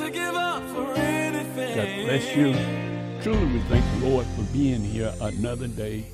to 0.00 0.10
give 0.10 0.34
up 0.34 0.62
for 0.70 0.94
anything. 0.94 1.76
God 1.76 2.06
bless 2.06 2.34
you. 2.34 2.54
Truly, 3.22 3.52
we 3.52 3.60
thank 3.68 3.84
the 4.00 4.08
Lord 4.08 4.24
for 4.28 4.42
being 4.44 4.82
here 4.82 5.12
another 5.20 5.66
day 5.66 6.06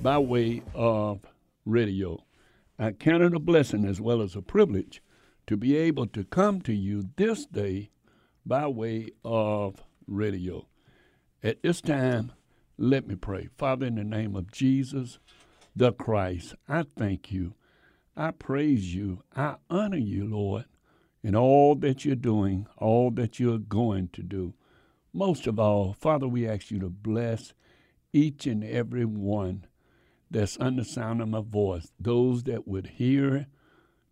by 0.00 0.16
way 0.16 0.62
of 0.74 1.20
radio. 1.66 2.24
I 2.78 2.92
count 2.92 3.22
it 3.22 3.34
a 3.34 3.38
blessing 3.38 3.84
as 3.84 4.00
well 4.00 4.22
as 4.22 4.36
a 4.36 4.40
privilege 4.40 5.02
to 5.48 5.56
be 5.58 5.76
able 5.76 6.06
to 6.06 6.24
come 6.24 6.62
to 6.62 6.72
you 6.72 7.10
this 7.16 7.44
day 7.44 7.90
by 8.46 8.68
way 8.68 9.10
of 9.22 9.82
radio. 10.06 10.66
At 11.42 11.62
this 11.62 11.82
time, 11.82 12.32
let 12.78 13.06
me 13.06 13.16
pray. 13.16 13.50
Father, 13.58 13.84
in 13.84 13.96
the 13.96 14.04
name 14.04 14.34
of 14.34 14.50
Jesus, 14.50 15.18
the 15.74 15.92
Christ, 15.92 16.54
I 16.70 16.84
thank 16.96 17.30
you. 17.30 17.52
I 18.16 18.30
praise 18.30 18.94
you. 18.94 19.24
I 19.36 19.56
honor 19.68 19.98
you, 19.98 20.24
Lord, 20.26 20.64
in 21.26 21.34
all 21.34 21.74
that 21.74 22.04
you're 22.04 22.14
doing, 22.14 22.68
all 22.76 23.10
that 23.10 23.40
you're 23.40 23.58
going 23.58 24.06
to 24.12 24.22
do. 24.22 24.54
Most 25.12 25.48
of 25.48 25.58
all, 25.58 25.92
Father, 25.92 26.28
we 26.28 26.46
ask 26.46 26.70
you 26.70 26.78
to 26.78 26.88
bless 26.88 27.52
each 28.12 28.46
and 28.46 28.62
every 28.62 29.04
one 29.04 29.66
that's 30.30 30.56
under 30.60 30.84
the 30.84 30.88
sound 30.88 31.20
of 31.20 31.26
my 31.28 31.40
voice, 31.40 31.90
those 31.98 32.44
that 32.44 32.68
would 32.68 32.86
hear 32.86 33.48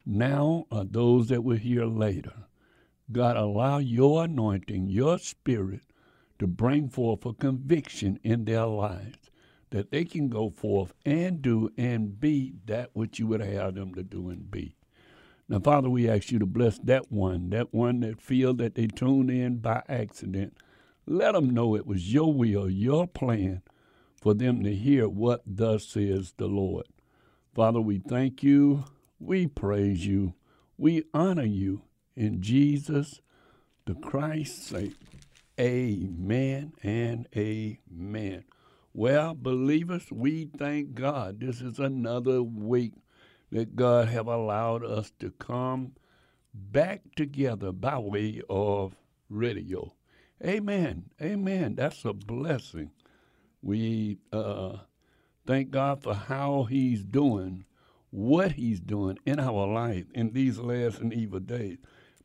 now 0.04 0.66
or 0.72 0.84
those 0.84 1.28
that 1.28 1.44
will 1.44 1.56
hear 1.56 1.84
later. 1.84 2.32
God, 3.12 3.36
allow 3.36 3.78
your 3.78 4.24
anointing, 4.24 4.88
your 4.88 5.18
spirit, 5.18 5.82
to 6.40 6.48
bring 6.48 6.88
forth 6.88 7.24
a 7.24 7.32
conviction 7.32 8.18
in 8.24 8.44
their 8.44 8.66
lives 8.66 9.30
that 9.70 9.92
they 9.92 10.04
can 10.04 10.28
go 10.28 10.50
forth 10.50 10.92
and 11.06 11.40
do 11.40 11.70
and 11.78 12.18
be 12.18 12.54
that 12.66 12.90
which 12.92 13.20
you 13.20 13.28
would 13.28 13.40
have 13.40 13.76
them 13.76 13.94
to 13.94 14.02
do 14.02 14.30
and 14.30 14.50
be. 14.50 14.74
Now, 15.48 15.60
Father, 15.60 15.90
we 15.90 16.08
ask 16.08 16.30
you 16.30 16.38
to 16.38 16.46
bless 16.46 16.78
that 16.78 17.12
one, 17.12 17.50
that 17.50 17.74
one 17.74 18.00
that 18.00 18.20
feel 18.20 18.54
that 18.54 18.74
they 18.74 18.86
tuned 18.86 19.30
in 19.30 19.58
by 19.58 19.82
accident. 19.88 20.56
Let 21.06 21.32
them 21.32 21.50
know 21.50 21.76
it 21.76 21.86
was 21.86 22.12
your 22.12 22.32
will, 22.32 22.70
your 22.70 23.06
plan 23.06 23.62
for 24.22 24.32
them 24.32 24.64
to 24.64 24.74
hear 24.74 25.06
what 25.08 25.42
thus 25.46 25.86
says 25.86 26.32
the 26.38 26.46
Lord. 26.46 26.86
Father, 27.54 27.80
we 27.80 27.98
thank 27.98 28.42
you, 28.42 28.84
we 29.20 29.46
praise 29.46 30.06
you, 30.06 30.34
we 30.78 31.04
honor 31.12 31.44
you 31.44 31.82
in 32.16 32.40
Jesus 32.40 33.20
the 33.86 33.94
Christ's 33.94 34.66
sake. 34.66 34.96
Amen 35.60 36.72
and 36.82 37.28
amen. 37.36 38.44
Well, 38.92 39.34
believers, 39.34 40.06
we 40.10 40.48
thank 40.56 40.94
God. 40.94 41.40
This 41.40 41.60
is 41.60 41.78
another 41.78 42.42
week 42.42 42.94
that 43.50 43.76
God 43.76 44.08
have 44.08 44.26
allowed 44.26 44.84
us 44.84 45.12
to 45.20 45.30
come 45.30 45.92
back 46.52 47.02
together 47.16 47.72
by 47.72 47.98
way 47.98 48.40
of 48.48 48.96
radio. 49.28 49.92
Amen. 50.44 51.10
Amen. 51.20 51.74
That's 51.76 52.04
a 52.04 52.12
blessing. 52.12 52.90
We 53.62 54.18
uh, 54.32 54.78
thank 55.46 55.70
God 55.70 56.02
for 56.02 56.14
how 56.14 56.64
He's 56.64 57.02
doing, 57.02 57.64
what 58.10 58.52
He's 58.52 58.80
doing 58.80 59.18
in 59.24 59.40
our 59.40 59.66
life 59.66 60.06
in 60.14 60.32
these 60.32 60.58
last 60.58 60.98
and 60.98 61.12
evil 61.12 61.40
days. 61.40 61.78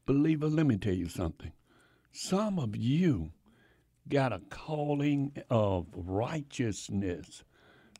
Believer, 0.06 0.47
let 0.47 0.66
me 0.66 0.78
tell 0.78 0.94
you 0.94 1.07
something. 1.07 1.51
Some 2.12 2.59
of 2.59 2.75
you 2.75 3.31
got 4.07 4.34
a 4.34 4.41
calling 4.50 5.31
of 5.50 5.86
righteousness. 5.94 7.44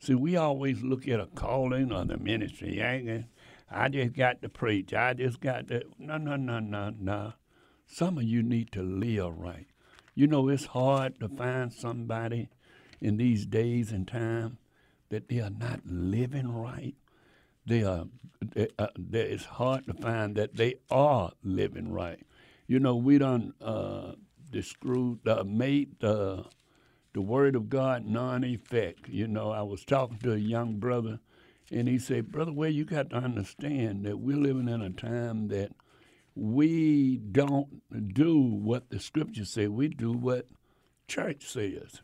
See, 0.00 0.14
we 0.14 0.34
always 0.34 0.82
look 0.82 1.06
at 1.06 1.20
a 1.20 1.26
calling 1.26 1.92
or 1.92 2.06
the 2.06 2.16
ministry. 2.16 2.82
I, 2.82 3.26
I 3.70 3.88
just 3.90 4.14
got 4.14 4.40
to 4.40 4.48
preach. 4.48 4.94
I 4.94 5.12
just 5.12 5.40
got 5.40 5.68
to. 5.68 5.82
No, 5.98 6.16
no, 6.16 6.36
no, 6.36 6.58
no, 6.58 6.94
no. 6.98 7.34
Some 7.86 8.16
of 8.16 8.24
you 8.24 8.42
need 8.42 8.72
to 8.72 8.82
live 8.82 9.36
right. 9.38 9.66
You 10.14 10.26
know, 10.26 10.48
it's 10.48 10.66
hard 10.66 11.20
to 11.20 11.28
find 11.28 11.70
somebody 11.70 12.48
in 13.00 13.18
these 13.18 13.44
days 13.44 13.92
and 13.92 14.08
time 14.08 14.56
that 15.10 15.28
they 15.28 15.40
are 15.40 15.50
not 15.50 15.80
living 15.84 16.50
right. 16.50 16.94
They 17.66 17.84
are. 17.84 18.06
They, 18.40 18.68
uh, 18.78 18.88
it's 19.12 19.44
hard 19.44 19.86
to 19.86 19.92
find 19.92 20.34
that 20.36 20.56
they 20.56 20.76
are 20.90 21.32
living 21.44 21.92
right. 21.92 22.20
You 22.66 22.78
know, 22.78 22.96
we 22.96 23.18
done 23.18 23.52
uh, 23.60 24.12
the 24.50 24.62
screw 24.62 25.18
uh, 25.26 25.44
made 25.44 26.00
the 26.00 26.46
the 27.12 27.20
word 27.20 27.56
of 27.56 27.68
God 27.68 28.06
non-effect. 28.06 29.08
You 29.08 29.26
know, 29.26 29.50
I 29.50 29.62
was 29.62 29.84
talking 29.84 30.18
to 30.18 30.32
a 30.32 30.38
young 30.38 30.78
brother, 30.78 31.20
and 31.70 31.88
he 31.88 31.98
said, 31.98 32.32
"Brother, 32.32 32.52
well, 32.52 32.70
you 32.70 32.84
got 32.84 33.10
to 33.10 33.16
understand 33.16 34.04
that 34.04 34.18
we're 34.18 34.36
living 34.36 34.68
in 34.68 34.82
a 34.82 34.90
time 34.90 35.48
that 35.48 35.72
we 36.34 37.16
don't 37.16 37.82
do 38.14 38.38
what 38.38 38.90
the 38.90 39.00
scriptures 39.00 39.50
say. 39.50 39.66
We 39.66 39.88
do 39.88 40.12
what 40.12 40.46
church 41.08 41.44
says." 41.48 42.02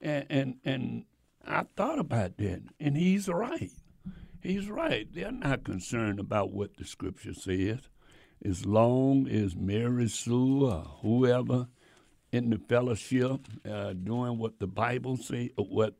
And 0.00 0.26
and 0.30 0.56
and 0.64 1.04
I 1.44 1.64
thought 1.76 1.98
about 1.98 2.36
that, 2.38 2.62
and 2.78 2.96
he's 2.96 3.28
right. 3.28 3.72
He's 4.40 4.68
right. 4.68 5.12
They're 5.12 5.32
not 5.32 5.64
concerned 5.64 6.20
about 6.20 6.52
what 6.52 6.76
the 6.76 6.84
scripture 6.84 7.34
says. 7.34 7.80
As 8.44 8.64
long 8.64 9.26
as 9.26 9.56
Mary 9.56 10.08
Sue 10.08 10.64
or 10.64 10.82
whoever 11.02 11.66
in 12.32 12.50
the 12.50 12.58
fellowship 12.58 13.40
uh, 13.68 13.92
doing 13.92 14.38
what 14.38 14.58
the 14.58 14.66
Bible 14.66 15.16
says, 15.16 15.50
what 15.56 15.94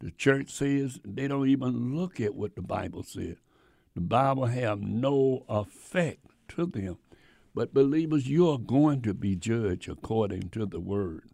the 0.00 0.10
church 0.10 0.50
says, 0.50 0.98
they 1.04 1.28
don't 1.28 1.48
even 1.48 1.96
look 1.96 2.20
at 2.20 2.34
what 2.34 2.56
the 2.56 2.62
Bible 2.62 3.02
says. 3.04 3.36
The 3.94 4.00
Bible 4.00 4.46
have 4.46 4.80
no 4.80 5.44
effect 5.48 6.26
to 6.48 6.66
them. 6.66 6.98
But 7.54 7.74
believers, 7.74 8.28
you 8.28 8.48
are 8.50 8.58
going 8.58 9.02
to 9.02 9.14
be 9.14 9.36
judged 9.36 9.88
according 9.88 10.50
to 10.50 10.66
the 10.66 10.80
word. 10.80 11.28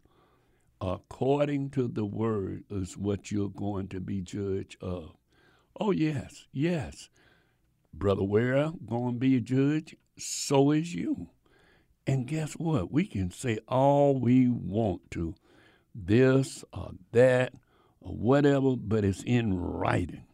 According 0.80 1.70
to 1.70 1.88
the 1.88 2.04
word 2.04 2.64
is 2.70 2.96
what 2.96 3.30
you're 3.30 3.48
going 3.48 3.88
to 3.88 4.00
be 4.00 4.20
judged 4.20 4.76
of. 4.82 5.16
Oh 5.80 5.92
yes, 5.92 6.46
yes. 6.52 7.08
Brother 7.94 8.24
Ware 8.24 8.72
going 8.86 9.14
to 9.14 9.18
be 9.18 9.36
a 9.36 9.40
judge, 9.40 9.96
so 10.18 10.72
is 10.72 10.94
you. 10.94 11.30
And 12.08 12.26
guess 12.26 12.54
what? 12.54 12.90
We 12.90 13.04
can 13.04 13.30
say 13.30 13.58
all 13.68 14.18
we 14.18 14.48
want 14.48 15.10
to, 15.10 15.34
this 15.94 16.64
or 16.72 16.92
that 17.12 17.52
or 18.00 18.14
whatever, 18.14 18.76
but 18.76 19.04
it's 19.04 19.22
in 19.22 19.60
writing. 19.60 20.24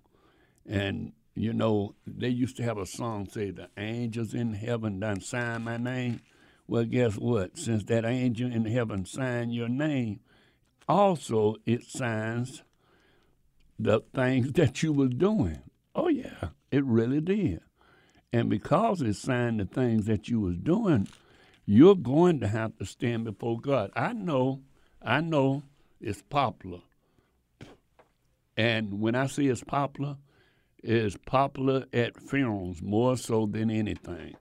And 0.64 1.14
you 1.34 1.52
know, 1.52 1.96
they 2.06 2.28
used 2.28 2.56
to 2.58 2.62
have 2.62 2.78
a 2.78 2.86
song 2.86 3.28
say, 3.28 3.50
"The 3.50 3.70
angels 3.76 4.34
in 4.34 4.52
heaven 4.52 5.00
done 5.00 5.20
sign 5.20 5.64
my 5.64 5.76
name." 5.76 6.20
Well, 6.68 6.84
guess 6.84 7.16
what? 7.16 7.58
Since 7.58 7.82
that 7.86 8.04
angel 8.04 8.52
in 8.52 8.66
heaven 8.66 9.04
signed 9.04 9.52
your 9.52 9.68
name, 9.68 10.20
also 10.88 11.56
it 11.66 11.82
signs 11.82 12.62
the 13.80 14.00
things 14.14 14.52
that 14.52 14.84
you 14.84 14.92
were 14.92 15.08
doing. 15.08 15.58
Oh 15.92 16.06
yeah, 16.06 16.50
it 16.70 16.84
really 16.84 17.20
did. 17.20 17.62
And 18.32 18.48
because 18.48 19.02
it 19.02 19.16
signed 19.16 19.58
the 19.58 19.64
things 19.64 20.06
that 20.06 20.28
you 20.28 20.38
was 20.38 20.56
doing, 20.56 21.08
you're 21.66 21.96
going 21.96 22.40
to 22.40 22.48
have 22.48 22.76
to 22.78 22.86
stand 22.86 23.24
before 23.24 23.58
God. 23.60 23.90
I 23.94 24.12
know, 24.12 24.62
I 25.02 25.20
know 25.20 25.62
it's 26.00 26.22
popular. 26.22 26.80
And 28.56 29.00
when 29.00 29.14
I 29.14 29.26
say 29.26 29.46
it's 29.46 29.64
popular, 29.64 30.16
it's 30.82 31.16
popular 31.24 31.86
at 31.92 32.20
funerals 32.20 32.82
more 32.82 33.16
so 33.16 33.46
than 33.46 33.70
anything. 33.70 34.36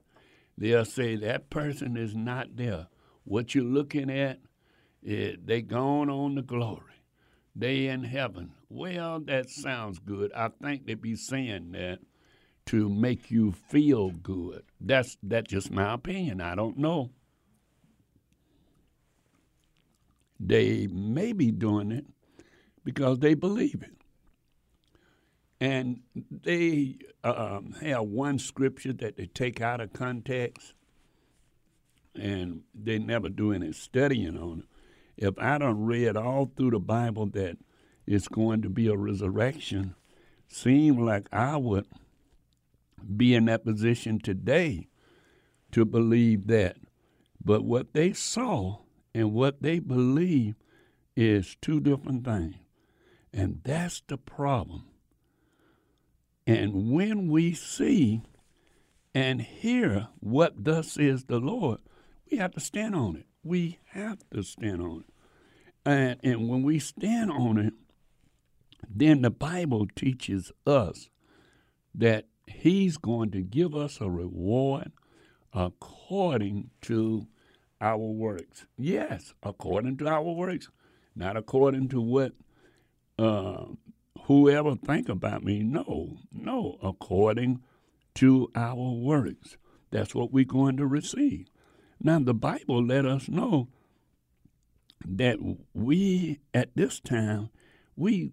They'll 0.56 0.84
say 0.84 1.16
that 1.16 1.50
person 1.50 1.96
is 1.96 2.14
not 2.14 2.56
there. 2.56 2.86
What 3.24 3.54
you're 3.54 3.64
looking 3.64 4.10
at, 4.10 4.40
it, 5.02 5.46
they 5.46 5.62
gone 5.62 6.10
on 6.10 6.34
the 6.34 6.42
glory. 6.42 6.82
They 7.56 7.86
in 7.86 8.04
heaven. 8.04 8.52
Well, 8.68 9.20
that 9.20 9.48
sounds 9.48 9.98
good. 9.98 10.32
I 10.34 10.50
think 10.62 10.86
they 10.86 10.94
be 10.94 11.16
saying 11.16 11.72
that 11.72 12.00
to 12.66 12.88
make 12.88 13.30
you 13.30 13.52
feel 13.52 14.10
good. 14.10 14.62
That's 14.80 15.16
that's 15.22 15.50
just 15.50 15.70
my 15.70 15.94
opinion. 15.94 16.40
I 16.40 16.54
don't 16.54 16.78
know. 16.78 17.10
They 20.40 20.86
may 20.88 21.32
be 21.32 21.50
doing 21.50 21.92
it 21.92 22.06
because 22.84 23.18
they 23.20 23.34
believe 23.34 23.82
it. 23.82 23.96
And 25.60 26.00
they 26.30 26.98
um, 27.22 27.74
have 27.80 28.02
one 28.02 28.38
scripture 28.38 28.92
that 28.94 29.16
they 29.16 29.26
take 29.26 29.60
out 29.60 29.80
of 29.80 29.92
context 29.92 30.74
and 32.14 32.62
they 32.74 32.98
never 32.98 33.28
do 33.28 33.52
any 33.52 33.72
studying 33.72 34.36
on 34.36 34.60
it. 34.60 34.64
If 35.16 35.38
I 35.38 35.58
don't 35.58 35.84
read 35.84 36.16
all 36.16 36.50
through 36.56 36.72
the 36.72 36.80
Bible 36.80 37.26
that 37.26 37.56
it's 38.06 38.28
going 38.28 38.62
to 38.62 38.68
be 38.68 38.88
a 38.88 38.96
resurrection, 38.96 39.94
seem 40.48 40.98
like 40.98 41.28
I 41.32 41.56
would 41.56 41.86
be 43.04 43.34
in 43.34 43.46
that 43.46 43.64
position 43.64 44.18
today 44.18 44.88
to 45.72 45.84
believe 45.84 46.46
that. 46.46 46.76
But 47.44 47.64
what 47.64 47.92
they 47.92 48.12
saw 48.12 48.78
and 49.14 49.32
what 49.32 49.62
they 49.62 49.78
believe 49.78 50.54
is 51.16 51.56
two 51.60 51.80
different 51.80 52.24
things. 52.24 52.56
And 53.32 53.60
that's 53.64 54.02
the 54.06 54.16
problem. 54.16 54.84
And 56.46 56.90
when 56.90 57.28
we 57.28 57.54
see 57.54 58.22
and 59.14 59.40
hear 59.40 60.08
what 60.20 60.64
thus 60.64 60.96
is 60.96 61.24
the 61.24 61.38
Lord, 61.38 61.80
we 62.30 62.38
have 62.38 62.52
to 62.52 62.60
stand 62.60 62.94
on 62.94 63.16
it. 63.16 63.26
We 63.42 63.78
have 63.90 64.18
to 64.32 64.42
stand 64.42 64.82
on 64.82 65.04
it. 65.06 65.14
And, 65.86 66.20
and 66.22 66.48
when 66.48 66.62
we 66.62 66.78
stand 66.78 67.30
on 67.30 67.58
it, 67.58 67.74
then 68.88 69.22
the 69.22 69.30
Bible 69.30 69.86
teaches 69.94 70.52
us 70.66 71.08
that 71.94 72.26
He's 72.46 72.96
going 72.96 73.30
to 73.32 73.42
give 73.42 73.74
us 73.74 74.00
a 74.00 74.08
reward 74.10 74.92
according 75.52 76.70
to 76.82 77.26
our 77.80 77.98
works. 77.98 78.66
Yes, 78.76 79.34
according 79.42 79.98
to 79.98 80.08
our 80.08 80.22
works, 80.22 80.68
not 81.14 81.36
according 81.36 81.88
to 81.88 82.00
what 82.00 82.32
uh, 83.18 83.64
whoever 84.22 84.74
think 84.74 85.08
about 85.08 85.44
me. 85.44 85.62
No, 85.62 86.18
no, 86.32 86.78
according 86.82 87.60
to 88.16 88.50
our 88.54 88.92
works. 88.92 89.56
That's 89.90 90.14
what 90.14 90.32
we're 90.32 90.44
going 90.44 90.76
to 90.78 90.86
receive. 90.86 91.46
Now, 92.00 92.18
the 92.18 92.34
Bible 92.34 92.84
let 92.84 93.06
us 93.06 93.28
know 93.28 93.68
that 95.06 95.38
we, 95.72 96.40
at 96.52 96.74
this 96.74 97.00
time, 97.00 97.50
we, 97.96 98.32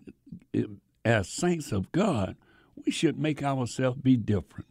as 1.06 1.30
saints 1.30 1.72
of 1.72 1.92
God, 1.92 2.36
we 2.86 2.92
should 2.92 3.18
make 3.18 3.44
ourselves 3.44 4.00
be 4.02 4.18
different. 4.18 4.68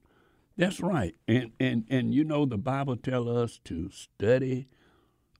That's 0.56 0.80
right. 0.80 1.14
And, 1.26 1.52
and, 1.58 1.84
and 1.88 2.14
you 2.14 2.24
know, 2.24 2.44
the 2.44 2.58
Bible 2.58 2.96
tells 2.96 3.28
us 3.28 3.60
to 3.64 3.90
study, 3.90 4.68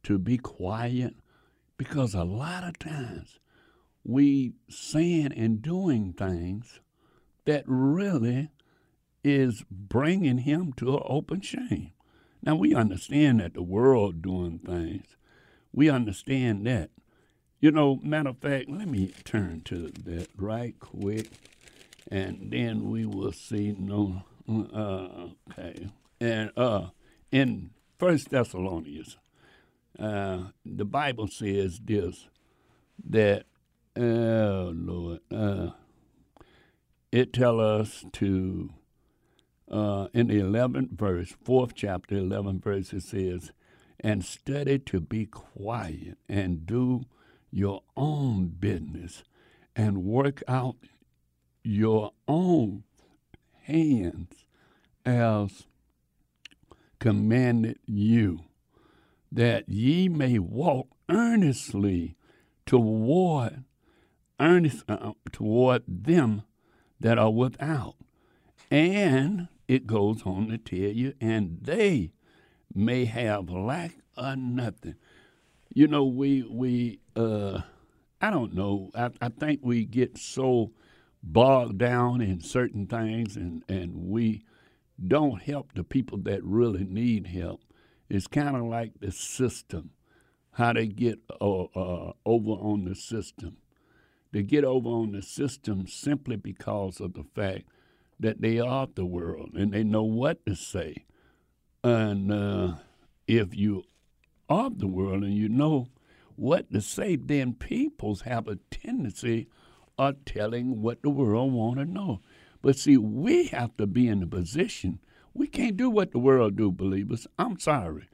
to 0.04 0.18
be 0.18 0.38
quiet, 0.38 1.14
because 1.76 2.14
a 2.14 2.24
lot 2.24 2.64
of 2.64 2.78
times 2.78 3.38
we 4.04 4.54
saying 4.68 5.32
and 5.36 5.60
doing 5.60 6.12
things 6.12 6.80
that 7.44 7.64
really 7.66 8.50
is 9.22 9.64
bringing 9.70 10.38
him 10.38 10.72
to 10.74 10.94
an 10.94 11.02
open 11.04 11.40
shame. 11.40 11.92
Now 12.42 12.54
we 12.54 12.74
understand 12.74 13.40
that 13.40 13.54
the 13.54 13.62
world 13.62 14.22
doing 14.22 14.58
things. 14.58 15.16
We 15.72 15.90
understand 15.90 16.66
that. 16.66 16.90
You 17.60 17.70
know, 17.70 18.00
matter 18.02 18.30
of 18.30 18.38
fact, 18.38 18.70
let 18.70 18.88
me 18.88 19.12
turn 19.24 19.60
to 19.66 19.90
that 20.04 20.28
right 20.36 20.74
quick, 20.80 21.28
and 22.10 22.50
then 22.50 22.90
we 22.90 23.06
will 23.06 23.32
see. 23.32 23.74
No, 23.78 24.22
uh, 24.48 25.28
okay, 25.50 25.88
and 26.20 26.50
uh, 26.56 26.88
in 27.30 27.70
First 27.98 28.30
Thessalonians, 28.30 29.16
uh, 29.98 30.44
the 30.64 30.84
Bible 30.84 31.28
says 31.28 31.80
this 31.84 32.28
that 33.08 33.44
oh 33.96 34.72
Lord, 34.74 35.20
uh, 35.30 35.70
it 37.12 37.32
tell 37.32 37.60
us 37.60 38.04
to 38.12 38.70
uh, 39.70 40.08
in 40.12 40.26
the 40.26 40.40
11th 40.40 40.90
verse, 40.90 41.34
fourth 41.44 41.74
chapter, 41.74 42.16
11th 42.16 42.62
verse, 42.62 42.92
it 42.92 43.02
says, 43.02 43.52
and 44.00 44.24
study 44.24 44.78
to 44.78 45.00
be 45.00 45.26
quiet 45.26 46.18
and 46.28 46.66
do 46.66 47.04
your 47.50 47.82
own 47.96 48.48
business 48.48 49.22
and 49.76 50.04
work 50.04 50.42
out 50.48 50.76
your 51.62 52.12
own 52.26 52.84
hands 53.62 54.44
as 55.04 55.66
commanded 56.98 57.78
you, 57.86 58.40
that 59.32 59.68
ye 59.68 60.08
may 60.08 60.38
walk 60.38 60.88
earnestly 61.08 62.16
toward 62.66 63.64
earnest 64.38 64.84
uh, 64.88 65.12
toward 65.32 65.82
them 65.86 66.42
that 66.98 67.18
are 67.18 67.30
without, 67.30 67.96
and 68.70 69.48
it 69.68 69.86
goes 69.86 70.22
on 70.24 70.48
to 70.48 70.58
tell 70.58 70.78
you, 70.78 71.14
and 71.20 71.58
they 71.62 72.10
may 72.74 73.04
have 73.04 73.50
lack 73.50 73.96
of 74.16 74.38
nothing. 74.38 74.96
You 75.72 75.86
know, 75.86 76.04
we 76.04 76.42
we 76.42 77.00
uh, 77.16 77.60
I 78.20 78.30
don't 78.30 78.54
know. 78.54 78.90
I, 78.94 79.10
I 79.20 79.28
think 79.28 79.60
we 79.62 79.84
get 79.84 80.18
so 80.18 80.72
bogged 81.22 81.78
down 81.78 82.20
in 82.20 82.40
certain 82.40 82.86
things, 82.86 83.36
and 83.36 83.62
and 83.68 84.08
we 84.08 84.42
don't 85.06 85.42
help 85.42 85.72
the 85.74 85.84
people 85.84 86.18
that 86.18 86.44
really 86.44 86.84
need 86.84 87.28
help. 87.28 87.62
It's 88.08 88.26
kind 88.26 88.56
of 88.56 88.64
like 88.64 88.92
the 89.00 89.12
system, 89.12 89.90
how 90.52 90.72
they 90.72 90.86
get 90.86 91.20
uh, 91.40 91.62
uh, 91.62 92.12
over 92.26 92.50
on 92.50 92.84
the 92.84 92.94
system. 92.94 93.56
They 94.32 94.42
get 94.42 94.64
over 94.64 94.88
on 94.88 95.12
the 95.12 95.22
system 95.22 95.86
simply 95.86 96.36
because 96.36 97.00
of 97.00 97.14
the 97.14 97.24
fact 97.34 97.64
that 98.18 98.40
they 98.40 98.60
are 98.60 98.88
the 98.94 99.06
world 99.06 99.50
and 99.54 99.72
they 99.72 99.82
know 99.82 100.02
what 100.02 100.44
to 100.46 100.54
say. 100.54 101.04
And 101.82 102.30
uh, 102.30 102.74
if 103.26 103.56
you 103.56 103.84
are 104.48 104.70
the 104.70 104.86
world 104.86 105.24
and 105.24 105.34
you 105.34 105.48
know 105.48 105.88
what 106.36 106.70
to 106.72 106.80
say, 106.80 107.16
then 107.16 107.54
peoples 107.54 108.22
have 108.22 108.46
a 108.46 108.58
tendency 108.70 109.48
of 110.00 110.24
telling 110.24 110.80
what 110.82 111.02
the 111.02 111.10
world 111.10 111.52
want 111.52 111.78
to 111.78 111.84
know. 111.84 112.20
But 112.62 112.76
see, 112.76 112.96
we 112.96 113.46
have 113.48 113.76
to 113.76 113.86
be 113.86 114.08
in 114.08 114.22
a 114.22 114.26
position. 114.26 114.98
We 115.34 115.46
can't 115.46 115.76
do 115.76 115.88
what 115.90 116.12
the 116.12 116.18
world 116.18 116.56
do, 116.56 116.72
believers. 116.72 117.26
I'm 117.38 117.58
sorry. 117.58 118.08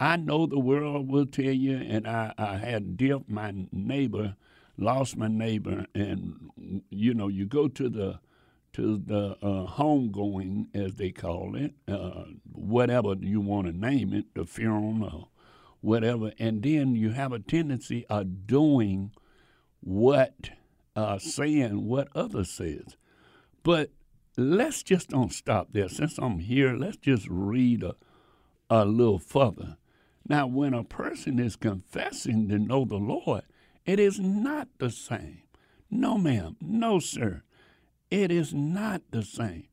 I 0.00 0.16
know 0.16 0.46
the 0.46 0.58
world 0.58 1.08
will 1.08 1.26
tell 1.26 1.52
you, 1.52 1.76
and 1.76 2.06
I, 2.08 2.32
I 2.38 2.56
had 2.56 2.96
dear 2.96 3.20
my 3.28 3.52
neighbor, 3.70 4.36
lost 4.76 5.16
my 5.16 5.28
neighbor, 5.28 5.86
and 5.94 6.50
you 6.90 7.14
know, 7.14 7.28
you 7.28 7.46
go 7.46 7.68
to 7.68 7.88
the 7.88 8.20
to 8.72 8.96
the 8.96 9.36
uh, 9.42 9.66
homegoing, 9.66 10.68
as 10.74 10.94
they 10.94 11.10
call 11.10 11.54
it, 11.54 11.74
uh, 11.86 12.24
whatever 12.50 13.14
you 13.20 13.38
want 13.38 13.66
to 13.66 13.72
name 13.72 14.14
it, 14.14 14.34
the 14.34 14.46
funeral 14.46 15.28
whatever, 15.82 16.32
and 16.38 16.62
then 16.62 16.94
you 16.94 17.10
have 17.10 17.32
a 17.32 17.38
tendency 17.38 18.06
of 18.06 18.46
doing 18.46 19.10
what, 19.80 20.50
uh, 20.96 21.18
saying 21.18 21.86
what 21.86 22.08
others 22.14 22.50
says. 22.50 22.96
But 23.62 23.90
let's 24.36 24.82
just 24.82 25.10
don't 25.10 25.32
stop 25.32 25.68
there. 25.72 25.88
Since 25.88 26.18
I'm 26.18 26.38
here, 26.40 26.74
let's 26.74 26.96
just 26.96 27.26
read 27.28 27.82
a, 27.82 27.94
a 28.68 28.84
little 28.84 29.18
further. 29.18 29.76
Now, 30.28 30.46
when 30.46 30.74
a 30.74 30.84
person 30.84 31.38
is 31.38 31.56
confessing 31.56 32.48
to 32.48 32.58
know 32.58 32.84
the 32.84 32.96
Lord, 32.96 33.42
it 33.84 33.98
is 33.98 34.20
not 34.20 34.68
the 34.78 34.90
same. 34.90 35.42
No, 35.90 36.16
ma'am. 36.16 36.56
No, 36.60 37.00
sir. 37.00 37.42
It 38.10 38.30
is 38.30 38.54
not 38.54 39.02
the 39.10 39.22
same. 39.22 39.68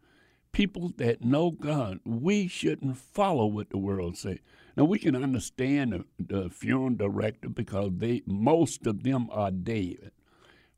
People 0.51 0.91
that 0.97 1.23
know 1.23 1.51
God, 1.51 1.99
we 2.03 2.47
shouldn't 2.47 2.97
follow 2.97 3.45
what 3.45 3.69
the 3.69 3.77
world 3.77 4.17
say. 4.17 4.39
Now 4.75 4.85
we 4.85 4.97
can 4.97 5.15
understand 5.15 5.93
the, 5.93 6.05
the 6.17 6.49
funeral 6.49 6.89
director 6.89 7.49
because 7.49 7.91
they 7.97 8.23
most 8.25 8.87
of 8.87 9.03
them 9.03 9.29
are 9.31 9.51
dead 9.51 10.11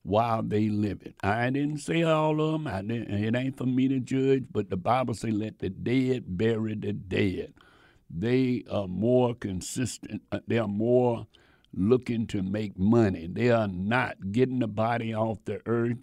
while 0.04 0.42
they 0.44 0.70
live 0.70 1.02
it. 1.04 1.16
I 1.24 1.50
didn't 1.50 1.80
say 1.80 2.04
all 2.04 2.42
of 2.42 2.54
them. 2.54 2.68
I 2.68 2.82
didn't, 2.82 3.12
it 3.12 3.36
ain't 3.36 3.58
for 3.58 3.66
me 3.66 3.88
to 3.90 4.00
judge, 4.00 4.46
but 4.52 4.70
the 4.70 4.78
Bible 4.78 5.14
say, 5.14 5.32
"Let 5.32 5.60
the 5.60 5.70
dead 5.70 6.38
bury 6.38 6.76
the 6.76 6.94
dead." 6.94 7.54
They 8.10 8.64
are 8.70 8.88
more 8.88 9.36
consistent. 9.36 10.24
Uh, 10.32 10.40
they 10.48 10.58
are 10.58 10.68
more 10.68 11.28
looking 11.74 12.28
to 12.28 12.42
make 12.42 12.78
money. 12.78 13.28
They 13.28 13.50
are 13.50 13.68
not 13.68 14.32
getting 14.32 14.60
the 14.60 14.68
body 14.68 15.14
off 15.14 15.40
the 15.46 15.62
earth 15.66 16.00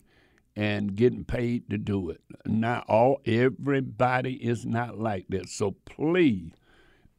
and 0.57 0.97
getting 0.97 1.25
paid 1.25 1.69
to 1.71 1.79
do 1.79 2.11
it. 2.11 2.21
Not 2.47 2.85
all 2.89 3.21
everybody 3.27 4.35
is 4.35 4.65
not 4.65 4.99
like 4.99 5.27
that. 5.29 5.49
So 5.49 5.73
please, 5.85 6.53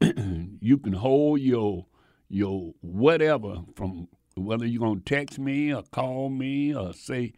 you 0.00 0.78
can 0.78 0.92
hold 0.92 1.40
your 1.40 1.86
your 2.28 2.72
whatever 2.80 3.56
from 3.76 4.08
whether 4.44 4.66
you're 4.66 4.80
gonna 4.80 5.00
text 5.00 5.38
me 5.38 5.72
or 5.72 5.82
call 5.82 6.28
me 6.28 6.74
or 6.74 6.92
say, 6.92 7.32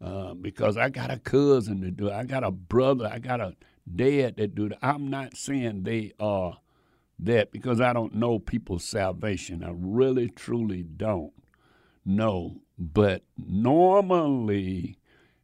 uh, 0.00 0.34
because 0.34 0.76
I 0.76 0.88
got 0.88 1.10
a 1.10 1.18
cousin 1.18 1.80
to 1.82 1.90
do 1.90 2.08
it, 2.08 2.12
I 2.12 2.24
got 2.24 2.44
a 2.44 2.50
brother, 2.50 3.08
I 3.12 3.18
got 3.18 3.40
a 3.40 3.54
dad 3.94 4.36
that 4.36 4.54
do 4.54 4.66
it. 4.66 4.78
I'm 4.82 5.08
not 5.08 5.36
saying 5.36 5.82
they 5.82 6.12
are 6.18 6.58
that 7.18 7.52
because 7.52 7.80
I 7.80 7.92
don't 7.92 8.14
know 8.14 8.38
people's 8.38 8.84
salvation. 8.84 9.62
I 9.62 9.72
really 9.74 10.28
truly 10.28 10.82
don't 10.82 11.32
know. 12.04 12.62
But 12.78 13.24
normally 13.36 14.98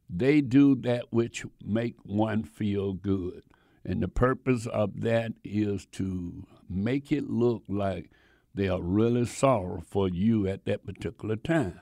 they 0.09 0.41
do 0.41 0.75
that 0.77 1.13
which 1.13 1.45
make 1.63 1.97
one 2.05 2.45
feel 2.45 2.95
good. 2.95 3.43
And 3.85 4.03
the 4.03 4.09
purpose 4.09 4.67
of 4.67 5.01
that 5.03 5.33
is 5.45 5.87
to 5.93 6.47
make 6.69 7.13
it 7.13 7.29
look 7.31 7.63
like 7.69 8.11
they 8.57 8.69
are 8.69 8.83
really 8.83 9.27
sorry 9.27 9.83
for 9.83 10.09
you 10.09 10.49
at 10.49 10.65
that 10.65 10.85
particular 10.85 11.37
time. 11.37 11.81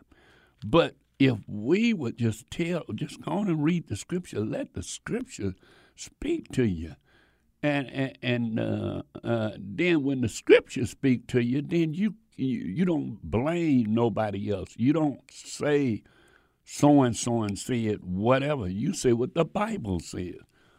But 0.64 0.96
if 1.18 1.38
we 1.46 1.94
would 1.94 2.18
just 2.18 2.50
tell, 2.50 2.84
just 2.94 3.22
go 3.22 3.32
on 3.32 3.48
and 3.48 3.62
read 3.62 3.88
the 3.88 3.96
scripture, 3.96 4.40
let 4.40 4.74
the 4.74 4.82
scripture 4.82 5.54
speak 5.94 6.50
to 6.52 6.64
you. 6.64 6.96
And, 7.62 7.88
and, 7.90 8.18
and 8.22 8.60
uh, 8.60 9.02
uh, 9.22 9.50
then 9.58 10.02
when 10.02 10.20
the 10.20 10.28
scripture 10.28 10.84
speak 10.84 11.26
to 11.28 11.40
you, 11.40 11.62
then 11.62 11.94
you, 11.94 12.14
you, 12.36 12.58
you 12.58 12.84
don't 12.84 13.18
blame 13.22 13.94
nobody 13.94 14.50
else. 14.50 14.74
You 14.76 14.92
don't 14.92 15.20
say 15.30 16.02
so 16.64 17.02
and 17.02 17.16
so 17.16 17.42
and 17.42 17.58
said 17.58 18.00
whatever. 18.02 18.68
You 18.68 18.92
say 18.92 19.12
what 19.12 19.34
the 19.34 19.44
Bible 19.44 20.00
says. 20.00 20.36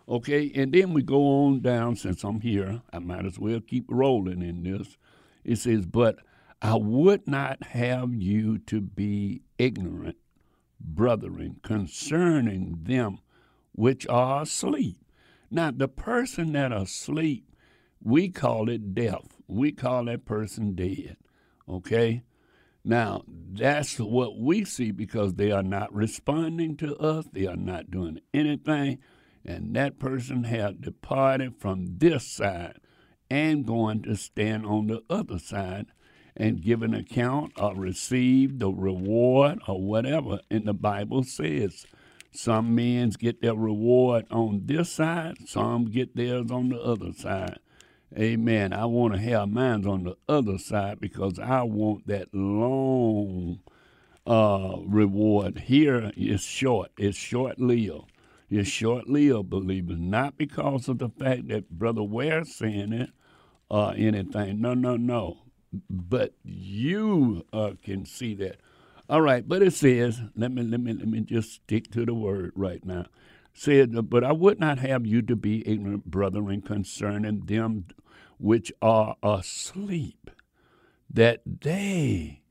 Okay, 0.07 0.51
and 0.53 0.71
then 0.71 0.93
we 0.93 1.01
go 1.01 1.45
on 1.45 1.61
down. 1.61 1.95
Since 1.95 2.23
I'm 2.23 2.41
here, 2.41 2.83
I 2.93 2.99
might 2.99 3.25
as 3.25 3.39
well 3.39 3.59
keep 3.59 3.85
rolling 3.89 4.43
in 4.43 4.61
this. 4.61 4.97
It 5.45 5.59
says, 5.59 5.85
But 5.85 6.17
I 6.61 6.75
would 6.75 7.27
not 7.27 7.63
have 7.63 8.13
you 8.13 8.57
to 8.59 8.81
be 8.81 9.43
ignorant, 9.57 10.17
brethren, 10.79 11.59
concerning 11.63 12.79
them 12.83 13.19
which 13.71 14.07
are 14.07 14.41
asleep. 14.41 14.97
Now, 15.51 15.71
the 15.71 15.87
person 15.87 16.53
that 16.53 16.71
asleep, 16.71 17.45
we 18.01 18.29
call 18.29 18.69
it 18.69 18.95
death. 18.95 19.37
We 19.47 19.71
call 19.71 20.05
that 20.05 20.25
person 20.25 20.73
dead. 20.73 21.17
Okay? 21.69 22.23
Now, 22.83 23.23
that's 23.27 23.99
what 23.99 24.39
we 24.39 24.65
see 24.65 24.91
because 24.91 25.35
they 25.35 25.51
are 25.51 25.63
not 25.63 25.93
responding 25.93 26.77
to 26.77 26.95
us, 26.97 27.25
they 27.31 27.47
are 27.47 27.55
not 27.55 27.91
doing 27.91 28.21
anything, 28.33 28.99
and 29.43 29.75
that 29.75 29.99
person 29.99 30.43
has 30.45 30.75
departed 30.75 31.55
from 31.57 31.97
this 31.97 32.27
side 32.27 32.79
and 33.29 33.65
going 33.65 34.03
to 34.03 34.15
stand 34.15 34.65
on 34.65 34.87
the 34.87 35.03
other 35.09 35.39
side 35.39 35.87
and 36.35 36.61
give 36.61 36.81
an 36.81 36.93
account 36.93 37.53
or 37.57 37.73
receive 37.75 38.59
the 38.59 38.69
reward 38.69 39.59
or 39.67 39.81
whatever. 39.81 40.39
And 40.51 40.65
the 40.65 40.73
Bible 40.73 41.23
says 41.23 41.85
some 42.31 42.75
men 42.75 43.11
get 43.11 43.41
their 43.41 43.55
reward 43.55 44.25
on 44.29 44.63
this 44.65 44.91
side, 44.91 45.47
some 45.47 45.85
get 45.85 46.15
theirs 46.15 46.51
on 46.51 46.69
the 46.69 46.79
other 46.79 47.13
side. 47.13 47.59
Amen. 48.17 48.73
I 48.73 48.85
want 48.85 49.13
to 49.13 49.19
have 49.19 49.49
mine 49.49 49.85
on 49.85 50.03
the 50.03 50.15
other 50.29 50.57
side 50.57 50.99
because 50.99 51.39
I 51.39 51.63
want 51.63 52.07
that 52.07 52.33
long 52.33 53.59
uh, 54.27 54.77
reward. 54.85 55.59
Here 55.59 56.11
is 56.15 56.41
short. 56.41 56.91
It's 56.97 57.17
short 57.17 57.59
lived. 57.59 58.11
It's 58.49 58.69
short 58.69 59.07
lived, 59.09 59.49
believers. 59.49 59.97
Not 59.99 60.37
because 60.37 60.87
of 60.87 60.99
the 60.99 61.09
fact 61.09 61.47
that 61.47 61.69
Brother 61.69 62.03
Ware's 62.03 62.53
saying 62.53 62.93
it 62.93 63.09
or 63.69 63.93
anything. 63.95 64.61
No, 64.61 64.73
no, 64.73 64.95
no. 64.95 65.39
But 65.89 66.33
you 66.43 67.45
uh, 67.51 67.71
can 67.83 68.05
see 68.05 68.35
that. 68.35 68.57
All 69.09 69.21
right, 69.21 69.47
but 69.47 69.61
it 69.61 69.73
says, 69.73 70.21
let 70.35 70.51
me 70.51 70.63
let 70.63 70.79
me 70.79 70.93
let 70.93 71.07
me 71.07 71.21
just 71.21 71.53
stick 71.53 71.91
to 71.91 72.05
the 72.05 72.13
word 72.13 72.53
right 72.55 72.83
now. 72.83 73.05
Said, 73.53 74.09
but 74.09 74.23
I 74.23 74.31
would 74.31 74.59
not 74.59 74.79
have 74.79 75.05
you 75.05 75.21
to 75.23 75.35
be 75.35 75.67
ignorant, 75.67 76.05
brethren, 76.05 76.61
concerning 76.61 77.41
them 77.45 77.85
which 78.37 78.71
are 78.81 79.15
asleep, 79.23 80.29
that 81.09 81.41
they, 81.45 82.41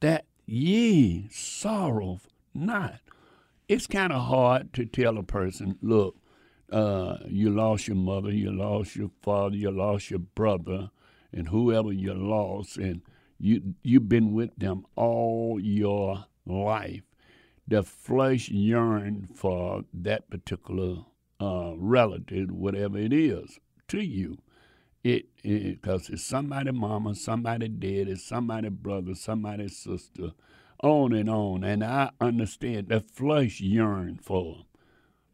that 0.00 0.24
ye 0.46 1.28
sorrow 1.30 2.20
not. 2.54 3.00
It's 3.70 3.86
kind 3.86 4.12
of 4.12 4.22
hard 4.22 4.72
to 4.72 4.84
tell 4.84 5.16
a 5.16 5.22
person, 5.22 5.78
look, 5.80 6.16
uh, 6.72 7.18
you 7.28 7.50
lost 7.50 7.86
your 7.86 7.98
mother, 7.98 8.32
you 8.32 8.50
lost 8.50 8.96
your 8.96 9.12
father, 9.22 9.54
you 9.54 9.70
lost 9.70 10.10
your 10.10 10.18
brother, 10.18 10.90
and 11.32 11.46
whoever 11.46 11.92
you 11.92 12.12
lost, 12.12 12.78
and 12.78 13.02
you 13.38 13.76
you've 13.84 14.08
been 14.08 14.32
with 14.32 14.56
them 14.56 14.86
all 14.96 15.60
your 15.62 16.24
life. 16.44 17.02
The 17.68 17.84
flesh 17.84 18.48
yearn 18.48 19.28
for 19.36 19.84
that 19.94 20.28
particular 20.28 21.04
uh, 21.40 21.74
relative, 21.76 22.50
whatever 22.50 22.98
it 22.98 23.12
is, 23.12 23.60
to 23.86 24.00
you 24.00 24.38
it 25.04 25.26
because 25.44 26.10
it's 26.10 26.24
somebody 26.24 26.72
mama, 26.72 27.14
somebody 27.14 27.68
dad, 27.68 28.08
it's 28.08 28.24
somebody 28.24 28.68
brother, 28.68 29.14
somebody 29.14 29.68
sister, 29.68 30.32
on 30.82 31.12
and 31.12 31.28
on. 31.28 31.64
And 31.64 31.84
I 31.84 32.10
understand 32.20 32.88
the 32.88 33.00
flesh 33.00 33.60
yearn 33.60 34.18
for 34.22 34.54
them. 34.54 34.64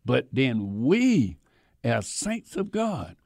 But 0.05 0.29
then 0.33 0.85
we, 0.85 1.39
as 1.83 2.07
saints 2.07 2.57
of 2.57 2.71
God, 2.71 3.17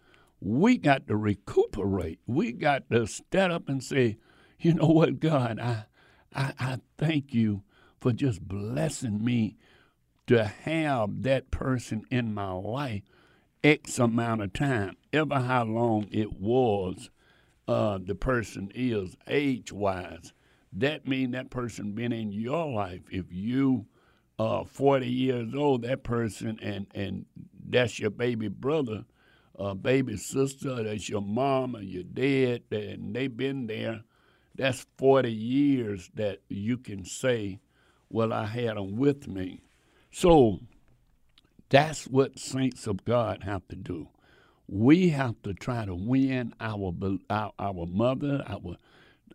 we 0.40 0.78
got 0.78 1.06
to 1.08 1.16
recuperate. 1.16 2.20
We 2.26 2.52
got 2.52 2.88
to 2.90 3.06
stand 3.06 3.52
up 3.52 3.68
and 3.68 3.82
say, 3.82 4.16
you 4.58 4.74
know 4.74 4.88
what, 4.88 5.20
God, 5.20 5.58
I, 5.60 5.84
I, 6.34 6.54
I 6.58 6.78
thank 6.96 7.34
you 7.34 7.62
for 8.00 8.12
just 8.12 8.46
blessing 8.46 9.22
me 9.22 9.56
to 10.26 10.44
have 10.44 11.22
that 11.22 11.50
person 11.50 12.04
in 12.10 12.32
my 12.32 12.52
life 12.52 13.02
X 13.62 13.98
amount 13.98 14.42
of 14.42 14.52
time, 14.52 14.96
ever 15.12 15.40
how 15.40 15.64
long 15.64 16.08
it 16.10 16.32
was 16.32 17.10
uh, 17.68 17.98
the 18.02 18.14
person 18.14 18.70
is 18.74 19.16
age 19.28 19.72
wise. 19.72 20.32
That 20.72 21.06
mean 21.06 21.32
that 21.32 21.50
person 21.50 21.92
been 21.92 22.12
in 22.12 22.32
your 22.32 22.70
life. 22.70 23.02
If 23.10 23.26
you 23.30 23.86
are 24.38 24.64
40 24.64 25.06
years 25.06 25.54
old, 25.54 25.82
that 25.82 26.04
person 26.04 26.58
and 26.62 26.86
and 26.94 27.26
that's 27.68 27.98
your 27.98 28.10
baby 28.10 28.48
brother, 28.48 29.04
uh, 29.58 29.74
baby 29.74 30.16
sister, 30.16 30.82
that's 30.82 31.08
your 31.08 31.22
mom 31.22 31.76
or 31.76 31.82
your 31.82 32.04
dad, 32.04 32.62
and 32.70 33.14
they've 33.14 33.36
been 33.36 33.66
there. 33.66 34.02
That's 34.54 34.86
40 34.98 35.32
years 35.32 36.10
that 36.14 36.40
you 36.48 36.76
can 36.76 37.04
say, 37.04 37.60
well, 38.08 38.32
I 38.32 38.46
had 38.46 38.76
them 38.76 38.96
with 38.96 39.28
me. 39.28 39.62
So 40.10 40.60
that's 41.68 42.06
what 42.06 42.38
saints 42.38 42.86
of 42.86 43.04
God 43.04 43.44
have 43.44 43.66
to 43.68 43.76
do. 43.76 44.08
We 44.66 45.10
have 45.10 45.40
to 45.42 45.54
try 45.54 45.84
to 45.84 45.94
win 45.94 46.54
our 46.60 46.92
our, 47.28 47.52
our 47.58 47.86
mother, 47.86 48.44
our 48.46 48.76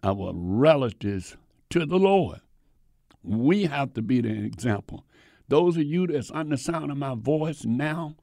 our 0.06 0.32
relatives 0.34 1.36
to 1.72 1.86
the 1.86 1.98
Lord. 1.98 2.40
We 3.24 3.66
have 3.66 3.94
to 3.94 4.02
be 4.02 4.22
the 4.22 4.30
example. 4.30 5.06
Those 5.48 5.78
of 5.78 5.84
you 5.84 6.08
that's 6.08 6.32
on 6.32 6.50
the 6.50 6.58
sound 6.58 6.92
of 6.92 6.98
my 6.98 7.16
voice 7.16 7.66
now, 7.66 8.16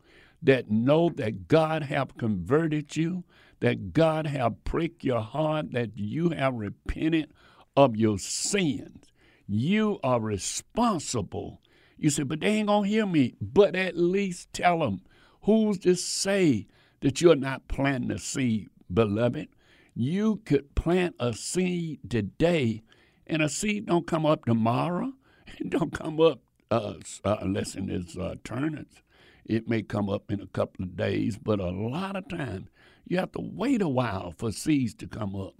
that 0.44 0.70
know 0.70 1.08
that 1.08 1.46
God 1.46 1.84
have 1.84 2.16
converted 2.16 2.96
you, 2.96 3.24
that 3.60 3.92
God 3.92 4.26
have 4.26 4.64
pricked 4.64 5.04
your 5.04 5.20
heart, 5.20 5.72
that 5.72 5.96
you 5.96 6.30
have 6.30 6.54
repented 6.54 7.32
of 7.76 7.96
your 7.96 8.18
sins. 8.18 9.04
You 9.46 10.00
are 10.02 10.20
responsible 10.20 11.62
you 12.02 12.10
say, 12.10 12.24
but 12.24 12.40
they 12.40 12.48
ain't 12.48 12.66
going 12.66 12.82
to 12.82 12.88
hear 12.88 13.06
me. 13.06 13.36
But 13.40 13.76
at 13.76 13.96
least 13.96 14.52
tell 14.52 14.80
them. 14.80 15.02
Who's 15.42 15.78
to 15.80 15.94
say 15.94 16.66
that 17.00 17.20
you're 17.20 17.36
not 17.36 17.68
planting 17.68 18.10
a 18.10 18.18
seed, 18.18 18.70
beloved? 18.92 19.46
You 19.94 20.40
could 20.44 20.74
plant 20.74 21.16
a 21.20 21.34
seed 21.34 22.00
today, 22.08 22.82
and 23.26 23.42
a 23.42 23.48
seed 23.48 23.86
don't 23.86 24.06
come 24.06 24.26
up 24.26 24.44
tomorrow. 24.44 25.12
It 25.58 25.68
don't 25.68 25.92
come 25.92 26.18
up 26.18 26.40
uh, 26.70 26.94
uh, 27.24 27.36
unless 27.40 27.74
it's 27.74 28.16
uh, 28.16 28.36
turnips. 28.42 29.02
It 29.44 29.68
may 29.68 29.82
come 29.82 30.08
up 30.08 30.32
in 30.32 30.40
a 30.40 30.46
couple 30.46 30.84
of 30.84 30.96
days, 30.96 31.36
but 31.36 31.60
a 31.60 31.68
lot 31.68 32.16
of 32.16 32.26
times 32.28 32.68
you 33.06 33.18
have 33.18 33.32
to 33.32 33.40
wait 33.42 33.82
a 33.82 33.88
while 33.88 34.32
for 34.38 34.50
seeds 34.50 34.94
to 34.94 35.06
come 35.06 35.36
up. 35.36 35.54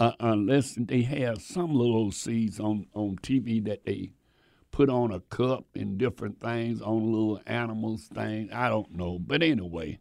Uh, 0.00 0.12
unless 0.20 0.76
they 0.78 1.02
have 1.02 1.42
some 1.42 1.74
little 1.74 2.10
seeds 2.10 2.58
on, 2.58 2.86
on 2.94 3.16
TV 3.16 3.62
that 3.64 3.84
they 3.84 4.12
put 4.70 4.88
on 4.88 5.10
a 5.12 5.20
cup 5.20 5.64
and 5.74 5.98
different 5.98 6.40
things 6.40 6.80
on 6.80 7.12
little 7.12 7.40
animals 7.46 8.08
things. 8.14 8.50
I 8.52 8.68
don't 8.68 8.94
know, 8.94 9.18
but 9.18 9.42
anyway, 9.42 9.98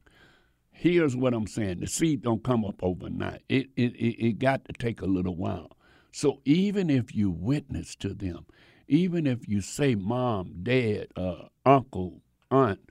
here's 0.77 1.15
what 1.17 1.33
I'm 1.35 1.47
saying: 1.47 1.81
the 1.81 1.87
seed 1.87 2.23
don't 2.23 2.43
come 2.43 2.65
up 2.65 2.83
overnight. 2.83 3.43
It 3.49 3.69
it 3.77 3.95
it, 3.97 4.39
got 4.39 4.65
to 4.67 4.73
take 4.73 5.01
a 5.01 5.07
little 5.07 5.35
while. 5.37 5.71
So 6.11 6.41
even 6.45 6.89
if 6.91 7.15
you 7.15 7.31
witness 7.31 7.95
to 7.97 8.13
them, 8.15 8.45
even 8.87 9.27
if 9.27 9.47
you 9.49 9.61
say 9.61 9.95
mom, 9.95 10.53
dad, 10.63 11.09
uh, 11.17 11.49
uncle, 11.65 12.21
aunt, 12.51 12.81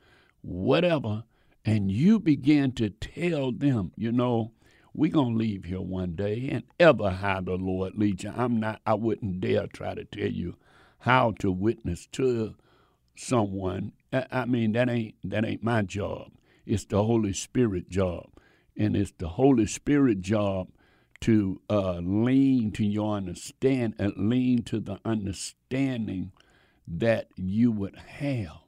whatever, 0.42 1.24
and 1.64 1.90
you 1.92 2.20
begin 2.20 2.72
to 2.74 2.90
tell 2.90 3.52
them, 3.52 3.92
you 3.96 4.12
know, 4.12 4.52
We're 4.94 5.12
gonna 5.12 5.36
leave 5.36 5.64
here 5.66 5.80
one 5.82 6.16
day, 6.16 6.48
and 6.52 6.64
ever 6.80 7.10
how 7.10 7.42
the 7.42 7.56
Lord 7.56 7.96
leads 7.96 8.24
you. 8.24 8.32
I'm 8.36 8.60
not. 8.60 8.82
I 8.86 8.94
wouldn't 8.94 9.40
dare 9.40 9.68
try 9.68 9.94
to 9.94 10.04
tell 10.04 10.28
you 10.30 10.56
how 11.00 11.32
to 11.40 11.52
witness 11.52 12.06
to 12.12 12.56
someone. 13.16 13.92
I 14.12 14.46
mean, 14.46 14.72
that 14.72 14.90
ain't 14.90 15.16
that 15.24 15.44
ain't 15.46 15.64
my 15.64 15.82
job. 15.82 16.32
It's 16.66 16.84
the 16.84 17.04
Holy 17.04 17.32
Spirit 17.32 17.88
job, 17.88 18.30
and 18.76 18.96
it's 18.96 19.12
the 19.16 19.28
Holy 19.28 19.66
Spirit 19.66 20.20
job 20.20 20.68
to 21.20 21.60
uh, 21.70 22.00
lean 22.02 22.72
to 22.72 22.84
your 22.84 23.16
understand 23.16 23.94
and 23.98 24.12
uh, 24.12 24.20
lean 24.20 24.62
to 24.64 24.80
the 24.80 24.98
understanding 25.04 26.32
that 26.86 27.28
you 27.36 27.70
would 27.70 27.96
have. 27.96 28.58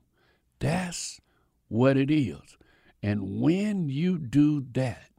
That's 0.61 1.21
what 1.69 1.97
it 1.97 2.11
is. 2.11 2.57
And 3.03 3.41
when 3.41 3.89
you 3.89 4.19
do 4.19 4.65
that, 4.73 5.11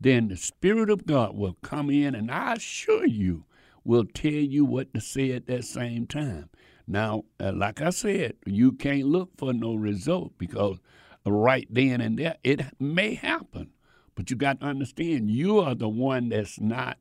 then 0.00 0.28
the 0.28 0.36
Spirit 0.36 0.90
of 0.90 1.06
God 1.06 1.36
will 1.36 1.56
come 1.62 1.90
in, 1.90 2.14
and 2.14 2.30
I 2.30 2.54
assure 2.54 3.06
you, 3.06 3.44
will 3.84 4.04
tell 4.04 4.32
you 4.32 4.64
what 4.64 4.92
to 4.94 5.00
say 5.00 5.32
at 5.32 5.46
that 5.46 5.64
same 5.64 6.06
time. 6.06 6.48
Now, 6.86 7.24
uh, 7.40 7.52
like 7.54 7.80
I 7.80 7.90
said, 7.90 8.34
you 8.46 8.72
can't 8.72 9.06
look 9.06 9.30
for 9.36 9.52
no 9.52 9.74
result 9.74 10.32
because 10.38 10.78
right 11.26 11.66
then 11.70 12.00
and 12.00 12.18
there, 12.18 12.36
it 12.44 12.62
may 12.80 13.14
happen. 13.14 13.70
But 14.14 14.30
you 14.30 14.36
got 14.36 14.60
to 14.60 14.66
understand, 14.66 15.30
you 15.30 15.58
are 15.58 15.74
the 15.74 15.88
one 15.88 16.28
that's 16.28 16.60
not 16.60 16.98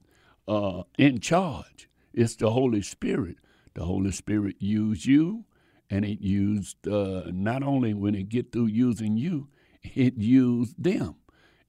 uh, 0.48 0.84
in 0.98 1.20
charge. 1.20 1.90
It's 2.14 2.36
the 2.36 2.52
Holy 2.52 2.82
Spirit. 2.82 3.38
The 3.76 3.86
Holy 3.86 4.12
Spirit 4.12 4.56
used 4.60 5.06
you, 5.06 5.46
and 5.90 6.06
it 6.06 6.22
used 6.22 6.88
uh, 6.88 7.24
not 7.32 7.64
only 7.64 7.94
when 7.94 8.16
it 8.16 8.30
get 8.30 8.52
through 8.52 8.68
using 8.68 9.18
you, 9.18 9.48
it 9.84 10.18
used 10.18 10.82
them. 10.82 11.16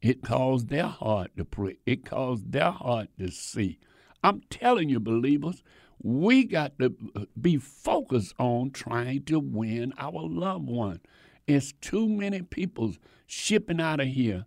It 0.01 0.23
caused 0.23 0.69
their 0.69 0.87
heart 0.87 1.31
to 1.37 1.45
pray. 1.45 1.79
It 1.87 2.05
caused 2.05 2.53
their 2.53 2.71
heart 2.71 3.09
to 3.19 3.31
see. 3.31 3.79
I'm 4.23 4.43
telling 4.51 4.89
you, 4.91 5.01
believers, 5.01 5.63
we 6.03 6.45
got 6.45 6.79
to 6.79 6.95
be 7.41 7.57
focused 7.57 8.35
on 8.39 8.71
trying 8.71 9.25
to 9.25 9.39
win 9.39 9.95
our 9.99 10.23
loved 10.23 10.69
one. 10.69 11.01
It's 11.47 11.73
too 11.73 12.09
many 12.09 12.43
people 12.43 12.95
shipping 13.27 13.81
out 13.81 14.01
of 14.01 14.09
here, 14.09 14.47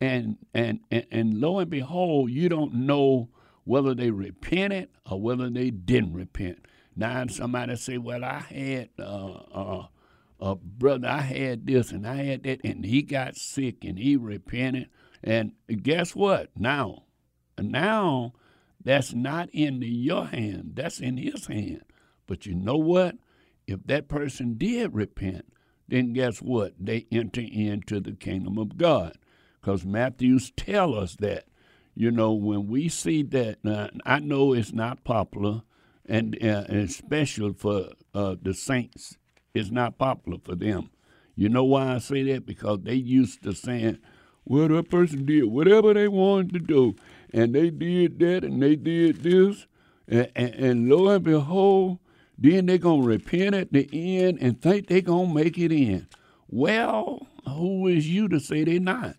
and 0.00 0.38
and 0.54 0.80
and, 0.90 1.06
and 1.10 1.40
lo 1.40 1.58
and 1.58 1.70
behold, 1.70 2.30
you 2.30 2.48
don't 2.48 2.74
know 2.74 3.28
whether 3.64 3.94
they 3.94 4.10
repented 4.10 4.88
or 5.10 5.20
whether 5.20 5.50
they 5.50 5.70
didn't 5.70 6.14
repent. 6.14 6.64
Now 6.96 7.26
somebody 7.26 7.76
say, 7.76 7.98
"Well, 7.98 8.24
I 8.24 8.40
had 8.40 8.88
uh, 8.98 9.32
uh, 9.52 9.86
uh, 10.40 10.54
brother, 10.54 11.08
I 11.08 11.20
had 11.20 11.66
this 11.66 11.92
and 11.92 12.06
I 12.06 12.16
had 12.16 12.42
that, 12.44 12.60
and 12.64 12.84
he 12.84 13.02
got 13.02 13.36
sick 13.36 13.84
and 13.84 13.98
he 13.98 14.16
repented." 14.16 14.88
And 15.22 15.52
guess 15.82 16.14
what? 16.14 16.50
Now, 16.56 17.04
now 17.60 18.32
that's 18.82 19.12
not 19.12 19.48
in 19.52 19.82
your 19.82 20.26
hand. 20.26 20.72
That's 20.74 21.00
in 21.00 21.16
his 21.16 21.46
hand. 21.46 21.82
But 22.26 22.46
you 22.46 22.54
know 22.54 22.76
what? 22.76 23.16
If 23.66 23.84
that 23.86 24.08
person 24.08 24.54
did 24.56 24.94
repent, 24.94 25.44
then 25.88 26.12
guess 26.12 26.40
what? 26.42 26.74
They 26.78 27.06
enter 27.10 27.40
into 27.40 28.00
the 28.00 28.12
kingdom 28.12 28.58
of 28.58 28.76
God. 28.76 29.16
Because 29.60 29.84
Matthews 29.84 30.52
tell 30.56 30.94
us 30.94 31.16
that. 31.16 31.46
You 31.94 32.10
know, 32.12 32.32
when 32.32 32.68
we 32.68 32.88
see 32.88 33.22
that, 33.24 33.58
uh, 33.66 33.88
I 34.06 34.20
know 34.20 34.52
it's 34.52 34.72
not 34.72 35.02
popular, 35.02 35.62
and, 36.06 36.38
uh, 36.40 36.64
and 36.68 36.90
special 36.90 37.52
for 37.52 37.88
uh, 38.14 38.36
the 38.40 38.54
saints. 38.54 39.18
It's 39.52 39.70
not 39.70 39.98
popular 39.98 40.38
for 40.42 40.54
them. 40.54 40.90
You 41.34 41.48
know 41.48 41.64
why 41.64 41.94
I 41.94 41.98
say 41.98 42.22
that? 42.32 42.46
Because 42.46 42.80
they 42.82 42.94
used 42.94 43.42
to 43.42 43.52
saying, 43.52 43.98
well, 44.44 44.68
that 44.68 44.90
person 44.90 45.26
did 45.26 45.44
whatever 45.44 45.92
they 45.92 46.08
wanted 46.08 46.52
to 46.54 46.60
do, 46.60 46.94
and 47.32 47.54
they 47.54 47.70
did 47.70 48.18
that, 48.20 48.44
and 48.44 48.62
they 48.62 48.76
did 48.76 49.22
this, 49.22 49.66
and, 50.06 50.30
and, 50.34 50.54
and 50.54 50.88
lo 50.88 51.08
and 51.08 51.24
behold, 51.24 51.98
then 52.38 52.66
they're 52.66 52.78
going 52.78 53.02
to 53.02 53.08
repent 53.08 53.54
at 53.54 53.72
the 53.72 53.88
end 53.92 54.38
and 54.40 54.60
think 54.60 54.86
they're 54.86 55.00
going 55.00 55.28
to 55.28 55.34
make 55.34 55.58
it 55.58 55.72
in. 55.72 56.06
Well, 56.48 57.26
who 57.46 57.88
is 57.88 58.08
you 58.08 58.28
to 58.28 58.38
say 58.38 58.64
they're 58.64 58.80
not? 58.80 59.16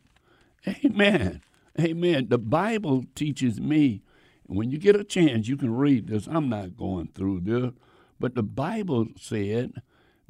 Amen. 0.86 1.42
Amen. 1.80 2.28
The 2.30 2.38
Bible 2.38 3.06
teaches 3.16 3.60
me, 3.60 4.02
when 4.46 4.72
you 4.72 4.78
get 4.78 4.96
a 4.96 5.04
chance, 5.04 5.48
you 5.48 5.58
can 5.58 5.76
read 5.76 6.08
this. 6.08 6.28
I'm 6.28 6.50
not 6.50 6.76
going 6.76 7.10
through 7.14 7.42
this, 7.42 7.72
but 8.20 8.36
the 8.36 8.44
Bible 8.44 9.08
said 9.18 9.74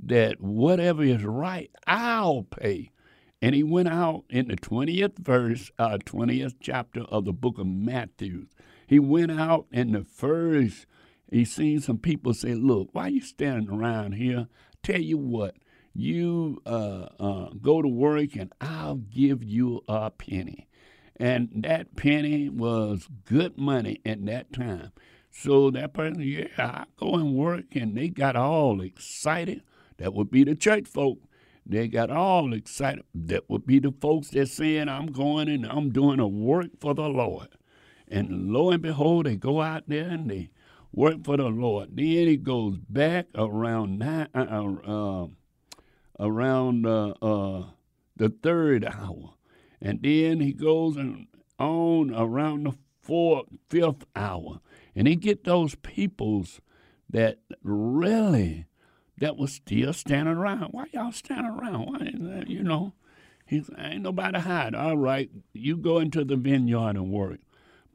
that 0.03 0.41
whatever 0.41 1.03
is 1.03 1.23
right, 1.23 1.71
I'll 1.87 2.43
pay. 2.43 2.91
And 3.41 3.55
he 3.55 3.63
went 3.63 3.87
out 3.87 4.25
in 4.29 4.49
the 4.49 4.57
20th 4.57 5.17
verse, 5.19 5.71
uh, 5.79 5.97
20th 6.05 6.55
chapter 6.59 7.01
of 7.03 7.25
the 7.25 7.31
book 7.31 7.57
of 7.57 7.67
Matthew. 7.67 8.47
He 8.85 8.99
went 8.99 9.31
out 9.31 9.67
in 9.71 9.93
the 9.93 10.03
first, 10.03 10.85
he 11.31 11.45
seen 11.45 11.79
some 11.79 11.97
people 11.97 12.33
say, 12.33 12.53
Look, 12.53 12.89
why 12.91 13.07
you 13.07 13.21
standing 13.21 13.69
around 13.69 14.13
here? 14.13 14.47
Tell 14.81 15.01
you 15.01 15.17
what, 15.17 15.55
you 15.93 16.61
uh, 16.65 17.07
uh, 17.19 17.49
go 17.61 17.81
to 17.81 17.87
work 17.87 18.35
and 18.35 18.53
I'll 18.61 18.95
give 18.95 19.43
you 19.43 19.83
a 19.87 20.09
penny. 20.09 20.67
And 21.17 21.49
that 21.53 21.95
penny 21.97 22.47
was 22.49 23.07
good 23.25 23.57
money 23.57 23.99
at 24.05 24.25
that 24.27 24.53
time. 24.53 24.91
So 25.31 25.69
that 25.71 25.93
person, 25.93 26.21
yeah, 26.21 26.47
I 26.57 26.85
go 26.97 27.15
and 27.15 27.35
work, 27.35 27.75
and 27.75 27.95
they 27.95 28.07
got 28.07 28.35
all 28.35 28.81
excited. 28.81 29.61
That 29.97 30.13
would 30.13 30.31
be 30.31 30.43
the 30.43 30.55
church 30.55 30.87
folk. 30.87 31.19
They 31.65 31.87
got 31.87 32.09
all 32.09 32.53
excited. 32.53 33.03
That 33.13 33.49
would 33.49 33.65
be 33.65 33.79
the 33.79 33.91
folks 33.91 34.29
that 34.29 34.47
saying, 34.47 34.89
I'm 34.89 35.07
going 35.07 35.49
and 35.49 35.65
I'm 35.65 35.91
doing 35.91 36.19
a 36.19 36.27
work 36.27 36.71
for 36.79 36.95
the 36.95 37.07
Lord. 37.07 37.49
And 38.07 38.51
lo 38.51 38.71
and 38.71 38.81
behold, 38.81 39.27
they 39.27 39.35
go 39.35 39.61
out 39.61 39.83
there 39.87 40.09
and 40.09 40.29
they 40.29 40.49
work 40.93 41.23
for 41.23 41.37
the 41.37 41.49
Lord. 41.49 41.89
Then 41.95 42.05
he 42.05 42.37
goes 42.37 42.77
back 42.89 43.27
around 43.35 43.99
nine, 43.99 44.27
uh, 44.33 44.39
uh, 44.39 45.23
uh 45.23 45.27
around 46.19 46.85
uh, 46.85 47.13
uh, 47.21 47.65
the 48.15 48.29
third 48.29 48.85
hour. 48.85 49.35
And 49.81 50.01
then 50.01 50.41
he 50.41 50.51
goes 50.51 50.97
and 50.97 51.27
on 51.57 52.13
around 52.13 52.65
the 52.65 52.73
fourth, 53.01 53.47
fifth 53.69 54.05
hour. 54.15 54.59
And 54.95 55.07
he 55.07 55.15
get 55.15 55.45
those 55.45 55.75
peoples 55.75 56.59
that 57.09 57.39
really 57.63 58.65
that 59.19 59.37
was 59.37 59.53
still 59.53 59.93
standing 59.93 60.35
around. 60.35 60.69
Why 60.71 60.85
y'all 60.93 61.11
standing 61.11 61.51
around? 61.51 61.85
Why, 61.87 62.43
you 62.47 62.63
know, 62.63 62.93
he's 63.45 63.69
ain't 63.77 64.03
nobody 64.03 64.39
hide. 64.39 64.75
All 64.75 64.97
right, 64.97 65.29
you 65.53 65.77
go 65.77 65.99
into 65.99 66.23
the 66.23 66.35
vineyard 66.35 66.95
and 66.95 67.11
work. 67.11 67.39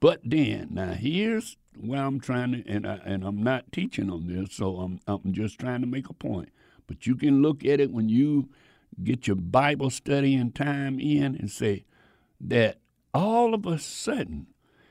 But 0.04 0.20
then, 0.22 0.68
now 0.72 0.92
here's 0.92 1.56
where 1.80 2.04
I'm 2.04 2.20
trying 2.20 2.52
to, 2.52 2.70
and 2.70 2.86
I, 2.86 2.96
and 3.06 3.24
I'm 3.24 3.42
not 3.42 3.72
teaching 3.72 4.10
on 4.10 4.26
this, 4.26 4.54
so 4.54 4.76
I'm 4.76 5.00
I'm 5.06 5.32
just 5.32 5.58
trying 5.58 5.80
to 5.80 5.86
make 5.86 6.10
a 6.10 6.12
point. 6.12 6.50
But 6.86 7.06
you 7.06 7.16
can 7.16 7.40
look 7.40 7.64
at 7.64 7.80
it 7.80 7.90
when 7.90 8.10
you 8.10 8.50
get 9.02 9.26
your 9.26 9.36
Bible 9.36 9.88
study 9.88 10.34
and 10.34 10.54
time 10.54 11.00
in 11.00 11.34
and 11.36 11.50
say 11.50 11.86
that 12.38 12.80
all 13.14 13.54
of 13.54 13.64
a 13.64 13.78
sudden, 13.78 14.48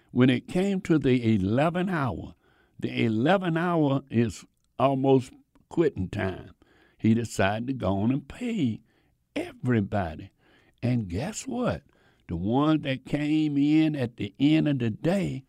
when 0.09 0.31
it 0.31 0.47
came 0.47 0.81
to 0.81 0.97
the 0.97 1.35
11 1.35 1.89
hour, 1.89 2.33
the 2.79 3.05
11 3.05 3.55
hour 3.55 4.01
is 4.09 4.45
almost 4.79 5.31
quitting 5.69 6.09
time. 6.09 6.55
He 6.97 7.13
decided 7.13 7.67
to 7.67 7.73
go 7.73 7.99
on 7.99 8.09
and 8.09 8.27
pay 8.27 8.81
everybody. 9.35 10.31
And 10.81 11.07
guess 11.07 11.43
what? 11.43 11.83
The 12.33 12.37
ones 12.37 12.81
that 12.81 13.05
came 13.05 13.59
in 13.59 13.95
at 13.95 14.17
the 14.17 14.33
end 14.39 14.67
of 14.67 14.79
the 14.79 14.89
day, 14.89 15.43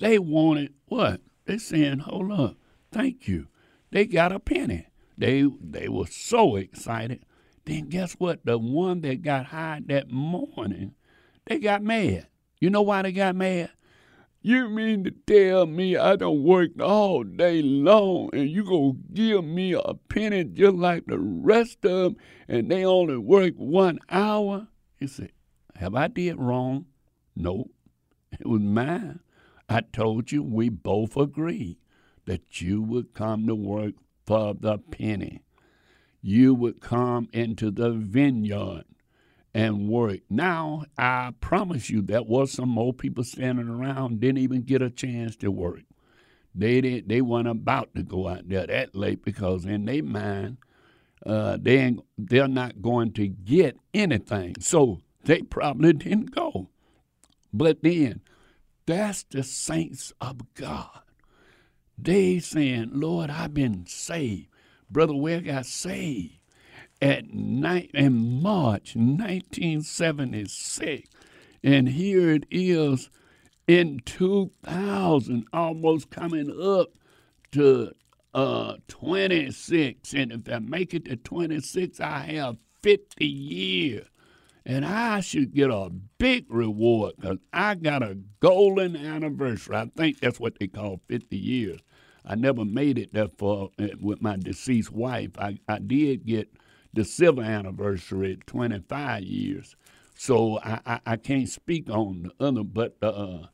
they 0.00 0.18
wanted 0.18 0.74
what? 0.86 1.20
They 1.44 1.56
saying, 1.56 2.00
hold 2.00 2.32
up, 2.32 2.56
thank 2.90 3.28
you. 3.28 3.46
They 3.92 4.06
got 4.06 4.32
a 4.32 4.40
penny. 4.40 4.88
They 5.16 5.48
they 5.60 5.88
were 5.88 6.08
so 6.08 6.56
excited. 6.56 7.24
Then 7.64 7.90
guess 7.90 8.14
what? 8.14 8.44
The 8.44 8.58
one 8.58 9.02
that 9.02 9.22
got 9.22 9.46
hired 9.46 9.86
that 9.86 10.10
morning, 10.10 10.96
they 11.44 11.60
got 11.60 11.84
mad. 11.84 12.26
You 12.58 12.70
know 12.70 12.82
why 12.82 13.02
they 13.02 13.12
got 13.12 13.36
mad? 13.36 13.70
You 14.42 14.68
mean 14.68 15.04
to 15.04 15.12
tell 15.12 15.66
me 15.66 15.96
I 15.96 16.16
don't 16.16 16.42
work 16.42 16.70
all 16.80 17.22
day 17.22 17.62
long 17.62 18.30
and 18.32 18.50
you 18.50 18.64
gonna 18.64 18.98
give 19.14 19.44
me 19.44 19.74
a 19.74 19.94
penny 20.08 20.42
just 20.42 20.74
like 20.74 21.06
the 21.06 21.20
rest 21.20 21.84
of 21.84 22.02
them 22.02 22.16
and 22.48 22.68
they 22.68 22.84
only 22.84 23.16
work 23.16 23.54
one 23.54 24.00
hour? 24.10 24.66
He 24.98 25.06
said, 25.06 25.30
have 25.78 25.94
I 25.94 26.08
did 26.08 26.38
wrong? 26.38 26.86
No, 27.34 27.70
it 28.32 28.46
was 28.46 28.62
mine. 28.62 29.20
I 29.68 29.80
told 29.80 30.32
you 30.32 30.42
we 30.42 30.68
both 30.68 31.16
agreed 31.16 31.78
that 32.26 32.60
you 32.60 32.82
would 32.82 33.14
come 33.14 33.46
to 33.46 33.54
work 33.54 33.94
for 34.26 34.54
the 34.54 34.78
penny. 34.78 35.42
You 36.22 36.54
would 36.54 36.80
come 36.80 37.28
into 37.32 37.70
the 37.70 37.90
vineyard 37.90 38.84
and 39.54 39.88
work. 39.88 40.20
Now, 40.28 40.84
I 40.98 41.32
promise 41.40 41.88
you, 41.88 42.02
there 42.02 42.22
was 42.22 42.52
some 42.52 42.68
more 42.68 42.92
people 42.92 43.24
standing 43.24 43.68
around 43.68 44.20
didn't 44.20 44.38
even 44.38 44.62
get 44.62 44.82
a 44.82 44.90
chance 44.90 45.36
to 45.36 45.50
work. 45.50 45.82
They 46.54 46.80
didn't. 46.80 47.08
They 47.08 47.20
weren't 47.20 47.48
about 47.48 47.94
to 47.94 48.02
go 48.02 48.28
out 48.28 48.48
there 48.48 48.66
that 48.66 48.94
late 48.94 49.24
because 49.24 49.64
in 49.64 49.84
their 49.84 50.02
mind, 50.02 50.58
uh, 51.24 51.58
they 51.60 51.96
they're 52.16 52.48
not 52.48 52.82
going 52.82 53.12
to 53.12 53.28
get 53.28 53.78
anything. 53.94 54.54
So 54.60 55.00
they 55.26 55.42
probably 55.42 55.92
didn't 55.92 56.34
go. 56.34 56.70
But 57.52 57.82
then, 57.82 58.22
that's 58.86 59.24
the 59.24 59.42
saints 59.42 60.12
of 60.20 60.54
God. 60.54 61.00
They 61.98 62.38
saying, 62.38 62.90
Lord, 62.92 63.30
I've 63.30 63.54
been 63.54 63.86
saved. 63.86 64.48
Brother 64.90 65.14
Ware 65.14 65.40
got 65.40 65.64
saved 65.66 66.38
at 67.02 67.32
night 67.32 67.90
in 67.92 68.40
March 68.42 68.94
1976. 68.94 71.08
And 71.62 71.88
here 71.88 72.30
it 72.30 72.44
is 72.50 73.10
in 73.66 74.00
2000, 74.04 75.46
almost 75.52 76.10
coming 76.10 76.50
up 76.60 76.90
to 77.52 77.92
uh, 78.34 78.74
26. 78.88 80.14
And 80.14 80.32
if 80.32 80.52
I 80.52 80.58
make 80.60 80.94
it 80.94 81.04
to 81.06 81.16
26, 81.16 82.00
I 82.00 82.18
have 82.34 82.56
50 82.82 83.26
years. 83.26 84.06
And 84.66 84.86
I 84.86 85.20
should 85.20 85.54
get 85.54 85.70
a 85.70 85.90
big 86.18 86.46
reward 86.50 87.14
because 87.18 87.38
I 87.52 87.76
got 87.76 88.02
a 88.04 88.18
golden 88.40 88.96
anniversary. 88.96 89.76
I 89.76 89.90
think 89.96 90.20
that's 90.20 90.40
what 90.40 90.58
they 90.60 90.68
call 90.68 91.02
50 91.08 91.36
years. 91.38 91.80
I 92.26 92.36
never 92.36 92.64
made 92.64 92.98
it 92.98 93.14
that 93.14 93.38
far 93.38 93.70
uh, 93.80 93.88
with 94.00 94.22
my 94.22 94.36
deceased 94.38 94.92
wife. 94.92 95.32
I, 95.38 95.60
I 95.68 95.80
did 95.80 96.26
get 96.26 96.50
the 96.94 97.04
silver 97.04 97.42
anniversary 97.42 98.34
at 98.34 98.48
25 98.48 99.24
years. 99.24 99.76
So 100.16 100.60
I, 100.60 100.80
I, 100.86 101.00
I 101.06 101.16
can't 101.18 101.48
speak 101.50 101.90
on 101.90 102.24
the 102.24 102.46
other, 102.46 102.64
but 102.64 102.96
uh, 103.02 103.48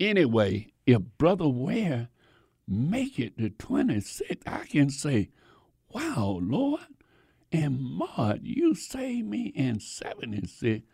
anyway, 0.00 0.68
if 0.86 1.00
Brother 1.18 1.48
Ware 1.48 2.08
make 2.68 3.18
it 3.18 3.38
to 3.38 3.50
26, 3.50 4.42
I 4.46 4.66
can 4.66 4.90
say, 4.90 5.30
wow, 5.90 6.40
Lord, 6.42 6.80
and 7.52 7.80
Maud, 7.80 8.40
you 8.42 8.74
saved 8.74 9.26
me 9.26 9.52
in 9.54 9.80
76. 9.80 10.84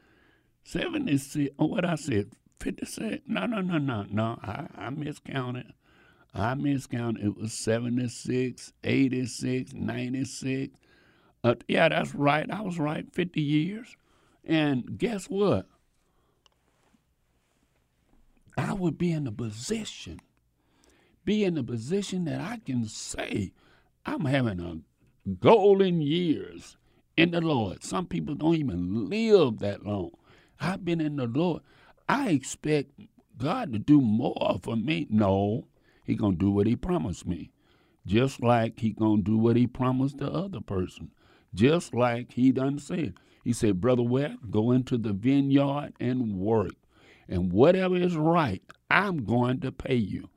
76, 0.63 1.55
oh, 1.59 1.67
what 1.67 1.85
I 1.85 1.97
said, 1.97 2.31
56? 2.61 3.23
No, 3.27 3.47
no, 3.47 3.61
no, 3.61 3.79
no, 3.79 4.07
no, 4.09 4.39
I, 4.43 4.67
I 4.77 4.91
miscounted. 4.91 5.73
I 6.33 6.55
miscounted. 6.55 7.25
It 7.25 7.37
was 7.37 7.53
76, 7.53 8.73
86, 8.83 9.73
96. 9.73 10.79
Uh, 11.43 11.55
yeah, 11.69 11.89
that's 11.89 12.15
right. 12.15 12.51
I 12.51 12.63
was 12.63 12.79
right, 12.79 13.13
50 13.13 13.41
years. 13.41 13.97
And 14.45 14.99
guess 14.99 15.27
what? 15.27 15.67
I 18.57 18.73
would 18.73 18.97
be 18.97 19.13
in 19.13 19.27
a 19.27 19.33
position, 19.33 20.21
be 21.25 21.45
in 21.45 21.59
a 21.59 21.65
position 21.65 22.25
that 22.25 22.41
I 22.41 22.61
can 22.65 22.87
say, 22.87 23.53
I'm 24.07 24.27
having 24.27 24.61
a 24.61 24.79
golden 25.41 26.01
years 26.01 26.77
in 27.17 27.31
the 27.31 27.41
Lord. 27.41 27.83
Some 27.83 28.07
people 28.07 28.35
don't 28.35 28.57
even 28.57 29.09
live 29.09 29.59
that 29.61 29.85
long. 29.85 30.11
I've 30.61 30.85
been 30.85 31.01
in 31.01 31.17
the 31.17 31.27
Lord. 31.27 31.63
I 32.09 32.31
expect 32.31 32.93
God 33.39 33.73
to 33.73 33.79
do 33.79 34.01
more 34.01 34.59
for 34.63 34.77
me. 34.77 35.07
No, 35.11 35.67
He 36.05 36.15
gonna 36.15 36.37
do 36.37 36.51
what 36.51 36.67
He 36.67 36.77
promised 36.77 37.27
me, 37.27 37.51
just 38.07 38.43
like 38.43 38.81
He 38.81 38.91
gonna 38.91 39.23
do 39.23 39.37
what 39.39 39.57
He 39.57 39.67
promised 39.67 40.19
the 40.19 40.31
other 40.31 40.61
person, 40.61 41.11
just 41.55 41.95
like 41.95 42.33
He 42.33 42.53
done 42.53 42.79
said. 42.79 43.15
He 43.45 43.53
said, 43.53 43.81
Brother 43.81 44.03
Ware, 44.03 44.37
go 44.51 44.71
into 44.71 44.97
the 44.97 45.13
vineyard 45.13 45.93
and 46.01 46.37
work. 46.39 46.75
And 47.29 47.53
whatever 47.53 47.97
is 47.97 48.17
right, 48.17 48.63
I'm 48.91 49.25
going 49.25 49.61
to 49.61 49.73
pay 49.73 49.97
you. 49.97 50.31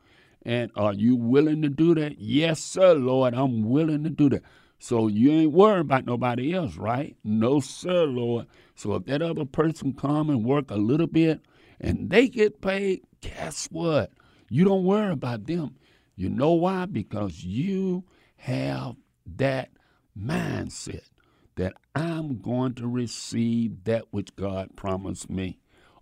And 0.43 0.71
are 0.75 0.93
you 0.93 1.15
willing 1.15 1.61
to 1.61 1.69
do 1.69 1.95
that? 1.95 2.19
Yes, 2.19 2.61
sir, 2.61 2.93
Lord, 2.93 3.33
I'm 3.33 3.63
willing 3.69 4.03
to 4.03 4.09
do 4.09 4.29
that. 4.29 4.43
So 4.79 5.07
you 5.07 5.31
ain't 5.31 5.53
worried 5.53 5.81
about 5.81 6.05
nobody 6.05 6.53
else, 6.53 6.75
right? 6.77 7.15
No, 7.23 7.59
sir, 7.59 8.05
Lord. 8.05 8.47
So 8.75 8.93
if 8.95 9.05
that 9.05 9.21
other 9.21 9.45
person 9.45 9.93
come 9.93 10.29
and 10.29 10.45
work 10.45 10.69
a 10.69 10.75
little 10.75 11.07
bit 11.07 11.41
and 11.79 12.09
they 12.09 12.27
get 12.27 12.61
paid, 12.61 13.01
guess 13.21 13.67
what? 13.71 14.11
You 14.49 14.63
don't 14.63 14.85
worry 14.85 15.11
about 15.11 15.45
them. 15.45 15.75
You 16.15 16.29
know 16.29 16.53
why? 16.53 16.85
Because 16.85 17.43
you 17.43 18.03
have 18.37 18.95
that 19.35 19.69
mindset 20.17 21.09
that 21.55 21.73
I'm 21.95 22.39
going 22.39 22.73
to 22.75 22.87
receive 22.87 23.83
that 23.85 24.05
which 24.11 24.35
God 24.35 24.75
promised 24.75 25.29
me. 25.29 25.59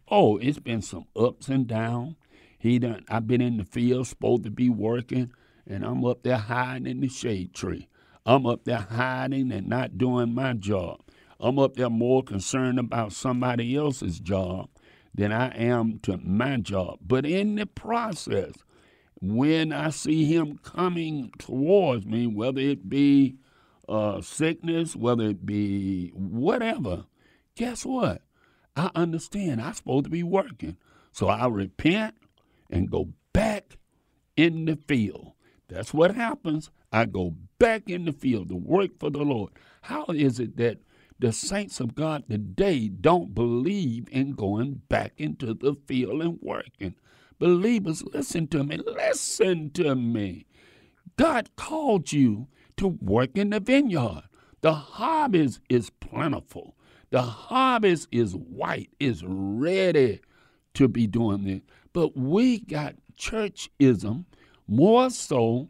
Oh, 0.09 0.37
it's 0.37 0.59
been 0.59 0.81
some 0.81 1.05
ups 1.15 1.47
and 1.47 1.65
downs. 1.65 2.15
He 2.57 2.79
done 2.79 3.05
I've 3.09 3.27
been 3.27 3.41
in 3.41 3.57
the 3.57 3.65
field, 3.65 4.07
supposed 4.07 4.43
to 4.43 4.51
be 4.51 4.69
working, 4.69 5.31
and 5.65 5.83
I'm 5.85 6.03
up 6.05 6.23
there 6.23 6.37
hiding 6.37 6.87
in 6.87 6.99
the 7.01 7.07
shade 7.09 7.53
tree. 7.53 7.87
I'm 8.25 8.45
up 8.47 8.65
there 8.65 8.87
hiding 8.89 9.51
and 9.51 9.67
not 9.67 9.97
doing 9.97 10.33
my 10.33 10.53
job. 10.53 11.01
I'm 11.39 11.59
up 11.59 11.75
there 11.75 11.89
more 11.89 12.23
concerned 12.23 12.79
about 12.79 13.13
somebody 13.13 13.75
else's 13.75 14.19
job 14.19 14.69
than 15.13 15.31
I 15.31 15.49
am 15.49 15.99
to 16.03 16.17
my 16.17 16.57
job. 16.57 16.99
But 17.05 17.25
in 17.25 17.55
the 17.55 17.67
process, 17.67 18.53
when 19.21 19.71
I 19.71 19.91
see 19.91 20.25
him 20.25 20.57
coming 20.63 21.31
towards 21.37 22.05
me, 22.05 22.27
whether 22.27 22.61
it 22.61 22.89
be 22.89 23.35
uh, 23.87 24.21
sickness, 24.21 24.95
whether 24.95 25.25
it 25.25 25.45
be 25.45 26.09
whatever, 26.09 27.05
guess 27.55 27.85
what? 27.85 28.23
I 28.75 28.89
understand 28.95 29.61
I'm 29.61 29.73
supposed 29.73 30.05
to 30.05 30.09
be 30.09 30.23
working. 30.23 30.77
So 31.11 31.27
I 31.27 31.47
repent 31.47 32.15
and 32.69 32.91
go 32.91 33.09
back 33.33 33.77
in 34.35 34.65
the 34.65 34.75
field. 34.75 35.33
That's 35.67 35.93
what 35.93 36.15
happens. 36.15 36.71
I 36.91 37.05
go 37.05 37.35
back 37.59 37.89
in 37.89 38.05
the 38.05 38.11
field 38.13 38.49
to 38.49 38.55
work 38.55 38.91
for 38.99 39.09
the 39.09 39.23
Lord. 39.23 39.51
How 39.81 40.05
is 40.09 40.39
it 40.39 40.57
that 40.57 40.79
the 41.19 41.31
saints 41.31 41.79
of 41.79 41.95
God 41.95 42.23
today 42.29 42.87
don't 42.89 43.33
believe 43.33 44.07
in 44.11 44.33
going 44.33 44.81
back 44.89 45.13
into 45.17 45.53
the 45.53 45.75
field 45.87 46.21
and 46.21 46.39
working? 46.41 46.95
Believers, 47.39 48.03
listen 48.13 48.47
to 48.47 48.63
me. 48.63 48.77
Listen 48.77 49.69
to 49.71 49.95
me. 49.95 50.45
God 51.17 51.49
called 51.55 52.11
you 52.11 52.47
to 52.77 52.87
work 52.87 53.37
in 53.37 53.49
the 53.51 53.59
vineyard. 53.59 54.23
The 54.61 54.73
harvest 54.73 55.59
is 55.69 55.89
plentiful. 55.89 56.75
The 57.11 57.21
harvest 57.21 58.07
is 58.11 58.35
white, 58.35 58.89
is 58.99 59.23
ready 59.25 60.21
to 60.73 60.87
be 60.87 61.07
doing 61.07 61.47
it. 61.47 61.63
But 61.93 62.17
we 62.17 62.59
got 62.59 62.95
churchism 63.17 64.25
more 64.67 65.09
so, 65.09 65.69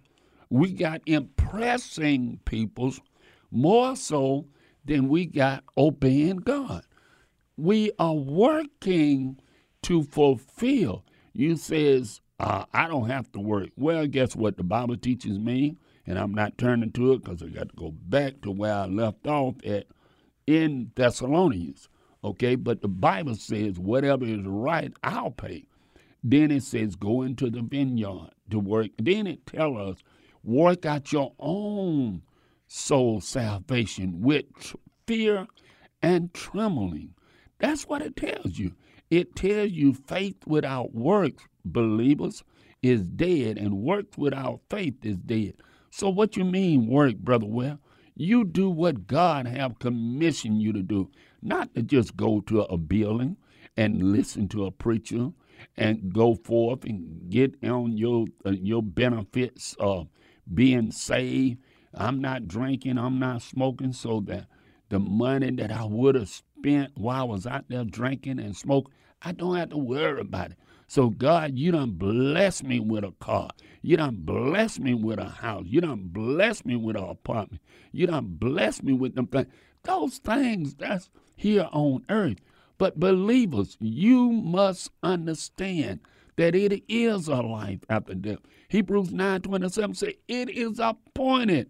we 0.49 0.71
got 0.71 1.01
impressing 1.05 2.39
peoples 2.45 3.01
more 3.51 3.95
so 3.95 4.45
than 4.83 5.09
we 5.09 5.25
got 5.25 5.63
obeying 5.77 6.37
God. 6.37 6.83
We 7.57 7.91
are 7.99 8.13
working 8.13 9.39
to 9.83 10.03
fulfill. 10.03 11.05
You 11.33 11.55
says, 11.55 12.21
uh, 12.39 12.65
I 12.73 12.87
don't 12.87 13.09
have 13.09 13.31
to 13.33 13.39
work. 13.39 13.69
Well, 13.77 14.05
guess 14.07 14.35
what 14.35 14.57
the 14.57 14.63
Bible 14.63 14.97
teaches 14.97 15.39
me? 15.39 15.77
and 16.07 16.19
I'm 16.19 16.33
not 16.33 16.57
turning 16.57 16.91
to 16.93 17.13
it 17.13 17.23
because 17.23 17.41
I 17.41 17.47
got 17.47 17.69
to 17.69 17.75
go 17.75 17.91
back 17.91 18.41
to 18.41 18.51
where 18.51 18.73
I 18.73 18.85
left 18.85 19.25
off 19.27 19.55
at 19.65 19.87
in 20.45 20.91
Thessalonians. 20.95 21.89
Okay, 22.23 22.55
but 22.55 22.81
the 22.81 22.87
Bible 22.87 23.35
says 23.35 23.79
whatever 23.79 24.25
is 24.25 24.45
right, 24.45 24.93
I'll 25.03 25.31
pay. 25.31 25.65
Then 26.23 26.51
it 26.51 26.63
says 26.63 26.95
go 26.95 27.21
into 27.21 27.49
the 27.49 27.61
vineyard 27.61 28.31
to 28.49 28.59
work. 28.59 28.91
Then 28.97 29.27
it 29.27 29.45
tells 29.45 29.77
us 29.77 30.03
work 30.45 30.85
out 30.85 31.11
your 31.11 31.33
own 31.39 32.21
soul 32.67 33.21
salvation 33.21 34.21
with 34.21 34.45
fear 35.07 35.47
and 36.01 36.33
trembling. 36.33 37.13
That's 37.59 37.83
what 37.83 38.01
it 38.01 38.15
tells 38.15 38.57
you. 38.57 38.73
It 39.09 39.35
tells 39.35 39.71
you 39.71 39.93
faith 39.93 40.45
without 40.45 40.93
works, 40.93 41.43
believers, 41.63 42.43
is 42.81 43.07
dead, 43.07 43.57
and 43.57 43.81
works 43.81 44.17
without 44.17 44.61
faith 44.69 45.03
is 45.03 45.17
dead. 45.17 45.53
So 45.89 46.09
what 46.09 46.37
you 46.37 46.43
mean 46.43 46.87
work, 46.87 47.17
brother? 47.17 47.47
Well, 47.47 47.79
you 48.15 48.45
do 48.45 48.69
what 48.69 49.07
God 49.07 49.47
have 49.47 49.79
commissioned 49.79 50.61
you 50.61 50.73
to 50.73 50.83
do, 50.83 51.09
not 51.41 51.73
to 51.75 51.81
just 51.81 52.15
go 52.15 52.41
to 52.41 52.61
a 52.61 52.77
building 52.77 53.37
and 53.77 54.11
listen 54.11 54.47
to 54.49 54.65
a 54.65 54.71
preacher 54.71 55.31
and 55.77 56.13
go 56.13 56.35
forth 56.35 56.83
and 56.85 57.29
get 57.29 57.55
on 57.63 57.97
your 57.97 58.25
uh, 58.45 58.51
your 58.51 58.83
benefits 58.83 59.75
of 59.79 60.07
being 60.53 60.91
saved. 60.91 61.59
I'm 61.93 62.19
not 62.19 62.47
drinking, 62.47 62.97
I'm 62.97 63.19
not 63.19 63.41
smoking, 63.41 63.93
so 63.93 64.19
that 64.21 64.47
the 64.89 64.99
money 64.99 65.51
that 65.51 65.71
I 65.71 65.85
would 65.85 66.15
have 66.15 66.29
spent 66.29 66.91
while 66.95 67.21
I 67.21 67.23
was 67.23 67.47
out 67.47 67.65
there 67.69 67.83
drinking 67.83 68.39
and 68.39 68.55
smoking, 68.55 68.93
I 69.21 69.31
don't 69.31 69.55
have 69.55 69.69
to 69.69 69.77
worry 69.77 70.21
about 70.21 70.51
it. 70.51 70.57
So, 70.87 71.09
God, 71.09 71.57
you 71.57 71.71
done 71.71 71.91
bless 71.91 72.61
me 72.61 72.79
with 72.79 73.03
a 73.03 73.11
car. 73.19 73.49
You 73.81 73.97
done 73.97 74.17
bless 74.19 74.79
me 74.79 74.93
with 74.93 75.19
a 75.19 75.29
house. 75.29 75.65
You 75.67 75.81
done 75.81 76.09
bless 76.11 76.63
me 76.63 76.75
with 76.75 76.95
an 76.95 77.03
apartment. 77.03 77.61
You 77.91 78.07
done 78.07 78.35
bless 78.37 78.83
me 78.83 78.93
with 78.93 79.15
them 79.15 79.27
things. 79.27 79.47
Those 79.83 80.17
things, 80.17 80.75
that's 80.75 81.09
here 81.35 81.69
on 81.71 82.05
earth. 82.09 82.37
But 82.77 82.99
believers, 82.99 83.77
you 83.79 84.31
must 84.31 84.91
understand 85.01 86.01
that 86.37 86.55
it 86.55 86.83
is 86.87 87.27
a 87.27 87.41
life 87.41 87.79
after 87.89 88.13
death. 88.15 88.39
Hebrews 88.69 89.11
9 89.11 89.41
27 89.41 89.95
says, 89.95 90.13
It 90.27 90.49
is 90.49 90.79
appointed 90.79 91.69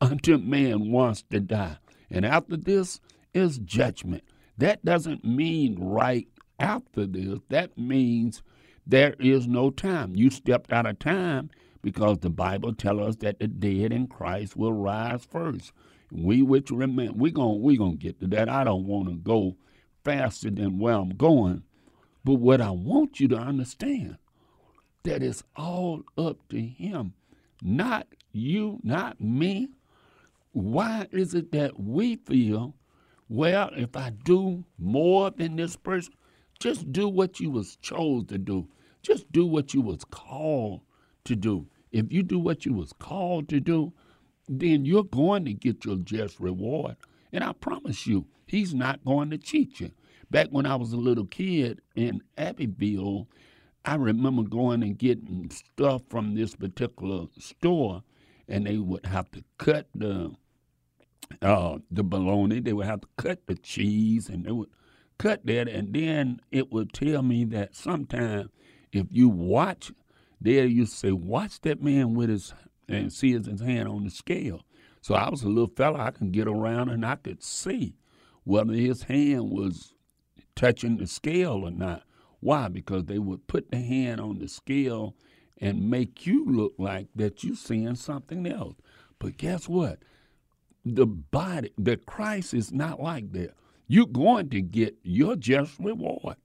unto 0.00 0.38
man 0.38 0.90
once 0.90 1.22
to 1.30 1.40
die. 1.40 1.78
And 2.10 2.24
after 2.24 2.56
this 2.56 3.00
is 3.34 3.58
judgment. 3.58 4.24
That 4.58 4.84
doesn't 4.84 5.24
mean 5.24 5.78
right 5.78 6.26
after 6.58 7.06
this, 7.06 7.40
that 7.50 7.76
means 7.76 8.42
there 8.86 9.14
is 9.20 9.46
no 9.46 9.70
time. 9.70 10.16
You 10.16 10.30
stepped 10.30 10.72
out 10.72 10.86
of 10.86 10.98
time 10.98 11.50
because 11.82 12.18
the 12.18 12.30
Bible 12.30 12.74
tells 12.74 13.00
us 13.00 13.16
that 13.16 13.38
the 13.38 13.48
dead 13.48 13.92
in 13.92 14.06
Christ 14.06 14.56
will 14.56 14.72
rise 14.72 15.24
first. 15.24 15.72
We 16.10 16.40
which 16.40 16.70
remain, 16.70 17.18
we're 17.18 17.32
going 17.32 17.60
we 17.60 17.76
gonna 17.76 17.96
get 17.96 18.20
to 18.20 18.26
that. 18.28 18.48
I 18.48 18.64
don't 18.64 18.86
want 18.86 19.08
to 19.08 19.16
go 19.16 19.56
faster 20.04 20.50
than 20.50 20.78
where 20.78 20.94
I'm 20.94 21.10
going. 21.10 21.64
But 22.26 22.40
what 22.40 22.60
I 22.60 22.72
want 22.72 23.20
you 23.20 23.28
to 23.28 23.36
understand, 23.36 24.18
that 25.04 25.22
it's 25.22 25.44
all 25.54 26.02
up 26.18 26.36
to 26.48 26.60
him, 26.60 27.14
not 27.62 28.08
you, 28.32 28.80
not 28.82 29.20
me. 29.20 29.68
Why 30.50 31.06
is 31.12 31.34
it 31.34 31.52
that 31.52 31.78
we 31.78 32.16
feel, 32.16 32.74
well, 33.28 33.70
if 33.76 33.96
I 33.96 34.10
do 34.10 34.64
more 34.76 35.30
than 35.30 35.54
this 35.54 35.76
person, 35.76 36.14
just 36.58 36.92
do 36.92 37.08
what 37.08 37.38
you 37.38 37.48
was 37.48 37.76
chose 37.76 38.24
to 38.24 38.38
do. 38.38 38.66
Just 39.02 39.30
do 39.30 39.46
what 39.46 39.72
you 39.72 39.80
was 39.80 40.04
called 40.10 40.80
to 41.26 41.36
do. 41.36 41.68
If 41.92 42.12
you 42.12 42.24
do 42.24 42.40
what 42.40 42.66
you 42.66 42.72
was 42.72 42.92
called 42.92 43.48
to 43.50 43.60
do, 43.60 43.92
then 44.48 44.84
you're 44.84 45.04
going 45.04 45.44
to 45.44 45.52
get 45.52 45.84
your 45.84 45.98
just 45.98 46.40
reward. 46.40 46.96
And 47.32 47.44
I 47.44 47.52
promise 47.52 48.04
you, 48.04 48.26
he's 48.46 48.74
not 48.74 49.04
going 49.04 49.30
to 49.30 49.38
cheat 49.38 49.78
you. 49.78 49.92
Back 50.30 50.48
when 50.50 50.66
I 50.66 50.76
was 50.76 50.92
a 50.92 50.96
little 50.96 51.26
kid 51.26 51.80
in 51.94 52.20
Abbeville, 52.36 53.28
I 53.84 53.94
remember 53.94 54.42
going 54.42 54.82
and 54.82 54.98
getting 54.98 55.50
stuff 55.50 56.02
from 56.08 56.34
this 56.34 56.56
particular 56.56 57.26
store, 57.38 58.02
and 58.48 58.66
they 58.66 58.78
would 58.78 59.06
have 59.06 59.30
to 59.32 59.44
cut 59.58 59.88
the 59.94 60.32
uh, 61.42 61.78
the 61.90 62.02
bologna. 62.04 62.60
They 62.60 62.72
would 62.72 62.86
have 62.86 63.02
to 63.02 63.08
cut 63.16 63.46
the 63.46 63.56
cheese, 63.56 64.28
and 64.28 64.44
they 64.44 64.52
would 64.52 64.70
cut 65.18 65.46
that, 65.46 65.68
and 65.68 65.92
then 65.94 66.40
it 66.50 66.72
would 66.72 66.92
tell 66.92 67.22
me 67.22 67.44
that 67.46 67.74
sometime 67.76 68.50
if 68.92 69.06
you 69.10 69.28
watch, 69.28 69.92
there 70.40 70.66
you 70.66 70.86
say, 70.86 71.12
watch 71.12 71.60
that 71.62 71.82
man 71.82 72.14
with 72.14 72.30
his 72.30 72.52
and 72.88 73.12
see 73.12 73.32
his 73.32 73.60
hand 73.60 73.88
on 73.88 74.04
the 74.04 74.10
scale. 74.10 74.62
So 75.00 75.14
I 75.14 75.28
was 75.28 75.42
a 75.42 75.48
little 75.48 75.72
fella, 75.76 76.00
I 76.00 76.10
could 76.10 76.32
get 76.32 76.48
around 76.48 76.88
and 76.88 77.04
I 77.04 77.16
could 77.16 77.42
see 77.42 77.94
whether 78.44 78.72
his 78.72 79.02
hand 79.04 79.50
was 79.50 79.92
touching 80.56 80.96
the 80.96 81.06
scale 81.06 81.64
or 81.64 81.70
not. 81.70 82.02
Why? 82.40 82.68
Because 82.68 83.04
they 83.04 83.18
would 83.18 83.46
put 83.46 83.70
the 83.70 83.78
hand 83.78 84.20
on 84.20 84.38
the 84.38 84.48
scale 84.48 85.14
and 85.58 85.88
make 85.90 86.26
you 86.26 86.44
look 86.46 86.74
like 86.78 87.08
that 87.14 87.44
you're 87.44 87.56
seeing 87.56 87.94
something 87.94 88.46
else. 88.46 88.74
But 89.18 89.36
guess 89.36 89.68
what? 89.68 90.00
The 90.84 91.06
body, 91.06 91.72
the 91.78 91.96
Christ 91.96 92.54
is 92.54 92.72
not 92.72 93.00
like 93.00 93.32
that. 93.32 93.54
You're 93.88 94.06
going 94.06 94.50
to 94.50 94.60
get 94.60 94.96
your 95.02 95.36
just 95.36 95.78
reward. 95.78 96.36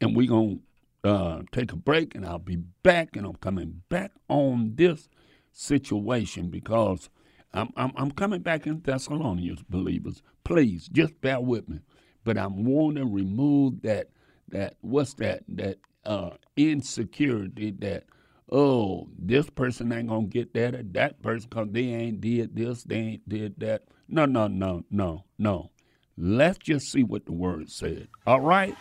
And 0.00 0.16
we're 0.16 0.28
going 0.28 0.60
to 1.02 1.08
uh, 1.08 1.42
take 1.52 1.72
a 1.72 1.76
break, 1.76 2.14
and 2.14 2.26
I'll 2.26 2.38
be 2.38 2.56
back, 2.56 3.16
and 3.16 3.26
I'm 3.26 3.36
coming 3.36 3.82
back 3.88 4.12
on 4.28 4.72
this 4.76 5.08
situation 5.52 6.48
because 6.50 7.08
I'm, 7.52 7.70
I'm, 7.76 7.92
I'm 7.96 8.10
coming 8.10 8.40
back 8.40 8.66
in 8.66 8.80
Thessalonians, 8.80 9.62
believers. 9.62 10.22
Please, 10.44 10.88
just 10.88 11.20
bear 11.20 11.40
with 11.40 11.68
me. 11.68 11.80
But 12.24 12.38
I 12.38 12.46
want 12.46 12.96
to 12.96 13.04
remove 13.04 13.82
that 13.82 14.08
that 14.48 14.74
what's 14.80 15.14
that 15.14 15.42
that 15.48 15.78
uh, 16.04 16.30
insecurity 16.56 17.70
that 17.80 18.04
oh 18.50 19.08
this 19.18 19.48
person 19.50 19.92
ain't 19.92 20.08
gonna 20.08 20.26
get 20.26 20.54
that 20.54 20.74
or 20.74 20.82
that 20.82 21.22
person 21.22 21.48
because 21.48 21.68
they 21.70 21.84
ain't 21.84 22.20
did 22.20 22.56
this 22.56 22.82
they 22.84 22.96
ain't 22.96 23.28
did 23.28 23.60
that. 23.60 23.82
No 24.08 24.26
no 24.26 24.48
no 24.48 24.84
no 24.90 25.24
no. 25.38 25.70
Let's 26.16 26.58
just 26.58 26.92
see 26.92 27.02
what 27.02 27.26
the 27.26 27.32
word 27.32 27.70
said. 27.70 28.08
All 28.26 28.40
right. 28.40 28.76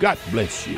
God 0.00 0.18
bless 0.30 0.66
you. 0.66 0.76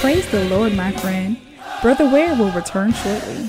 Praise 0.00 0.30
the 0.30 0.44
Lord, 0.50 0.74
my 0.74 0.92
friend. 0.92 1.38
Brother 1.80 2.08
Ware 2.10 2.34
will 2.34 2.52
return 2.52 2.92
shortly. 2.92 3.48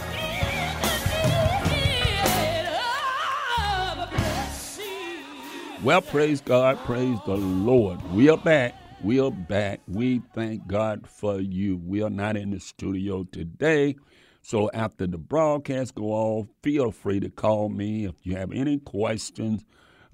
Well, 5.83 6.01
praise 6.03 6.41
God, 6.41 6.77
praise 6.85 7.17
the 7.25 7.37
Lord. 7.37 7.99
We 8.11 8.29
are 8.29 8.37
back. 8.37 8.75
We 9.03 9.19
are 9.19 9.31
back. 9.31 9.79
We 9.87 10.21
thank 10.35 10.67
God 10.67 11.07
for 11.07 11.39
you. 11.39 11.81
We 11.83 12.03
are 12.03 12.09
not 12.11 12.37
in 12.37 12.51
the 12.51 12.59
studio 12.59 13.23
today. 13.31 13.95
So 14.43 14.69
after 14.75 15.07
the 15.07 15.17
broadcast 15.17 15.95
go 15.95 16.11
off, 16.11 16.45
feel 16.61 16.91
free 16.91 17.19
to 17.21 17.31
call 17.31 17.69
me 17.69 18.05
if 18.05 18.13
you 18.21 18.35
have 18.35 18.51
any 18.51 18.77
questions 18.77 19.65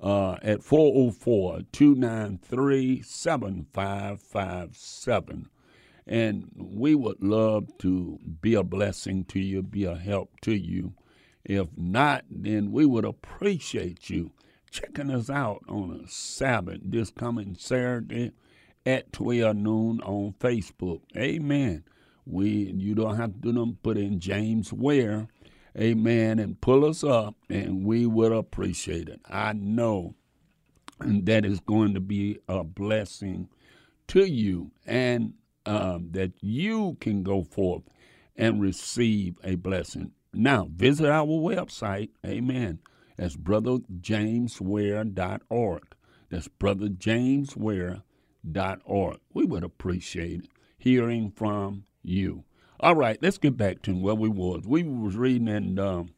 uh, 0.02 0.38
at 0.42 0.64
404 0.64 1.64
293 1.74 3.02
7557. 3.02 5.50
And 6.08 6.50
we 6.56 6.96
would 6.96 7.22
love 7.22 7.78
to 7.80 8.18
be 8.40 8.54
a 8.54 8.64
blessing 8.64 9.26
to 9.26 9.42
you, 9.42 9.64
be 9.64 9.84
a 9.84 9.98
help 9.98 10.40
to 10.44 10.54
you. 10.54 10.94
If 11.44 11.68
not, 11.76 12.24
then 12.32 12.72
we 12.72 12.86
would 12.86 13.04
appreciate 13.04 14.10
you 14.10 14.32
checking 14.78 15.10
us 15.10 15.30
out 15.30 15.64
on 15.68 16.02
a 16.04 16.08
Sabbath 16.08 16.80
this 16.84 17.10
coming 17.10 17.56
Saturday 17.58 18.32
at 18.86 19.12
12 19.12 19.56
noon 19.56 20.02
on 20.02 20.36
Facebook. 20.40 21.02
Amen. 21.16 21.84
We 22.26 22.74
you 22.76 22.94
don't 22.94 23.18
have 23.18 23.34
to 23.34 23.40
do 23.40 23.52
them 23.54 23.80
put 23.82 23.98
in 23.98 24.20
James 24.20 24.72
Ware, 24.72 25.28
amen, 25.78 26.40
and 26.40 26.60
pull 26.62 26.86
us 26.86 27.04
up, 27.04 27.36
and 27.50 27.86
we 27.86 28.06
would 28.06 28.32
appreciate 28.32 29.10
it. 29.10 29.20
I 29.28 29.54
know 29.54 30.14
that 31.00 31.46
is 31.46 31.60
going 31.60 31.94
to 31.96 32.00
be 32.00 32.40
a 32.48 32.64
blessing 32.64 33.50
to 34.10 34.26
you, 34.26 34.72
and 34.86 35.34
um, 35.66 36.10
that 36.12 36.34
you 36.42 36.98
can 37.00 37.24
go 37.24 37.44
forth 37.44 37.84
and 38.36 38.62
receive 38.62 39.38
a 39.44 39.56
blessing. 39.56 40.12
Now, 40.34 40.68
visit 40.72 41.10
our 41.10 41.26
website, 41.26 42.10
amen 42.26 42.80
that's 43.18 43.36
brotherjamesware.org. 43.36 45.84
That's 46.30 46.48
brotherjamesware.org. 46.48 49.18
We 49.34 49.46
would 49.46 49.64
appreciate 49.64 50.48
hearing 50.78 51.32
from 51.32 51.86
you. 52.04 52.44
All 52.80 52.96
right, 52.96 53.18
let's 53.22 53.38
get 53.40 53.58
back 53.58 53.82
to 53.84 53.96
where 53.96 54.16
we 54.16 54.30
was. 54.30 54.66
We 54.68 54.84
was 54.84 55.16
reading 55.18 55.48
in 55.48 55.80
um, 55.80 56.10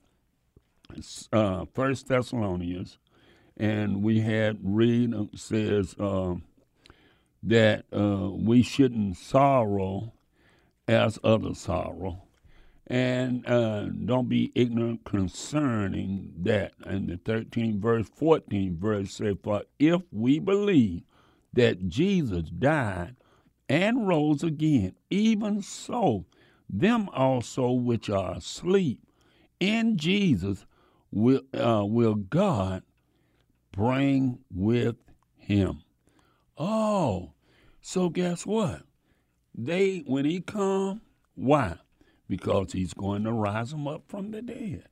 uh, 1.32 1.66
First 1.74 2.08
Thessalonians, 2.10 2.98
and 3.58 4.04
we 4.04 4.20
had 4.22 4.58
read 4.62 5.14
uh, 5.14 5.26
says 5.36 5.96
uh, 6.00 6.36
that 7.44 7.86
we 7.92 8.62
shouldn't 8.62 9.18
sorrow 9.18 10.14
as 10.88 11.20
others 11.24 11.60
sorrow 11.60 12.24
and 12.90 13.48
uh, 13.48 13.86
don't 13.86 14.28
be 14.28 14.52
ignorant 14.56 15.06
concerning 15.06 16.34
that. 16.40 16.74
And 16.84 17.08
the 17.08 17.18
13th 17.18 17.80
verse, 17.80 18.08
14th 18.20 18.78
verse 18.78 19.14
say, 19.14 19.36
For 19.44 19.64
if 19.78 20.02
we 20.12 20.40
believe 20.40 21.04
that 21.54 21.88
Jesus 21.88 22.50
died 22.50 23.16
and 23.68 24.08
rose 24.08 24.44
again, 24.44 24.96
even 25.12 25.62
so, 25.62 26.26
them 26.68 27.10
also 27.14 27.72
which 27.72 28.10
are 28.10 28.36
asleep 28.36 29.00
in 29.60 29.98
Jesus 29.98 30.66
will, 31.12 31.42
uh, 31.54 31.86
will 31.86 32.16
God 32.16 32.84
bring 33.72 34.40
with 34.52 34.96
him. 35.38 35.84
Oh, 36.58 37.34
so 37.82 38.10
guess 38.10 38.46
what? 38.46 38.82
They 39.56 40.00
when 40.06 40.26
he 40.26 40.42
come 40.42 41.02
Why? 41.36 41.78
Because 42.30 42.74
he's 42.74 42.94
going 42.94 43.24
to 43.24 43.34
rise 43.34 43.72
them 43.72 43.88
up 43.88 44.04
from 44.08 44.32
the 44.32 44.42
dead. 44.42 44.88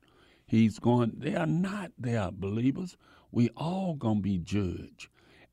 He's 0.45 0.79
going, 0.79 1.13
they 1.17 1.35
are 1.35 1.45
not, 1.45 1.91
they 1.97 2.17
are 2.17 2.31
believers. 2.31 2.97
We 3.31 3.49
all 3.55 3.93
going 3.93 4.17
to 4.17 4.21
be 4.21 4.39
judged 4.39 5.07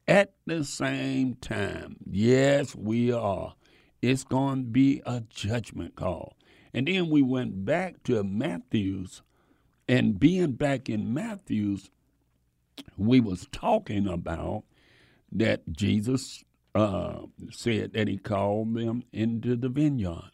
at 0.08 0.32
the 0.46 0.64
same 0.64 1.34
time. 1.34 1.96
Yes, 2.08 2.74
we 2.74 3.12
are. 3.12 3.54
It's 4.00 4.24
going 4.24 4.64
to 4.64 4.70
be 4.70 5.02
a 5.04 5.22
judgment 5.28 5.96
call. 5.96 6.36
And 6.72 6.88
then 6.88 7.10
we 7.10 7.22
went 7.22 7.64
back 7.64 8.02
to 8.04 8.24
Matthew's, 8.24 9.22
and 9.88 10.18
being 10.18 10.52
back 10.52 10.88
in 10.88 11.12
Matthew's, 11.12 11.90
we 12.96 13.20
was 13.20 13.46
talking 13.52 14.06
about 14.08 14.64
that 15.32 15.72
Jesus 15.72 16.44
uh, 16.74 17.20
said 17.50 17.92
that 17.92 18.08
he 18.08 18.18
called 18.18 18.74
them 18.74 19.04
into 19.12 19.56
the 19.56 19.68
vineyard 19.68 20.30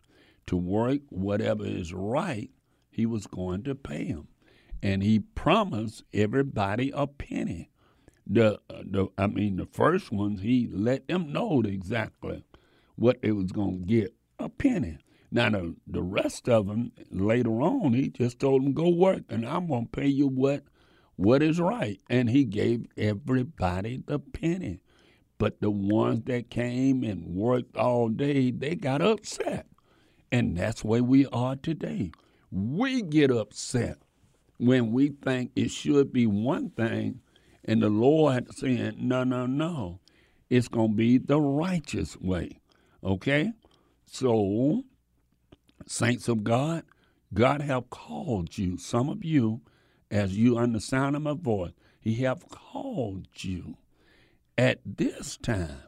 to 0.50 0.58
work 0.58 1.02
whatever 1.10 1.66
is 1.66 1.94
right. 1.94 2.52
He 2.90 3.06
was 3.06 3.26
going 3.28 3.64
to 3.64 3.76
pay 3.76 4.06
him. 4.06 4.28
and 4.82 5.02
he 5.04 5.20
promised 5.20 6.04
everybody 6.14 6.92
a 6.94 7.06
penny. 7.08 7.70
The 8.26 8.60
the 8.70 9.08
I 9.18 9.28
mean 9.28 9.56
the 9.58 9.66
first 9.66 10.12
ones 10.12 10.42
he 10.42 10.68
let 10.72 11.08
them 11.08 11.32
know 11.32 11.62
exactly 11.62 12.44
what 12.96 13.22
they 13.22 13.32
was 13.32 13.52
going 13.52 13.80
to 13.80 13.86
get 13.86 14.14
a 14.40 14.48
penny. 14.50 14.98
Now 15.32 15.50
the 15.50 15.76
the 15.86 16.02
rest 16.02 16.48
of 16.48 16.68
them 16.68 16.92
later 17.12 17.62
on 17.62 17.94
he 17.94 18.10
just 18.10 18.40
told 18.40 18.64
them 18.64 18.74
go 18.74 18.90
work 18.90 19.24
and 19.30 19.46
I'm 19.46 19.68
going 19.68 19.86
to 19.86 19.90
pay 19.92 20.08
you 20.08 20.28
what 20.28 20.64
what 21.16 21.42
is 21.42 21.60
right, 21.60 22.00
and 22.10 22.30
he 22.30 22.44
gave 22.44 22.86
everybody 22.98 24.02
the 24.06 24.18
penny. 24.20 24.80
But 25.38 25.60
the 25.62 25.70
ones 25.70 26.22
that 26.26 26.50
came 26.50 27.04
and 27.04 27.26
worked 27.26 27.76
all 27.76 28.08
day, 28.10 28.50
they 28.52 28.76
got 28.76 29.02
upset. 29.02 29.66
And 30.32 30.56
that's 30.56 30.84
where 30.84 31.02
we 31.02 31.26
are 31.26 31.56
today. 31.56 32.12
We 32.50 33.02
get 33.02 33.30
upset 33.30 33.98
when 34.58 34.92
we 34.92 35.08
think 35.08 35.52
it 35.56 35.70
should 35.70 36.12
be 36.12 36.26
one 36.26 36.70
thing, 36.70 37.20
and 37.64 37.82
the 37.82 37.88
Lord 37.88 38.52
saying, 38.54 38.94
no, 38.98 39.24
no, 39.24 39.46
no. 39.46 40.00
It's 40.48 40.68
going 40.68 40.90
to 40.90 40.96
be 40.96 41.18
the 41.18 41.40
righteous 41.40 42.16
way. 42.16 42.60
Okay? 43.02 43.52
So, 44.06 44.82
saints 45.86 46.28
of 46.28 46.44
God, 46.44 46.82
God 47.32 47.62
have 47.62 47.90
called 47.90 48.58
you, 48.58 48.76
some 48.76 49.08
of 49.08 49.24
you, 49.24 49.60
as 50.10 50.36
you 50.36 50.58
on 50.58 50.72
the 50.72 50.80
sound 50.80 51.14
of 51.14 51.22
my 51.22 51.34
voice, 51.34 51.72
He 52.00 52.16
have 52.16 52.48
called 52.48 53.28
you 53.36 53.76
at 54.58 54.80
this 54.84 55.36
time 55.36 55.84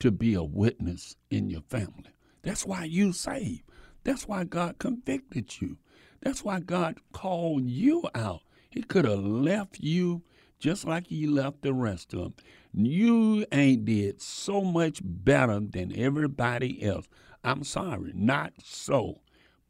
to 0.00 0.10
be 0.10 0.34
a 0.34 0.42
witness 0.42 1.16
in 1.30 1.48
your 1.48 1.62
family. 1.62 2.10
That's 2.42 2.66
why 2.66 2.84
you 2.84 3.12
saved. 3.12 3.62
That's 4.04 4.28
why 4.28 4.44
God 4.44 4.78
convicted 4.78 5.60
you. 5.60 5.78
That's 6.20 6.44
why 6.44 6.60
God 6.60 6.98
called 7.12 7.64
you 7.64 8.04
out. 8.14 8.42
He 8.70 8.82
could 8.82 9.04
have 9.04 9.18
left 9.20 9.80
you 9.80 10.22
just 10.58 10.86
like 10.86 11.08
he 11.08 11.26
left 11.26 11.62
the 11.62 11.74
rest 11.74 12.14
of 12.14 12.20
them. 12.20 12.34
You 12.72 13.44
ain't 13.52 13.84
did 13.84 14.20
so 14.20 14.62
much 14.62 15.00
better 15.04 15.60
than 15.60 15.94
everybody 15.96 16.82
else. 16.82 17.06
I'm 17.42 17.64
sorry, 17.64 18.12
not 18.14 18.54
so. 18.62 19.20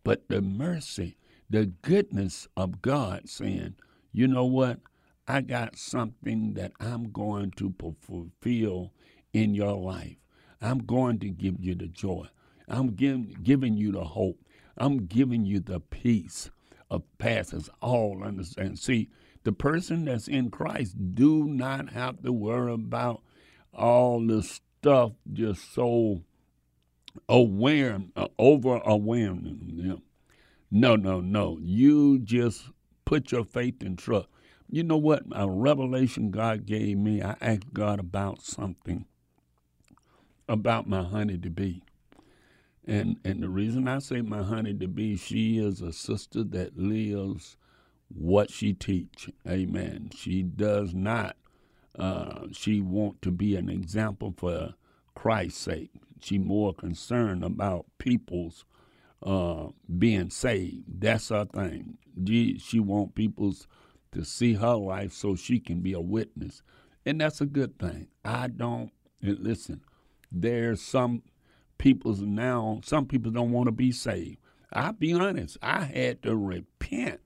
But 0.04 0.28
the 0.28 0.40
mercy, 0.40 1.16
the 1.50 1.66
goodness 1.66 2.46
of 2.56 2.82
God 2.82 3.28
saying, 3.28 3.74
you 4.12 4.28
know 4.28 4.44
what? 4.44 4.78
I 5.26 5.40
got 5.40 5.76
something 5.76 6.54
that 6.54 6.72
I'm 6.78 7.10
going 7.10 7.50
to 7.52 7.74
fulfill 8.00 8.92
in 9.32 9.54
your 9.54 9.76
life. 9.76 10.16
I'm 10.60 10.78
going 10.78 11.18
to 11.20 11.30
give 11.30 11.56
you 11.58 11.74
the 11.74 11.88
joy. 11.88 12.28
I'm 12.68 12.94
give, 12.94 13.42
giving 13.42 13.76
you 13.76 13.92
the 13.92 14.04
hope. 14.04 14.38
I'm 14.76 15.06
giving 15.06 15.44
you 15.44 15.60
the 15.60 15.80
peace 15.80 16.50
of 16.90 17.02
passes 17.18 17.70
all 17.80 18.22
understand. 18.24 18.78
See, 18.78 19.10
the 19.44 19.52
person 19.52 20.06
that's 20.06 20.28
in 20.28 20.50
Christ 20.50 21.14
do 21.14 21.44
not 21.44 21.90
have 21.90 22.22
to 22.22 22.32
worry 22.32 22.72
about 22.72 23.22
all 23.72 24.26
the 24.26 24.42
stuff 24.42 25.12
just 25.32 25.74
so 25.74 26.22
aware, 27.28 28.00
uh, 28.16 28.28
over 28.38 28.80
awareness. 28.84 29.58
Yeah. 29.62 29.96
No, 30.70 30.96
no, 30.96 31.20
no. 31.20 31.58
You 31.60 32.18
just 32.18 32.70
put 33.04 33.32
your 33.32 33.44
faith 33.44 33.82
and 33.82 33.98
trust. 33.98 34.28
You 34.68 34.82
know 34.82 34.96
what? 34.96 35.22
A 35.32 35.48
revelation 35.48 36.30
God 36.30 36.66
gave 36.66 36.98
me, 36.98 37.22
I 37.22 37.36
asked 37.40 37.72
God 37.72 38.00
about 38.00 38.42
something 38.42 39.04
about 40.48 40.88
my 40.88 41.02
honey 41.02 41.38
to 41.38 41.50
be. 41.50 41.82
And 42.86 43.18
and 43.24 43.42
the 43.42 43.48
reason 43.48 43.88
I 43.88 43.98
say 43.98 44.20
my 44.20 44.42
honey 44.42 44.74
to 44.74 44.86
be, 44.86 45.16
she 45.16 45.58
is 45.58 45.80
a 45.80 45.92
sister 45.92 46.44
that 46.44 46.78
lives 46.78 47.56
what 48.08 48.50
she 48.50 48.74
teach. 48.74 49.30
Amen. 49.48 50.10
She 50.14 50.42
does 50.42 50.94
not. 50.94 51.36
Uh, 51.98 52.46
she 52.52 52.80
want 52.80 53.22
to 53.22 53.30
be 53.30 53.56
an 53.56 53.68
example 53.68 54.34
for 54.36 54.74
Christ's 55.14 55.60
sake. 55.60 55.90
She 56.20 56.38
more 56.38 56.74
concerned 56.74 57.44
about 57.44 57.86
people's 57.98 58.64
uh, 59.22 59.68
being 59.98 60.30
saved. 60.30 61.00
That's 61.00 61.28
her 61.28 61.46
thing. 61.46 61.98
She, 62.26 62.58
she 62.58 62.80
want 62.80 63.14
people's 63.14 63.66
to 64.12 64.24
see 64.24 64.54
her 64.54 64.74
life 64.74 65.12
so 65.12 65.34
she 65.34 65.58
can 65.58 65.80
be 65.80 65.92
a 65.92 66.00
witness. 66.00 66.62
And 67.06 67.20
that's 67.20 67.40
a 67.40 67.46
good 67.46 67.78
thing. 67.78 68.08
I 68.24 68.48
don't, 68.48 68.90
listen, 69.22 69.82
there's 70.30 70.80
some 70.80 71.22
people's 71.78 72.20
now, 72.20 72.80
some 72.84 73.06
people 73.06 73.30
don't 73.30 73.52
want 73.52 73.66
to 73.66 73.72
be 73.72 73.92
saved. 73.92 74.38
I'll 74.72 74.92
be 74.92 75.12
honest, 75.12 75.56
I 75.62 75.84
had 75.84 76.22
to 76.22 76.36
repent 76.36 77.20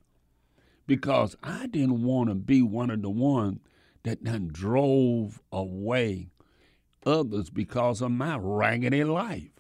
because 0.87 1.37
I 1.43 1.67
didn't 1.67 2.03
want 2.03 2.29
to 2.29 2.35
be 2.35 2.63
one 2.63 2.91
of 2.91 3.03
the 3.03 3.11
ones 3.11 3.61
that 4.03 4.25
done 4.25 4.49
drove 4.53 5.41
away 5.53 6.29
others 7.07 7.51
because 7.51 8.01
of 8.03 8.11
my 8.11 8.37
raggedy 8.37 9.05
life. 9.05 9.51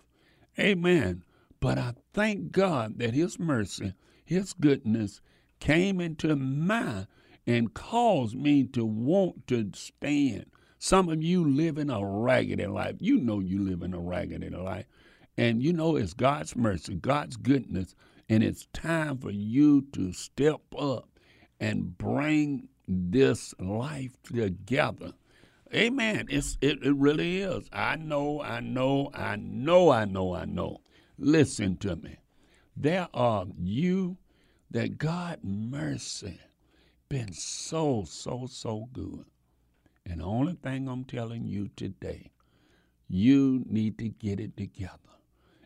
Amen. 0.59 1.24
But 1.61 1.79
I 1.79 1.94
thank 2.12 2.53
God 2.53 2.98
that 2.98 3.14
His 3.14 3.38
mercy, 3.38 3.94
His 4.24 4.53
goodness 4.53 5.20
came 5.61 6.01
into 6.01 6.37
my 6.37 7.07
and 7.46 7.72
caused 7.72 8.37
me 8.37 8.64
to 8.64 8.85
want 8.85 9.46
to 9.48 9.70
stand. 9.74 10.46
Some 10.79 11.09
of 11.09 11.23
you 11.23 11.45
live 11.45 11.79
in 11.79 11.91
a 11.91 12.05
raggedy 12.05 12.67
life. 12.67 12.97
You 13.01 13.19
know 13.19 13.41
you 13.41 13.62
live 13.62 13.83
in 13.83 13.95
a 13.95 14.01
raggedy 14.01 14.51
life. 14.51 14.87
And 15.37 15.62
you 15.62 15.73
know 15.73 15.97
it's 15.97 16.14
God's 16.14 16.57
mercy, 16.57 16.95
God's 16.95 17.37
goodness, 17.37 17.95
and 18.29 18.43
it's 18.43 18.67
time 18.73 19.19
for 19.19 19.31
you 19.31 19.87
to 19.93 20.12
step 20.12 20.61
up 20.77 21.09
and 21.61 21.97
bring 21.97 22.69
this 22.87 23.55
life 23.59 24.12
together. 24.23 25.12
Amen. 25.75 26.27
It's 26.31 26.57
it, 26.61 26.83
it 26.83 26.95
really 26.95 27.41
is. 27.41 27.69
I 27.73 27.97
know, 27.97 28.41
I 28.41 28.61
know, 28.61 29.11
I 29.14 29.37
know, 29.37 29.91
I 29.91 30.05
know, 30.07 30.35
I 30.35 30.45
know. 30.45 30.79
Listen 31.19 31.77
to 31.79 31.97
me. 31.97 32.17
There 32.77 33.09
are 33.12 33.47
you 33.61 34.17
that 34.71 34.99
God 34.99 35.41
mercy 35.43 36.41
been 37.09 37.33
so, 37.33 38.05
so, 38.07 38.47
so 38.51 38.88
good. 38.93 39.25
And 40.09 40.21
the 40.21 40.25
only 40.25 40.55
thing 40.55 40.88
I'm 40.88 41.05
telling 41.05 41.47
you 41.47 41.68
today, 41.77 42.31
you 43.09 43.64
need 43.68 43.99
to 43.99 44.09
get 44.09 44.40
it 44.40 44.57
together. 44.57 44.97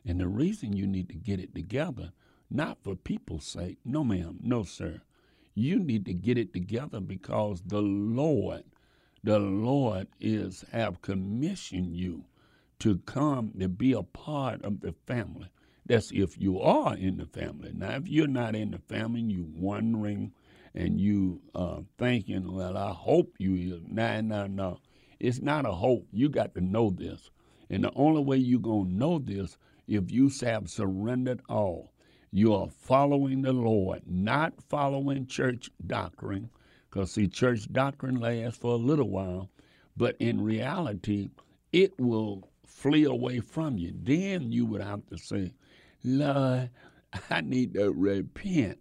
And 0.05 0.21
the 0.21 0.29
reason 0.29 0.77
you 0.77 0.87
need 0.87 1.09
to 1.11 1.15
get 1.15 1.39
it 1.39 1.55
together, 1.55 2.13
not 2.51 2.83
for 2.83 2.97
people's 2.97 3.47
sake, 3.47 3.79
no, 3.85 4.03
ma'am, 4.03 4.39
no, 4.43 4.65
sir. 4.65 5.03
You 5.55 5.79
need 5.79 6.07
to 6.07 6.15
get 6.15 6.39
it 6.39 6.53
together 6.53 7.01
because 7.01 7.63
the 7.67 7.83
Lord, 7.83 8.65
the 9.23 9.39
Lord 9.39 10.09
is 10.19 10.65
have 10.73 11.03
commissioned 11.03 11.95
you 11.95 12.25
to 12.81 12.99
come 12.99 13.53
to 13.61 13.69
be 13.69 13.93
a 13.93 14.03
part 14.03 14.65
of 14.65 14.81
the 14.81 14.95
family. 15.07 15.49
That's 15.87 16.11
if 16.13 16.41
you 16.41 16.61
are 16.61 16.97
in 16.97 17.19
the 17.19 17.27
family. 17.27 17.73
Now, 17.75 17.97
if 17.97 18.09
you're 18.09 18.27
not 18.27 18.57
in 18.57 18.73
the 18.73 18.79
family, 18.79 19.21
you 19.21 19.47
wondering 19.55 20.33
and 20.75 21.01
you 21.01 21.41
uh, 21.55 21.81
thinking, 21.99 22.53
well, 22.53 22.77
I 22.77 22.93
hope 22.93 23.35
you 23.39 23.55
is. 23.77 23.83
No, 23.89 24.21
no, 24.21 24.47
no. 24.47 24.79
It's 25.21 25.41
not 25.41 25.67
a 25.67 25.73
hope. 25.73 26.07
You 26.13 26.29
got 26.29 26.55
to 26.55 26.61
know 26.61 26.91
this. 26.91 27.31
And 27.71 27.85
the 27.85 27.93
only 27.95 28.23
way 28.23 28.37
you're 28.37 28.61
going 28.61 28.89
to 28.89 28.95
know 28.95 29.19
this 29.19 29.57
if 29.87 30.11
you 30.11 30.31
have 30.43 30.71
surrendered 30.71 31.43
all. 31.49 31.93
You 32.31 32.55
are 32.55 32.69
following 32.69 33.43
the 33.43 33.53
Lord, 33.53 34.03
not 34.07 34.55
following 34.69 35.27
church 35.27 35.71
doctrine, 35.87 36.49
because 36.89 37.13
see, 37.13 37.29
church 37.29 37.71
doctrine 37.73 38.21
lasts 38.21 38.59
for 38.59 38.73
a 38.73 38.77
little 38.77 39.11
while, 39.11 39.51
but 39.97 40.17
in 40.19 40.41
reality, 40.41 41.29
it 41.73 41.93
will 42.01 42.49
flee 42.67 43.05
away 43.05 43.41
from 43.41 43.77
you. 43.77 43.93
Then 44.03 44.51
you 44.51 44.65
would 44.67 44.81
have 44.81 45.07
to 45.09 45.19
say, 45.19 45.53
Lord, 46.05 46.71
I 47.31 47.41
need 47.43 47.75
to 47.75 47.93
repent. 47.93 48.79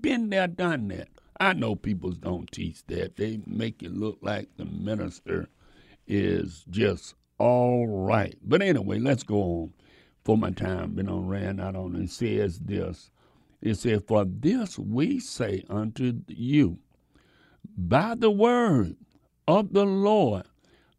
Been 0.00 0.28
there, 0.28 0.46
done 0.46 0.88
that. 0.88 1.08
I 1.40 1.52
know 1.54 1.74
people 1.76 2.12
don't 2.12 2.50
teach 2.52 2.86
that. 2.86 3.16
They 3.16 3.40
make 3.46 3.82
it 3.82 3.94
look 3.94 4.18
like 4.22 4.48
the 4.56 4.64
minister 4.66 5.48
is 6.06 6.64
just 6.70 7.14
all 7.38 7.86
right. 7.88 8.36
But 8.42 8.62
anyway, 8.62 8.98
let's 8.98 9.22
go 9.24 9.36
on. 9.42 9.74
for 10.24 10.38
my 10.38 10.50
time 10.50 10.94
been 10.94 11.08
on 11.08 11.26
ran 11.28 11.60
out 11.60 11.76
on 11.76 11.96
it 11.96 12.10
says 12.10 12.58
this. 12.60 13.10
It 13.60 13.76
says, 13.76 14.02
For 14.06 14.24
this 14.24 14.78
we 14.78 15.20
say 15.20 15.64
unto 15.68 16.14
you, 16.28 16.78
by 17.76 18.14
the 18.14 18.30
word 18.30 18.96
of 19.48 19.72
the 19.72 19.84
Lord, 19.86 20.44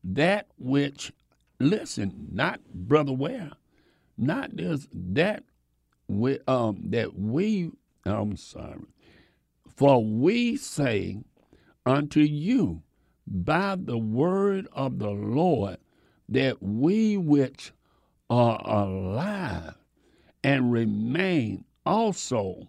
that 0.04 0.48
which 0.58 1.14
listen, 1.60 2.30
not 2.32 2.62
brother 2.74 3.14
Ware, 3.14 3.52
not 4.18 4.56
this 4.58 4.88
that 4.94 5.44
we 6.08 6.40
um 6.48 6.82
that 6.90 7.18
we 7.18 7.72
I'm 8.06 8.38
sorry. 8.38 8.86
For 9.76 10.04
we 10.04 10.56
say 10.58 11.18
unto 11.86 12.22
you 12.22 12.82
by 13.28 13.76
the 13.76 13.98
word 13.98 14.68
of 14.72 15.00
the 15.00 15.10
Lord 15.10 15.78
that 16.30 16.62
we 16.62 17.18
which 17.18 17.72
are 18.30 18.62
alive 18.66 19.76
and 20.44 20.72
remain 20.72 21.66
also. 21.86 22.68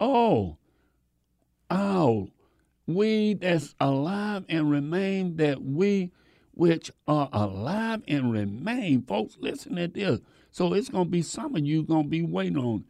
Oh, 0.00 0.56
oh, 1.70 2.30
we 2.86 3.34
that's 3.34 3.74
alive 3.80 4.44
and 4.48 4.70
remain, 4.70 5.36
that 5.36 5.62
we 5.62 6.12
which 6.52 6.90
are 7.06 7.28
alive 7.32 8.02
and 8.08 8.32
remain. 8.32 9.02
Folks, 9.02 9.36
listen 9.40 9.76
to 9.76 9.88
this. 9.88 10.20
So 10.50 10.72
it's 10.72 10.88
going 10.88 11.04
to 11.04 11.10
be 11.10 11.22
some 11.22 11.54
of 11.54 11.64
you 11.64 11.82
going 11.82 12.04
to 12.04 12.08
be 12.08 12.22
waiting 12.22 12.58
on 12.58 12.84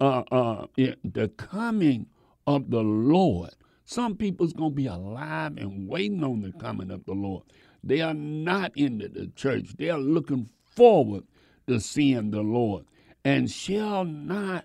uh, 0.00 0.24
uh, 0.30 0.66
the 0.76 1.28
coming 1.36 2.06
of 2.46 2.70
the 2.70 2.82
Lord. 2.82 3.50
Some 3.84 4.16
people's 4.16 4.52
going 4.52 4.70
to 4.70 4.76
be 4.76 4.86
alive 4.86 5.56
and 5.56 5.88
waiting 5.88 6.24
on 6.24 6.42
the 6.42 6.52
coming 6.52 6.90
of 6.90 7.04
the 7.04 7.12
Lord. 7.12 7.44
They 7.82 8.00
are 8.00 8.14
not 8.14 8.72
into 8.76 9.08
the 9.08 9.26
church. 9.28 9.76
They 9.76 9.90
are 9.90 9.98
looking 9.98 10.48
forward 10.64 11.24
to 11.66 11.80
seeing 11.80 12.30
the 12.30 12.40
Lord 12.42 12.86
and 13.24 13.50
shall 13.50 14.04
not 14.04 14.64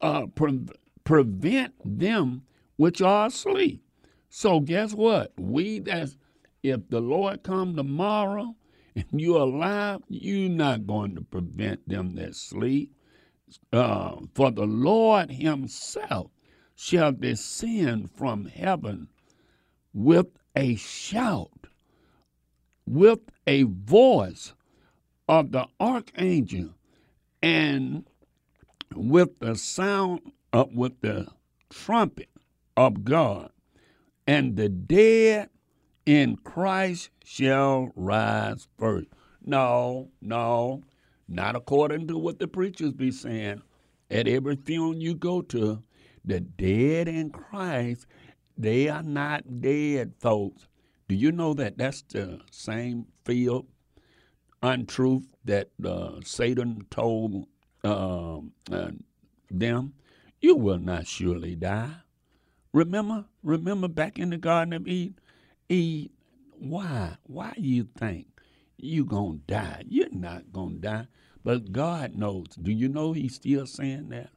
uh, 0.00 0.26
pre- 0.26 0.66
prevent 1.04 1.74
them 1.84 2.42
which 2.76 3.00
are 3.00 3.26
asleep. 3.26 3.82
So 4.28 4.60
guess 4.60 4.92
what? 4.92 5.32
We 5.38 5.78
that's 5.80 6.16
if 6.62 6.88
the 6.88 7.00
Lord 7.00 7.42
come 7.42 7.76
tomorrow 7.76 8.54
and 8.96 9.06
you're 9.12 9.42
alive, 9.42 10.02
you're 10.08 10.50
not 10.50 10.86
going 10.86 11.14
to 11.14 11.22
prevent 11.22 11.88
them 11.88 12.14
that 12.16 12.34
sleep. 12.34 12.92
Uh, 13.72 14.16
for 14.34 14.50
the 14.50 14.66
Lord 14.66 15.30
Himself 15.30 16.30
shall 16.76 17.10
descend 17.10 18.10
from 18.12 18.44
heaven 18.44 19.08
with 19.94 20.26
a 20.54 20.76
shout, 20.76 21.66
with 22.86 23.20
a 23.46 23.62
voice 23.64 24.52
of 25.28 25.52
the 25.52 25.66
archangel, 25.80 26.70
and 27.42 28.04
with 28.94 29.38
the 29.38 29.56
sound 29.56 30.20
of 30.52 30.72
with 30.74 31.00
the 31.00 31.26
trumpet 31.70 32.28
of 32.76 33.04
God, 33.04 33.50
and 34.26 34.56
the 34.56 34.68
dead 34.68 35.48
in 36.04 36.36
Christ 36.36 37.10
shall 37.24 37.90
rise 37.96 38.68
first. 38.78 39.08
No, 39.44 40.10
no, 40.20 40.82
not 41.28 41.56
according 41.56 42.06
to 42.08 42.18
what 42.18 42.38
the 42.38 42.48
preachers 42.48 42.92
be 42.92 43.10
saying. 43.10 43.62
At 44.10 44.28
every 44.28 44.56
funeral 44.56 44.94
you 44.94 45.14
go 45.14 45.42
to, 45.42 45.82
the 46.26 46.40
dead 46.40 47.08
in 47.08 47.30
Christ, 47.30 48.06
they 48.58 48.88
are 48.88 49.02
not 49.02 49.60
dead, 49.60 50.14
folks. 50.20 50.66
Do 51.08 51.14
you 51.14 51.30
know 51.30 51.54
that 51.54 51.78
that's 51.78 52.02
the 52.02 52.40
same 52.50 53.06
field 53.24 53.66
untruth 54.62 55.26
that 55.44 55.70
uh, 55.84 56.20
Satan 56.24 56.86
told 56.90 57.46
uh, 57.84 58.38
uh, 58.72 58.90
them? 59.50 59.94
You 60.40 60.56
will 60.56 60.78
not 60.78 61.06
surely 61.06 61.54
die. 61.54 61.94
Remember, 62.72 63.26
remember 63.42 63.88
back 63.88 64.18
in 64.18 64.30
the 64.30 64.36
Garden 64.36 64.72
of 64.74 64.88
Eden, 64.88 65.18
Eve, 65.68 66.10
why, 66.58 67.16
why 67.24 67.52
you 67.56 67.88
think 67.96 68.26
you 68.76 69.04
gonna 69.04 69.38
die? 69.46 69.84
You're 69.88 70.10
not 70.12 70.52
gonna 70.52 70.76
die. 70.76 71.06
But 71.44 71.72
God 71.72 72.16
knows. 72.16 72.48
Do 72.60 72.72
you 72.72 72.88
know 72.88 73.12
He's 73.12 73.36
still 73.36 73.66
saying 73.66 74.08
that? 74.10 74.30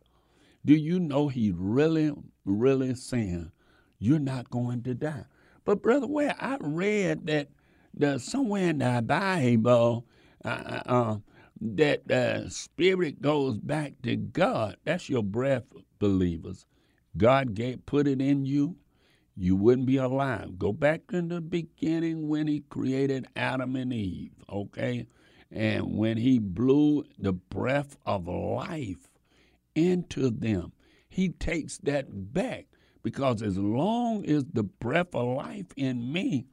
Do 0.70 0.76
you 0.76 1.00
know 1.00 1.30
He 1.30 1.52
really, 1.52 2.14
really 2.46 2.94
saying 2.94 3.52
you're 3.98 4.20
not 4.20 4.52
going 4.52 4.84
to 4.84 4.94
die? 4.94 5.26
But 5.66 5.82
brother, 5.82 6.06
Ware 6.06 6.36
I 6.40 6.58
read 6.60 7.26
that 7.26 7.48
the 7.92 8.20
somewhere 8.20 8.70
in 8.70 8.78
the 8.78 9.02
Bible 9.04 10.06
uh, 10.46 10.48
uh, 10.48 10.82
uh 10.86 11.18
that 11.60 12.08
the 12.08 12.46
spirit 12.50 13.20
goes 13.20 13.58
back 13.58 13.94
to 14.04 14.16
God. 14.16 14.78
That's 14.86 15.10
your 15.10 15.24
breath, 15.24 15.74
believers. 15.98 16.68
God 17.18 17.56
gave, 17.56 17.88
put 17.88 18.06
it 18.08 18.22
in 18.22 18.46
you, 18.46 18.76
you 19.36 19.56
wouldn't 19.56 19.88
be 19.88 19.98
alive. 19.98 20.60
Go 20.60 20.72
back 20.72 21.08
to 21.08 21.24
the 21.24 21.42
beginning 21.42 22.28
when 22.28 22.46
He 22.46 22.60
created 22.60 23.26
Adam 23.36 23.76
and 23.76 23.92
Eve, 23.92 24.34
okay? 24.48 25.08
And 25.50 25.98
when 25.98 26.18
He 26.18 26.38
blew 26.38 27.06
the 27.18 27.34
breath 27.34 27.98
of 28.06 28.28
life 28.28 29.09
into 29.76 30.30
them, 30.30 30.74
He 31.10 31.30
takes 31.30 31.78
that 31.80 32.34
back 32.34 32.68
because 33.04 33.42
as 33.42 33.58
long 33.58 34.26
as 34.26 34.46
the 34.54 34.64
breath 34.64 35.16
of 35.16 35.36
life 35.38 35.68
in 35.76 36.12
me, 36.12 36.46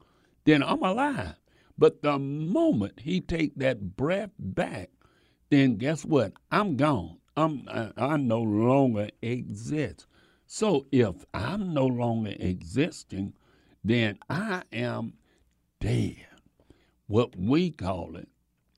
then 0.45 0.63
I'm 0.63 0.83
alive. 0.83 1.35
But 1.77 2.01
the 2.01 2.17
moment 2.17 3.01
He 3.01 3.21
take 3.21 3.55
that 3.57 3.95
breath 3.95 4.31
back, 4.39 4.89
then 5.49 5.77
guess 5.77 6.03
what? 6.03 6.33
I'm 6.51 6.75
gone. 6.75 7.17
I'm 7.35 7.67
I, 7.69 7.91
I 7.97 8.17
no 8.17 8.41
longer 8.41 9.09
exist. 9.21 10.07
So 10.47 10.87
if 10.91 11.25
I'm 11.33 11.73
no 11.73 11.85
longer 11.85 12.33
existing, 12.39 13.33
then 13.83 14.17
I 14.29 14.63
am 14.71 15.13
dead. 15.79 16.25
What 17.07 17.35
we 17.37 17.71
call 17.71 18.15
it. 18.15 18.29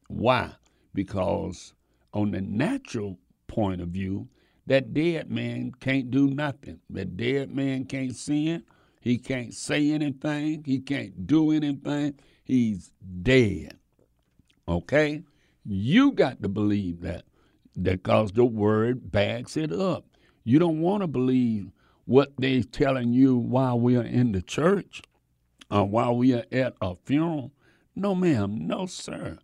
Why? 0.07 0.51
Because 0.93 1.73
on 2.13 2.31
the 2.31 2.41
natural 2.41 3.17
point 3.49 3.81
of 3.81 3.89
view, 3.89 4.29
that 4.67 4.93
dead 4.93 5.29
man 5.29 5.73
can't 5.81 6.09
do 6.09 6.27
nothing. 6.29 6.79
That 6.89 7.17
dead 7.17 7.53
man 7.53 7.83
can't 7.85 8.15
sin. 8.15 8.63
He 9.01 9.17
can't 9.17 9.53
say 9.53 9.91
anything. 9.91 10.63
He 10.63 10.79
can't 10.79 11.27
do 11.27 11.51
anything. 11.51 12.13
He's 12.43 12.91
dead. 13.21 13.77
Okay? 14.67 15.23
You 15.65 16.11
got 16.11 16.41
to 16.41 16.49
believe 16.49 17.01
that 17.01 17.25
because 17.81 18.31
the 18.31 18.45
word 18.45 19.11
backs 19.11 19.57
it 19.57 19.71
up. 19.71 20.05
You 20.43 20.59
don't 20.59 20.81
want 20.81 21.01
to 21.01 21.07
believe 21.07 21.71
what 22.05 22.33
they're 22.37 22.63
telling 22.63 23.13
you 23.13 23.35
while 23.35 23.79
we 23.79 23.95
are 23.97 24.03
in 24.03 24.31
the 24.31 24.41
church 24.41 25.01
or 25.69 25.85
while 25.85 26.15
we 26.15 26.33
are 26.33 26.45
at 26.51 26.73
a 26.81 26.95
funeral. 27.05 27.51
No, 27.95 28.15
ma'am. 28.15 28.67
No, 28.67 28.85
sir. 28.85 29.37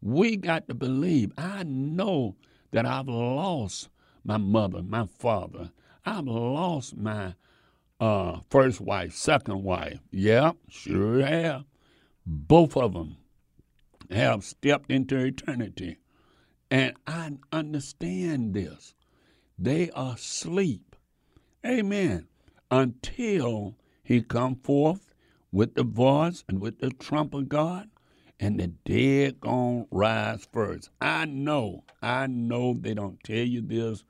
We 0.00 0.36
got 0.36 0.68
to 0.68 0.74
believe. 0.74 1.32
I 1.38 1.62
know 1.62 2.36
that 2.72 2.86
I've 2.86 3.08
lost 3.08 3.88
my 4.24 4.36
mother, 4.36 4.82
my 4.82 5.06
father. 5.06 5.70
I've 6.04 6.26
lost 6.26 6.96
my 6.96 7.34
uh, 8.00 8.40
first 8.50 8.80
wife, 8.80 9.14
second 9.14 9.62
wife. 9.62 10.00
Yeah, 10.10 10.52
sure 10.68 11.24
have. 11.24 11.64
Both 12.26 12.76
of 12.76 12.94
them 12.94 13.16
have 14.10 14.44
stepped 14.44 14.90
into 14.90 15.16
eternity. 15.18 15.98
And 16.70 16.94
I 17.06 17.32
understand 17.52 18.54
this. 18.54 18.94
They 19.58 19.90
are 19.90 20.14
asleep. 20.14 20.96
Amen. 21.64 22.26
Until 22.70 23.76
he 24.02 24.22
come 24.22 24.56
forth 24.56 25.14
with 25.52 25.74
the 25.74 25.84
voice 25.84 26.44
and 26.48 26.60
with 26.60 26.78
the 26.80 26.90
trump 26.90 27.34
of 27.34 27.48
God, 27.48 27.88
and 28.42 28.58
the 28.58 28.66
dead 28.66 29.40
gonna 29.40 29.86
rise 29.92 30.48
first. 30.52 30.90
I 31.00 31.26
know, 31.26 31.84
I 32.02 32.26
know 32.26 32.74
they 32.74 32.92
don't 32.92 33.22
tell 33.22 33.36
you 33.36 33.60
this, 33.62 34.02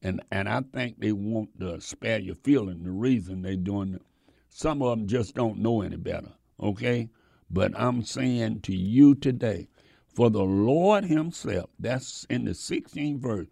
and 0.00 0.22
and 0.30 0.48
I 0.48 0.62
think 0.72 1.00
they 1.00 1.10
want 1.10 1.58
to 1.58 1.80
spare 1.80 2.20
your 2.20 2.36
feeling. 2.36 2.84
The 2.84 2.92
reason 2.92 3.42
they 3.42 3.56
doing 3.56 3.94
it, 3.94 4.02
some 4.48 4.80
of 4.80 4.96
them 4.96 5.08
just 5.08 5.34
don't 5.34 5.58
know 5.58 5.82
any 5.82 5.96
better. 5.96 6.30
Okay, 6.60 7.10
but 7.50 7.72
I'm 7.74 8.04
saying 8.04 8.60
to 8.60 8.76
you 8.76 9.16
today, 9.16 9.66
for 10.14 10.30
the 10.30 10.44
Lord 10.44 11.06
Himself, 11.06 11.68
that's 11.76 12.24
in 12.30 12.44
the 12.44 12.52
16th 12.52 13.18
verse, 13.18 13.48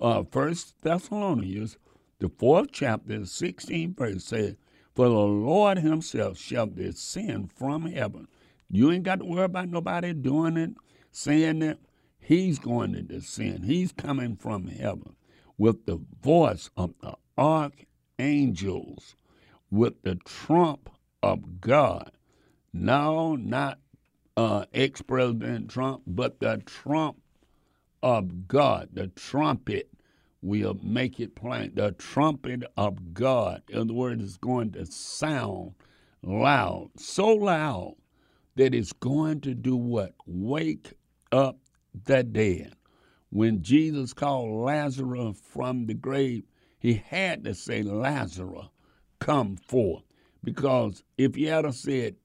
uh, 0.00 0.24
First 0.30 0.76
Thessalonians, 0.80 1.76
the 2.20 2.30
fourth 2.30 2.68
chapter, 2.72 3.18
16th 3.18 3.98
verse 3.98 4.24
says, 4.24 4.56
For 4.94 5.08
the 5.08 5.14
Lord 5.14 5.76
Himself 5.80 6.38
shall 6.38 6.68
descend 6.68 7.52
from 7.52 7.82
heaven. 7.82 8.28
You 8.70 8.90
ain't 8.90 9.04
got 9.04 9.20
to 9.20 9.24
worry 9.24 9.44
about 9.44 9.68
nobody 9.68 10.12
doing 10.12 10.56
it, 10.56 10.70
saying 11.10 11.62
it. 11.62 11.78
He's 12.18 12.58
going 12.58 12.92
to 12.94 13.02
descend. 13.02 13.64
He's 13.66 13.92
coming 13.92 14.36
from 14.36 14.68
heaven 14.68 15.14
with 15.58 15.86
the 15.86 16.00
voice 16.22 16.70
of 16.76 16.94
the 17.00 17.14
archangels, 17.36 19.16
with 19.70 20.02
the 20.02 20.16
trump 20.16 20.90
of 21.22 21.60
God. 21.60 22.10
No, 22.72 23.36
not 23.36 23.78
uh, 24.36 24.64
ex 24.72 25.02
President 25.02 25.70
Trump, 25.70 26.02
but 26.06 26.40
the 26.40 26.62
trump 26.64 27.18
of 28.02 28.48
God, 28.48 28.88
the 28.92 29.08
trumpet 29.08 29.90
will 30.42 30.78
make 30.82 31.20
it 31.20 31.34
plain. 31.34 31.72
The 31.74 31.92
trumpet 31.92 32.64
of 32.76 33.14
God, 33.14 33.62
in 33.68 33.78
other 33.78 33.94
words, 33.94 34.22
is 34.22 34.36
going 34.36 34.72
to 34.72 34.86
sound 34.86 35.74
loud, 36.22 36.90
so 36.96 37.28
loud 37.28 37.94
that 38.56 38.74
it's 38.74 38.92
going 38.92 39.40
to 39.42 39.54
do 39.54 39.76
what? 39.76 40.14
Wake 40.26 40.94
up 41.32 41.58
the 42.04 42.22
dead. 42.22 42.74
When 43.30 43.62
Jesus 43.62 44.12
called 44.12 44.64
Lazarus 44.64 45.36
from 45.42 45.86
the 45.86 45.94
grave, 45.94 46.44
he 46.78 46.94
had 46.94 47.44
to 47.44 47.54
say, 47.54 47.82
Lazarus, 47.82 48.68
come 49.18 49.56
forth. 49.56 50.04
Because 50.44 51.02
if 51.16 51.34
he 51.34 51.44
had 51.44 51.72
said, 51.74 52.16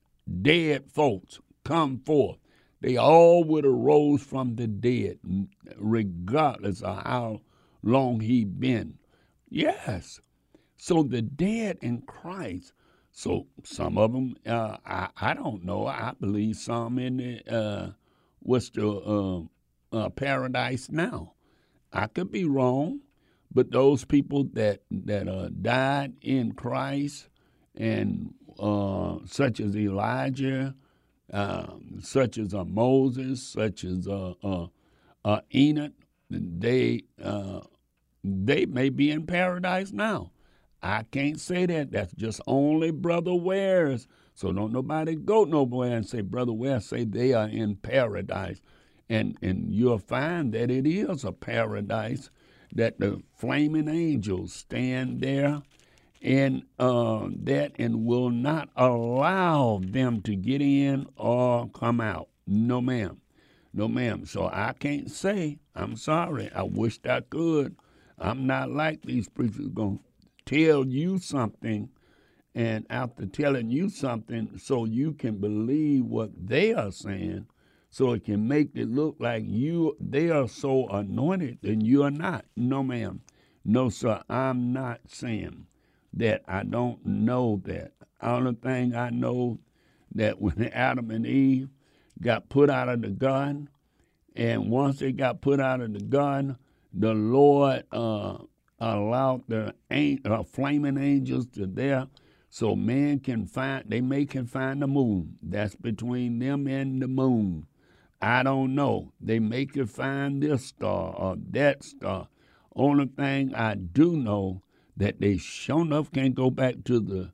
dead 0.42 0.92
folks, 0.92 1.40
come 1.64 2.00
forth, 2.06 2.38
they 2.82 2.98
all 2.98 3.44
would 3.44 3.64
have 3.64 3.74
rose 3.74 4.22
from 4.22 4.56
the 4.56 4.68
dead, 4.68 5.18
regardless 5.78 6.82
of 6.82 7.04
how 7.04 7.42
long 7.82 8.20
he 8.20 8.46
been. 8.46 8.98
Yes. 9.50 10.20
So 10.78 11.04
the 11.04 11.22
dead 11.22 11.80
in 11.82 12.02
Christ. 12.04 12.74
So 13.20 13.48
some 13.66 13.98
of 13.98 14.14
them, 14.14 14.38
uh, 14.48 14.78
I, 14.86 15.10
I 15.18 15.34
don't 15.34 15.66
know. 15.66 15.86
I 15.88 16.14
believe 16.18 16.56
some 16.56 16.98
in 16.98 17.18
the 17.18 17.54
uh, 17.54 17.90
what's 18.40 18.70
the 18.70 18.88
uh, 18.88 19.42
uh, 19.92 20.08
paradise 20.12 20.90
now. 20.90 21.34
I 21.92 22.08
could 22.08 22.32
be 22.32 22.46
wrong, 22.46 23.02
but 23.54 23.72
those 23.72 24.06
people 24.06 24.46
that 24.54 24.84
that 24.90 25.28
uh, 25.28 25.50
died 25.50 26.14
in 26.22 26.54
Christ 26.54 27.28
and 27.76 28.36
uh, 28.58 29.18
such 29.26 29.60
as 29.60 29.76
Elijah, 29.76 30.74
um, 31.34 32.00
such 32.02 32.38
as 32.38 32.54
uh, 32.54 32.64
Moses, 32.64 33.44
such 33.46 33.84
as 33.84 34.08
uh 34.08 34.68
Enoch, 35.54 35.92
they 36.30 37.04
they 38.24 38.66
may 38.66 38.88
be 38.88 39.12
in 39.12 39.26
paradise 39.26 39.92
now. 39.92 40.32
I 40.82 41.04
can't 41.04 41.40
say 41.40 41.66
that. 41.66 41.92
That's 41.92 42.14
just 42.14 42.42
only 42.48 42.92
Brother 42.92 43.34
Wares. 43.34 44.08
So 44.34 44.54
don't 44.54 44.72
nobody 44.72 45.16
go 45.16 45.44
nowhere 45.44 45.98
and 45.98 46.06
say 46.06 46.22
Brother 46.22 46.54
Wares 46.54 46.86
say 46.86 47.04
they 47.04 47.34
are 47.34 47.48
in 47.50 47.76
paradise, 47.76 48.62
and 49.10 49.38
and 49.42 49.74
you'll 49.74 49.98
find 50.00 50.54
that 50.54 50.72
it 50.72 50.88
is 50.88 51.26
a 51.26 51.32
paradise 51.32 52.30
that 52.74 53.00
the 53.00 53.22
flaming 53.36 53.90
angels 53.90 54.54
stand 54.54 55.22
there 55.22 55.62
and 56.22 56.64
uh, 56.78 57.28
that 57.44 57.74
and 57.80 58.06
will 58.06 58.30
not 58.30 58.70
allow 58.76 59.82
them 59.84 60.22
to 60.22 60.36
get 60.36 60.62
in 60.62 61.08
or 61.16 61.70
come 61.70 62.00
out. 62.02 62.30
No, 62.46 62.82
ma'am. 62.82 63.22
No, 63.74 63.88
ma'am. 63.88 64.26
So 64.26 64.48
I 64.52 64.74
can't 64.78 65.10
say, 65.10 65.60
I'm 65.76 65.96
sorry. 65.96 66.50
I 66.54 66.64
wished 66.64 67.06
I 67.08 67.22
could. 67.22 67.76
I'm 68.18 68.48
not 68.48 68.72
like 68.72 69.02
these 69.04 69.30
preachers 69.30 69.68
going 69.68 70.00
tell 70.50 70.86
you 70.86 71.20
something, 71.20 71.90
and 72.56 72.86
after 72.90 73.28
telling 73.28 73.70
you 73.70 73.90
something, 73.90 74.58
so 74.58 74.86
you 74.86 75.14
can 75.14 75.38
believe 75.38 76.06
what 76.06 76.32
they 76.48 76.74
are 76.74 76.92
saying, 76.92 77.46
so 77.92 78.14
it 78.14 78.26
can 78.26 78.48
make 78.48 78.72
it 78.76 78.90
look 78.90 79.16
like 79.20 79.44
you 79.46 79.96
they 80.00 80.30
are 80.30 80.48
so 80.48 80.88
anointed 80.90 81.60
and 81.64 81.86
you 81.86 82.04
are 82.04 82.12
not. 82.12 82.46
No, 82.56 82.84
ma'am. 82.84 83.22
No, 83.64 83.90
sir. 83.90 84.22
I'm 84.30 84.74
not 84.74 85.02
saying 85.08 85.68
that 86.14 86.44
I 86.48 86.64
don't 86.64 87.06
know 87.06 87.62
that. 87.66 87.94
Only 88.22 88.56
thing 88.56 88.96
I 88.96 89.10
know 89.12 89.60
that 90.16 90.42
when 90.42 90.64
Adam 90.74 91.12
and 91.12 91.26
Eve 91.26 91.70
got 92.22 92.50
put 92.50 92.70
out 92.70 92.90
of 92.90 93.02
the 93.02 93.10
garden, 93.10 93.70
and 94.36 94.70
once 94.70 95.00
they 95.00 95.12
got 95.12 95.42
put 95.42 95.60
out 95.60 95.82
of 95.82 95.94
the 95.94 96.00
garden, 96.00 96.58
the 96.94 97.14
Lord 97.14 97.84
uh, 97.92 98.38
allowed 98.80 99.44
the 99.48 99.74
uh, 100.26 100.44
flaming 100.44 100.98
angels 100.98 101.48
to 101.54 101.68
there, 101.68 102.08
so 102.50 102.76
man 102.76 103.20
can 103.20 103.46
find. 103.46 103.86
They 103.88 104.02
may 104.02 104.26
can 104.26 104.46
find 104.46 104.82
the 104.82 104.88
moon. 104.88 105.38
That's 105.42 105.76
between 105.76 106.40
them 106.40 106.68
and 106.68 107.02
the 107.02 107.08
moon. 107.08 107.68
I 108.22 108.44
don't 108.44 108.76
know. 108.76 109.14
They 109.22 109.40
may 109.40 109.66
can 109.66 109.88
find 109.88 110.44
this 110.44 110.66
star 110.66 111.14
or 111.16 111.38
that 111.52 111.84
star. 111.84 112.28
Only 112.76 113.08
thing 113.08 113.56
I 113.56 113.76
do 113.76 114.18
know 114.18 114.62
that 114.98 115.22
they 115.22 115.38
sure 115.38 115.82
enough 115.82 116.12
can't 116.12 116.36
go 116.36 116.50
back 116.50 116.84
to 116.86 117.00
the 117.00 117.32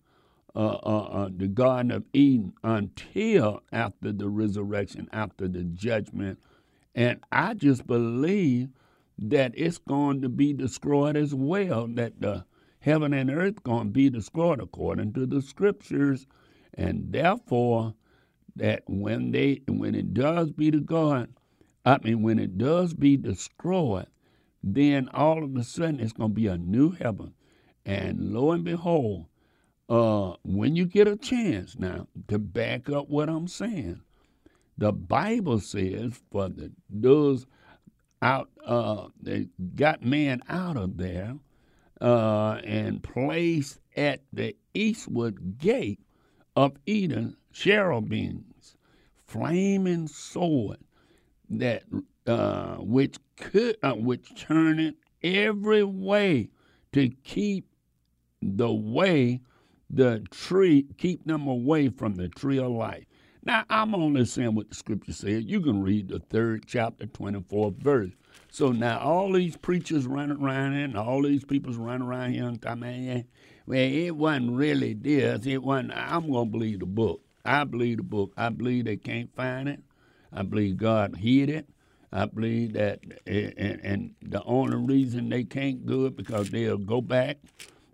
uh, 0.56 0.80
uh, 0.86 1.08
uh, 1.12 1.30
the 1.36 1.48
Garden 1.48 1.92
of 1.92 2.06
Eden 2.14 2.54
until 2.64 3.62
after 3.74 4.14
the 4.14 4.30
resurrection, 4.30 5.10
after 5.12 5.50
the 5.50 5.64
judgment. 5.64 6.40
And 6.96 7.20
I 7.30 7.56
just 7.56 7.86
believe 7.86 8.70
that 9.18 9.54
it's 9.56 9.78
going 9.78 10.22
to 10.22 10.30
be 10.30 10.54
destroyed 10.54 11.16
as 11.16 11.34
well, 11.34 11.88
that 11.88 12.22
the 12.22 12.46
heaven 12.80 13.14
and 13.14 13.30
earth 13.30 13.64
going 13.64 13.88
to 13.88 13.92
be 13.94 14.10
destroyed 14.10 14.60
according 14.60 15.14
to 15.14 15.26
the 15.26 15.42
scriptures. 15.42 16.28
And 16.74 17.12
therefore, 17.12 17.96
that 18.56 18.84
when 18.88 19.32
they 19.32 19.62
when 19.68 19.96
it 19.96 20.14
does 20.14 20.52
be 20.52 20.70
the 20.70 20.80
God, 20.80 21.30
I 21.86 22.00
mean 22.04 22.22
when 22.22 22.40
it 22.40 22.58
does 22.58 22.94
be 22.94 23.18
destroyed, 23.18 24.08
then 24.64 25.10
all 25.14 25.44
of 25.44 25.56
a 25.56 25.64
sudden 25.64 26.00
it's 26.00 26.14
going 26.14 26.32
to 26.32 26.36
be 26.36 26.48
a 26.48 26.58
new 26.58 26.92
heaven 26.92 27.34
and 27.86 28.34
lo 28.34 28.52
and 28.52 28.64
behold, 28.64 29.26
uh, 29.88 30.34
when 30.44 30.76
you 30.76 30.86
get 30.86 31.08
a 31.08 31.16
chance 31.16 31.78
now 31.78 32.08
to 32.28 32.40
back 32.40 32.90
up 32.90 33.10
what 33.10 33.30
I'm 33.30 33.48
saying, 33.48 34.02
the 34.78 34.92
Bible 34.92 35.60
says 35.60 36.20
for 36.32 36.50
the 36.50 36.72
those 36.90 37.46
out 38.22 38.50
uh, 38.66 39.08
they 39.22 39.48
got 39.76 40.04
man 40.04 40.42
out 40.50 40.78
of 40.78 40.98
there 40.98 41.36
uh, 42.02 42.60
and 42.64 43.04
placed 43.04 43.80
at 43.96 44.22
the 44.34 44.56
eastward 44.74 45.58
gate 45.58 46.00
of 46.56 46.74
Eden 46.86 47.36
cherubims, 47.54 48.76
flaming 49.28 50.08
sword 50.08 50.78
that 51.50 51.84
uh, 52.28 52.76
which 52.78 53.18
could 53.38 53.78
uh, 53.84 53.94
which 53.94 54.36
turned 54.36 54.96
every 55.24 55.84
way 55.84 56.50
to 56.94 57.10
keep 57.24 57.68
the 58.42 58.72
way 58.72 59.42
the 59.90 60.24
tree, 60.32 60.86
keep 60.98 61.26
them 61.26 61.48
away 61.48 61.90
from 61.90 62.16
the 62.16 62.28
tree 62.30 62.60
of 62.60 62.72
life. 62.72 63.06
Now, 63.46 63.64
I'm 63.70 63.94
only 63.94 64.26
saying 64.26 64.56
what 64.56 64.70
the 64.70 64.76
scripture 64.76 65.14
says. 65.14 65.44
You 65.46 65.62
can 65.62 65.84
read 65.84 66.10
the 66.10 66.20
third 66.20 66.66
chapter, 66.66 67.06
24th 67.06 67.78
verse. 67.78 68.12
So 68.50 68.72
now 68.72 69.00
all 69.00 69.32
these 69.32 69.56
preachers 69.56 70.08
running 70.08 70.42
around 70.42 70.74
here 70.74 70.86
and 70.86 70.98
all 70.98 71.22
these 71.22 71.46
people's 71.46 71.78
running 71.78 72.08
around 72.08 72.34
here 72.34 72.48
and 72.48 72.60
talking, 72.60 73.26
well, 73.68 73.80
it 73.80 74.12
wasn't 74.12 74.52
really 74.54 74.94
this. 74.96 75.46
It 75.46 75.62
wasn't. 75.62 75.94
I'm 75.96 76.32
going 76.32 76.46
to 76.46 76.52
believe 76.52 76.80
the 76.80 76.88
book. 76.88 77.22
I 77.44 77.64
believe 77.66 77.98
the 77.98 78.04
book. 78.04 78.34
I 78.36 78.50
believe 78.50 78.86
they 78.86 78.98
can't 78.98 79.34
find 79.36 79.70
it. 79.70 79.80
I 80.34 80.42
believe 80.42 80.78
God 80.78 81.16
hid 81.16 81.50
it. 81.50 81.70
I 82.12 82.26
believe 82.26 82.74
that, 82.74 83.02
and, 83.28 83.82
and 83.84 84.16
the 84.22 84.42
only 84.44 84.78
reason 84.78 85.30
they 85.30 85.44
can't 85.44 85.86
do 85.86 86.06
it 86.06 86.16
because 86.16 86.50
they'll 86.50 86.78
go 86.78 87.02
back 87.02 87.38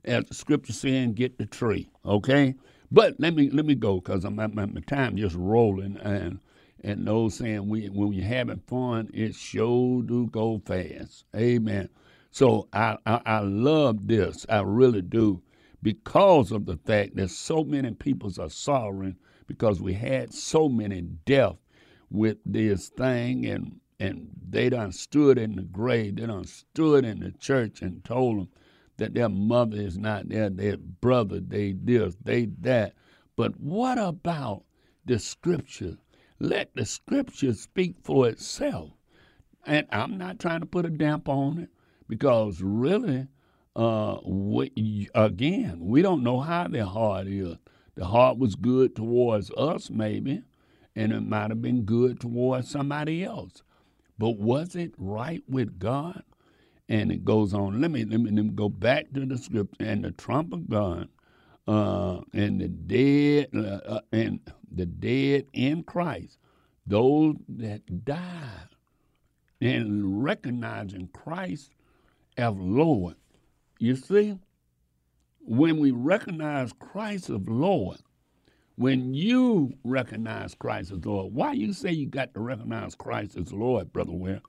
as 0.05 0.25
the 0.25 0.33
scripture 0.33 0.73
saying, 0.73 1.13
get 1.13 1.37
the 1.37 1.45
tree. 1.45 1.89
Okay, 2.05 2.55
but 2.91 3.19
let 3.19 3.35
me 3.35 3.49
let 3.51 3.65
me 3.65 3.75
go 3.75 3.95
because 4.01 4.25
I'm 4.25 4.39
at 4.39 4.53
my, 4.53 4.65
my 4.65 4.81
time 4.81 5.17
just 5.17 5.35
rolling 5.35 5.97
and 5.97 6.39
and 6.83 7.07
those 7.07 7.35
saying 7.35 7.69
we 7.69 7.87
when 7.89 8.13
you're 8.13 8.25
having 8.25 8.61
fun, 8.67 9.09
it 9.13 9.35
sure 9.35 10.03
do 10.03 10.27
go 10.27 10.61
fast. 10.65 11.25
Amen. 11.35 11.89
So 12.31 12.67
I, 12.73 12.97
I 13.05 13.21
I 13.25 13.39
love 13.39 14.07
this. 14.07 14.45
I 14.49 14.61
really 14.61 15.01
do 15.01 15.41
because 15.83 16.51
of 16.51 16.65
the 16.65 16.77
fact 16.77 17.15
that 17.17 17.29
so 17.31 17.63
many 17.63 17.91
peoples 17.91 18.39
are 18.39 18.49
sorrowing 18.49 19.17
because 19.47 19.81
we 19.81 19.93
had 19.93 20.33
so 20.33 20.69
many 20.69 21.01
death 21.01 21.57
with 22.09 22.37
this 22.45 22.89
thing 22.89 23.45
and 23.45 23.79
and 23.99 24.29
they 24.49 24.69
done 24.69 24.91
stood 24.91 25.37
in 25.37 25.55
the 25.55 25.61
grave, 25.63 26.17
they 26.17 26.25
done 26.25 26.45
stood 26.45 27.05
in 27.05 27.19
the 27.19 27.31
church 27.33 27.81
and 27.83 28.03
told 28.03 28.39
them 28.39 28.49
that 29.01 29.15
their 29.15 29.29
mother 29.29 29.77
is 29.77 29.97
not 29.97 30.29
there, 30.29 30.47
their 30.47 30.77
brother, 30.77 31.39
they 31.39 31.71
this, 31.71 32.15
they 32.23 32.45
that. 32.59 32.93
But 33.35 33.59
what 33.59 33.97
about 33.97 34.63
the 35.05 35.17
scripture? 35.17 35.97
Let 36.39 36.75
the 36.75 36.85
scripture 36.85 37.53
speak 37.53 37.95
for 38.03 38.29
itself. 38.29 38.91
And 39.65 39.87
I'm 39.91 40.19
not 40.19 40.37
trying 40.37 40.59
to 40.59 40.67
put 40.67 40.85
a 40.85 40.91
damp 40.91 41.27
on 41.27 41.57
it 41.57 41.69
because 42.07 42.61
really, 42.61 43.27
uh, 43.75 44.17
we, 44.23 45.09
again, 45.15 45.79
we 45.79 46.03
don't 46.03 46.21
know 46.21 46.39
how 46.39 46.67
their 46.67 46.85
heart 46.85 47.25
is. 47.25 47.57
The 47.95 48.05
heart 48.05 48.37
was 48.37 48.53
good 48.53 48.95
towards 48.95 49.49
us, 49.57 49.89
maybe, 49.89 50.43
and 50.95 51.11
it 51.11 51.21
might 51.21 51.49
have 51.49 51.61
been 51.63 51.85
good 51.85 52.19
towards 52.19 52.69
somebody 52.69 53.23
else. 53.23 53.63
But 54.19 54.37
was 54.37 54.75
it 54.75 54.93
right 54.99 55.41
with 55.49 55.79
God? 55.79 56.21
And 56.91 57.09
it 57.09 57.23
goes 57.23 57.53
on. 57.53 57.79
Let 57.79 57.89
me 57.89 58.03
let 58.03 58.19
me, 58.19 58.31
let 58.31 58.45
me 58.45 58.51
go 58.51 58.67
back 58.69 59.07
to 59.13 59.25
the 59.25 59.37
scripture 59.37 59.85
and 59.85 60.03
the 60.03 60.11
trump 60.11 60.53
of 60.53 60.69
God, 60.69 61.07
uh, 61.67 62.19
and 62.33 62.59
the 62.59 62.67
dead 62.67 63.47
uh, 63.55 63.79
uh, 63.95 64.01
and 64.11 64.41
the 64.71 64.85
dead 64.85 65.47
in 65.53 65.83
Christ, 65.83 66.37
those 66.85 67.35
that 67.47 68.03
died 68.05 68.67
and 69.61 70.23
recognizing 70.23 71.07
Christ 71.13 71.71
as 72.37 72.53
Lord. 72.55 73.15
You 73.79 73.95
see, 73.95 74.37
when 75.39 75.79
we 75.79 75.91
recognize 75.91 76.73
Christ 76.73 77.29
as 77.29 77.47
Lord, 77.47 77.99
when 78.75 79.13
you 79.13 79.73
recognize 79.85 80.55
Christ 80.55 80.91
as 80.91 81.05
Lord, 81.05 81.33
why 81.33 81.53
you 81.53 81.71
say 81.71 81.91
you 81.91 82.07
got 82.07 82.33
to 82.33 82.41
recognize 82.41 82.95
Christ 82.95 83.37
as 83.37 83.53
Lord, 83.53 83.93
Brother 83.93 84.11
Ware? 84.11 84.41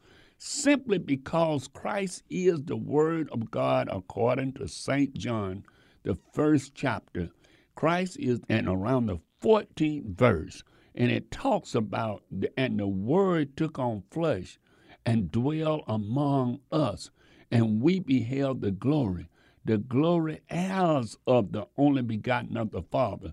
Simply 0.44 0.98
because 0.98 1.68
Christ 1.68 2.24
is 2.28 2.64
the 2.64 2.76
Word 2.76 3.30
of 3.30 3.52
God 3.52 3.88
according 3.88 4.54
to 4.54 4.66
St. 4.66 5.14
John, 5.14 5.62
the 6.02 6.18
first 6.32 6.74
chapter. 6.74 7.28
Christ 7.76 8.16
is, 8.18 8.40
and 8.48 8.66
around 8.68 9.06
the 9.06 9.20
14th 9.40 10.16
verse, 10.18 10.64
and 10.96 11.12
it 11.12 11.30
talks 11.30 11.76
about, 11.76 12.24
the, 12.28 12.52
and 12.58 12.80
the 12.80 12.88
Word 12.88 13.56
took 13.56 13.78
on 13.78 14.02
flesh 14.10 14.58
and 15.06 15.30
dwelt 15.30 15.84
among 15.86 16.58
us, 16.72 17.12
and 17.52 17.80
we 17.80 18.00
beheld 18.00 18.62
the 18.62 18.72
glory, 18.72 19.28
the 19.64 19.78
glory 19.78 20.40
as 20.50 21.16
of 21.24 21.52
the 21.52 21.68
only 21.78 22.02
begotten 22.02 22.56
of 22.56 22.72
the 22.72 22.82
Father, 22.82 23.32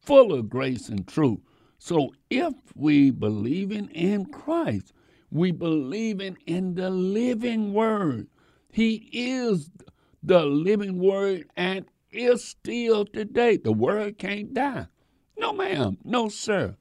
full 0.00 0.34
of 0.34 0.50
grace 0.50 0.88
and 0.88 1.06
truth. 1.06 1.38
So 1.78 2.12
if 2.30 2.54
we 2.74 3.12
believing 3.12 3.90
in 3.90 4.26
Christ, 4.26 4.92
we 5.30 5.52
believing 5.52 6.38
in 6.46 6.74
the 6.74 6.90
living 6.90 7.72
word. 7.72 8.28
He 8.70 9.08
is 9.12 9.70
the 10.22 10.44
living 10.44 10.98
word 10.98 11.46
and 11.56 11.84
is 12.10 12.44
still 12.44 13.04
today. 13.04 13.56
The 13.56 13.72
word 13.72 14.18
can't 14.18 14.54
die. 14.54 14.86
No, 15.36 15.52
ma'am. 15.52 15.98
No, 16.04 16.28
sir. 16.28 16.76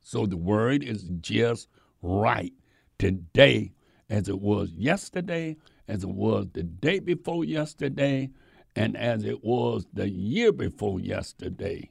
So 0.00 0.26
the 0.26 0.36
word 0.36 0.82
is 0.82 1.10
just 1.20 1.68
right 2.02 2.52
today 2.98 3.72
as 4.08 4.28
it 4.28 4.40
was 4.40 4.72
yesterday, 4.72 5.56
as 5.86 6.02
it 6.02 6.10
was 6.10 6.46
the 6.52 6.62
day 6.62 6.98
before 6.98 7.44
yesterday, 7.44 8.30
and 8.76 8.96
as 8.96 9.24
it 9.24 9.42
was 9.42 9.86
the 9.92 10.08
year 10.08 10.52
before 10.52 11.00
yesterday. 11.00 11.90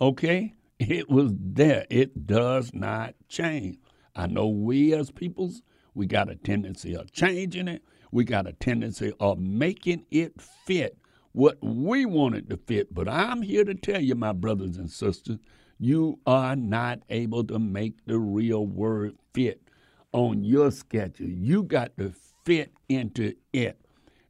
Okay? 0.00 0.54
It 0.78 1.10
was 1.10 1.32
there. 1.38 1.86
It 1.90 2.26
does 2.26 2.72
not 2.72 3.14
change. 3.28 3.78
I 4.20 4.26
know 4.26 4.48
we 4.48 4.92
as 4.92 5.10
peoples, 5.10 5.62
we 5.94 6.06
got 6.06 6.30
a 6.30 6.36
tendency 6.36 6.94
of 6.94 7.10
changing 7.10 7.68
it. 7.68 7.82
We 8.12 8.24
got 8.24 8.46
a 8.46 8.52
tendency 8.52 9.12
of 9.18 9.38
making 9.38 10.04
it 10.10 10.38
fit 10.40 10.98
what 11.32 11.56
we 11.62 12.04
want 12.04 12.34
it 12.34 12.50
to 12.50 12.58
fit. 12.58 12.92
But 12.92 13.08
I'm 13.08 13.40
here 13.40 13.64
to 13.64 13.74
tell 13.74 14.00
you, 14.00 14.14
my 14.14 14.32
brothers 14.32 14.76
and 14.76 14.90
sisters, 14.90 15.38
you 15.78 16.18
are 16.26 16.54
not 16.54 17.00
able 17.08 17.44
to 17.44 17.58
make 17.58 18.04
the 18.04 18.18
real 18.18 18.66
word 18.66 19.16
fit 19.32 19.62
on 20.12 20.44
your 20.44 20.70
schedule. 20.70 21.28
You 21.28 21.62
got 21.62 21.96
to 21.96 22.12
fit 22.44 22.72
into 22.90 23.32
it. 23.54 23.80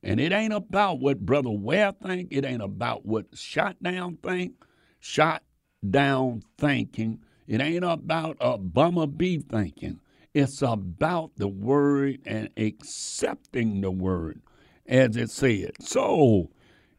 And 0.05 0.21
it 0.21 0.31
ain't 0.33 0.53
about 0.53 1.01
what 1.01 1.27
Brother 1.27 1.51
Ware 1.51 1.93
think. 2.01 2.29
It 2.31 2.45
ain't 2.45 2.63
about 2.63 3.05
what 3.05 3.27
shot 3.37 3.83
down 3.83 4.19
think. 4.23 4.53
Shot 5.01 5.43
down 5.89 6.43
thinking. 6.59 7.21
It 7.51 7.61
ain't 7.61 7.85
about 7.85 8.37
a 8.39 8.57
bummer 8.57 9.09
bee 9.09 9.41
thinking. 9.41 9.99
It's 10.33 10.63
about 10.63 11.33
the 11.35 11.49
word 11.49 12.21
and 12.25 12.49
accepting 12.57 13.81
the 13.81 13.91
word 13.91 14.41
as 14.87 15.17
it 15.17 15.31
said. 15.31 15.73
So 15.81 16.51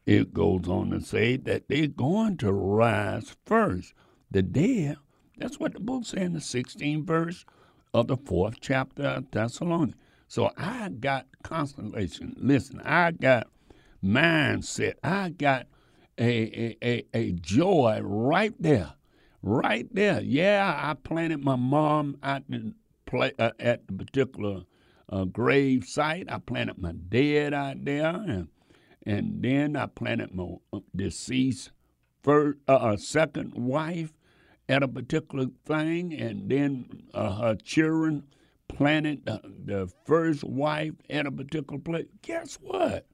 it 0.04 0.34
goes 0.34 0.68
on 0.68 0.90
to 0.90 1.00
say 1.00 1.38
that 1.38 1.68
they're 1.68 1.86
going 1.86 2.36
to 2.36 2.52
rise 2.52 3.34
first. 3.46 3.94
The 4.30 4.42
dead, 4.42 4.98
that's 5.38 5.58
what 5.58 5.72
the 5.72 5.80
book 5.80 6.04
says 6.04 6.20
in 6.20 6.34
the 6.34 6.40
16th 6.40 7.06
verse 7.06 7.46
of 7.94 8.08
the 8.08 8.18
fourth 8.18 8.56
chapter 8.60 9.04
of 9.04 9.30
Thessalonians. 9.30 9.94
So 10.28 10.50
I 10.58 10.90
got 10.90 11.28
constellation. 11.42 12.34
Listen, 12.36 12.82
I 12.84 13.12
got 13.12 13.46
mindset. 14.04 14.96
I 15.02 15.30
got 15.30 15.66
a, 16.18 16.26
a, 16.28 16.76
a, 16.82 17.04
a 17.14 17.32
joy 17.32 18.00
right 18.02 18.52
there. 18.60 18.92
Right 19.42 19.92
there. 19.92 20.20
Yeah, 20.20 20.80
I 20.80 20.94
planted 20.94 21.44
my 21.44 21.56
mom 21.56 22.16
at 22.22 22.44
the, 22.48 22.74
play, 23.06 23.32
uh, 23.38 23.50
at 23.58 23.86
the 23.88 23.92
particular 23.92 24.62
uh, 25.08 25.24
grave 25.24 25.84
site. 25.84 26.30
I 26.30 26.38
planted 26.38 26.78
my 26.78 26.92
dad 26.92 27.52
out 27.52 27.84
there. 27.84 28.06
And, 28.06 28.48
and 29.04 29.42
then 29.42 29.74
I 29.74 29.86
planted 29.86 30.32
my 30.32 30.56
uh, 30.72 30.78
deceased 30.94 31.72
first, 32.22 32.58
uh, 32.68 32.74
uh, 32.74 32.96
second 32.96 33.54
wife 33.54 34.12
at 34.68 34.84
a 34.84 34.88
particular 34.88 35.46
thing, 35.66 36.14
and 36.14 36.48
then 36.48 37.02
uh, 37.12 37.32
her 37.34 37.54
children 37.56 38.24
planted 38.68 39.26
the, 39.26 39.40
the 39.64 39.92
first 40.06 40.44
wife 40.44 40.94
at 41.10 41.26
a 41.26 41.32
particular 41.32 41.80
place. 41.80 42.06
Guess 42.22 42.58
what? 42.60 43.06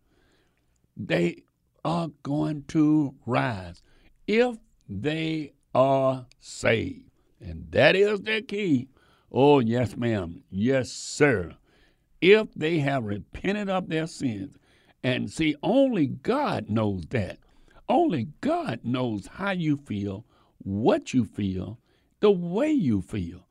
They 0.95 1.43
are 1.85 2.09
going 2.23 2.65
to 2.69 3.15
rise 3.25 3.83
if 4.27 4.57
they 4.89 5.55
are 5.75 6.27
saved. 6.41 7.11
And 7.41 7.71
that 7.71 7.95
is 7.95 8.21
the 8.21 8.43
key. 8.43 8.89
Oh, 9.31 9.61
yes, 9.61 9.97
ma'am. 9.97 10.43
Yes, 10.51 10.91
sir. 10.91 11.57
If 12.21 12.53
they 12.55 12.79
have 12.79 13.05
repented 13.05 13.69
of 13.69 13.89
their 13.89 14.07
sins. 14.07 14.57
And 15.03 15.31
see, 15.31 15.55
only 15.63 16.07
God 16.07 16.69
knows 16.69 17.05
that. 17.11 17.39
Only 17.89 18.29
God 18.41 18.81
knows 18.83 19.27
how 19.27 19.53
you 19.53 19.77
feel 19.77 20.25
what 20.59 21.15
you 21.15 21.25
feel, 21.25 21.79
the 22.21 22.31
way 22.31 22.71
you 22.71 23.01
feel. 23.01 23.47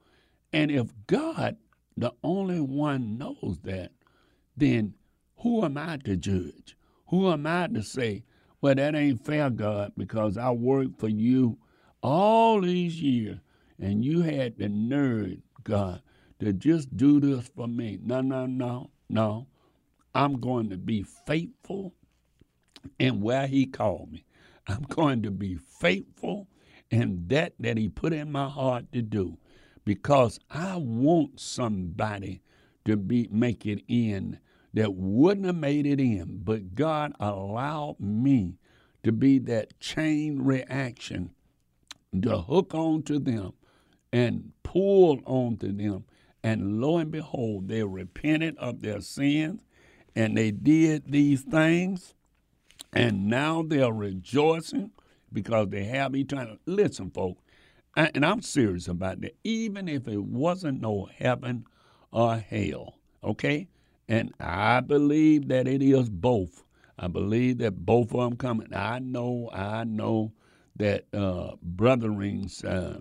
And 0.53 0.69
if 0.69 0.93
God, 1.07 1.57
the 1.95 2.13
only 2.23 2.59
one, 2.59 3.17
knows 3.17 3.59
that, 3.63 3.91
then 4.55 4.93
who 5.37 5.63
am 5.63 5.77
I 5.77 5.97
to 5.97 6.15
judge? 6.15 6.77
Who 7.07 7.31
am 7.31 7.47
I 7.47 7.67
to 7.67 7.81
say, 7.81 8.23
well, 8.61 8.75
that 8.75 8.95
ain't 8.95 9.23
fair, 9.23 9.49
God, 9.49 9.93
because 9.97 10.37
I 10.37 10.51
worked 10.51 10.99
for 10.99 11.07
you 11.07 11.57
all 12.01 12.61
these 12.61 13.01
years 13.01 13.39
and 13.79 14.03
you 14.03 14.21
had 14.21 14.57
the 14.57 14.69
nerve, 14.69 15.37
God, 15.63 16.01
to 16.39 16.53
just 16.53 16.95
do 16.95 17.19
this 17.19 17.47
for 17.55 17.67
me. 17.67 17.99
No, 18.01 18.21
no, 18.21 18.45
no, 18.45 18.89
no. 19.09 19.47
I'm 20.15 20.39
going 20.39 20.69
to 20.69 20.77
be 20.77 21.03
faithful 21.03 21.93
in 22.99 23.21
where 23.21 23.47
He 23.47 23.65
called 23.65 24.11
me. 24.11 24.25
I'm 24.67 24.83
going 24.83 25.23
to 25.23 25.31
be 25.31 25.55
faithful 25.55 26.47
in 26.89 27.25
that 27.27 27.53
that 27.59 27.77
he 27.77 27.89
put 27.89 28.13
in 28.13 28.31
my 28.31 28.49
heart 28.49 28.91
to 28.93 29.01
do 29.01 29.37
because 29.85 30.39
I 30.49 30.77
want 30.77 31.39
somebody 31.39 32.41
to 32.85 32.97
be 32.97 33.27
make 33.31 33.65
it 33.65 33.83
in 33.87 34.39
that 34.73 34.93
wouldn't 34.93 35.45
have 35.45 35.55
made 35.55 35.85
it 35.85 35.99
in, 35.99 36.41
but 36.43 36.75
God 36.75 37.13
allowed 37.19 37.99
me 37.99 38.57
to 39.03 39.11
be 39.11 39.39
that 39.39 39.79
chain 39.79 40.41
reaction 40.43 41.31
to 42.21 42.37
hook 42.39 42.73
on 42.73 43.03
to 43.03 43.19
them 43.19 43.53
and 44.11 44.51
pull 44.63 45.19
on 45.25 45.57
to 45.57 45.71
them. 45.71 46.05
And 46.43 46.81
lo 46.81 46.97
and 46.97 47.11
behold, 47.11 47.67
they 47.67 47.83
repented 47.83 48.57
of 48.57 48.81
their 48.81 49.01
sins 49.01 49.61
and 50.17 50.35
they 50.35 50.49
did 50.49 51.11
these 51.11 51.41
things, 51.43 52.15
and 52.91 53.27
now 53.27 53.61
they're 53.61 53.93
rejoicing 53.93 54.89
because 55.31 55.69
they 55.69 55.83
have 55.83 56.15
eternal. 56.15 56.57
Listen, 56.65 57.11
folks, 57.11 57.39
and 57.95 58.25
I'm 58.25 58.41
serious 58.41 58.87
about 58.87 59.21
that. 59.21 59.35
Even 59.43 59.87
if 59.87 60.07
it 60.07 60.23
wasn't 60.23 60.81
no 60.81 61.07
heaven 61.15 61.65
or 62.11 62.37
hell, 62.37 62.95
okay? 63.23 63.67
And 64.07 64.33
I 64.39 64.79
believe 64.79 65.49
that 65.49 65.67
it 65.67 65.83
is 65.83 66.09
both. 66.09 66.63
I 66.97 67.07
believe 67.07 67.59
that 67.59 67.85
both 67.85 68.11
of 68.11 68.19
them 68.19 68.37
coming. 68.37 68.73
I 68.73 68.97
know, 68.97 69.51
I 69.53 69.83
know 69.83 70.31
that 70.77 71.05
uh, 71.13 71.51
brotherings 71.61 72.63
uh, 72.63 72.99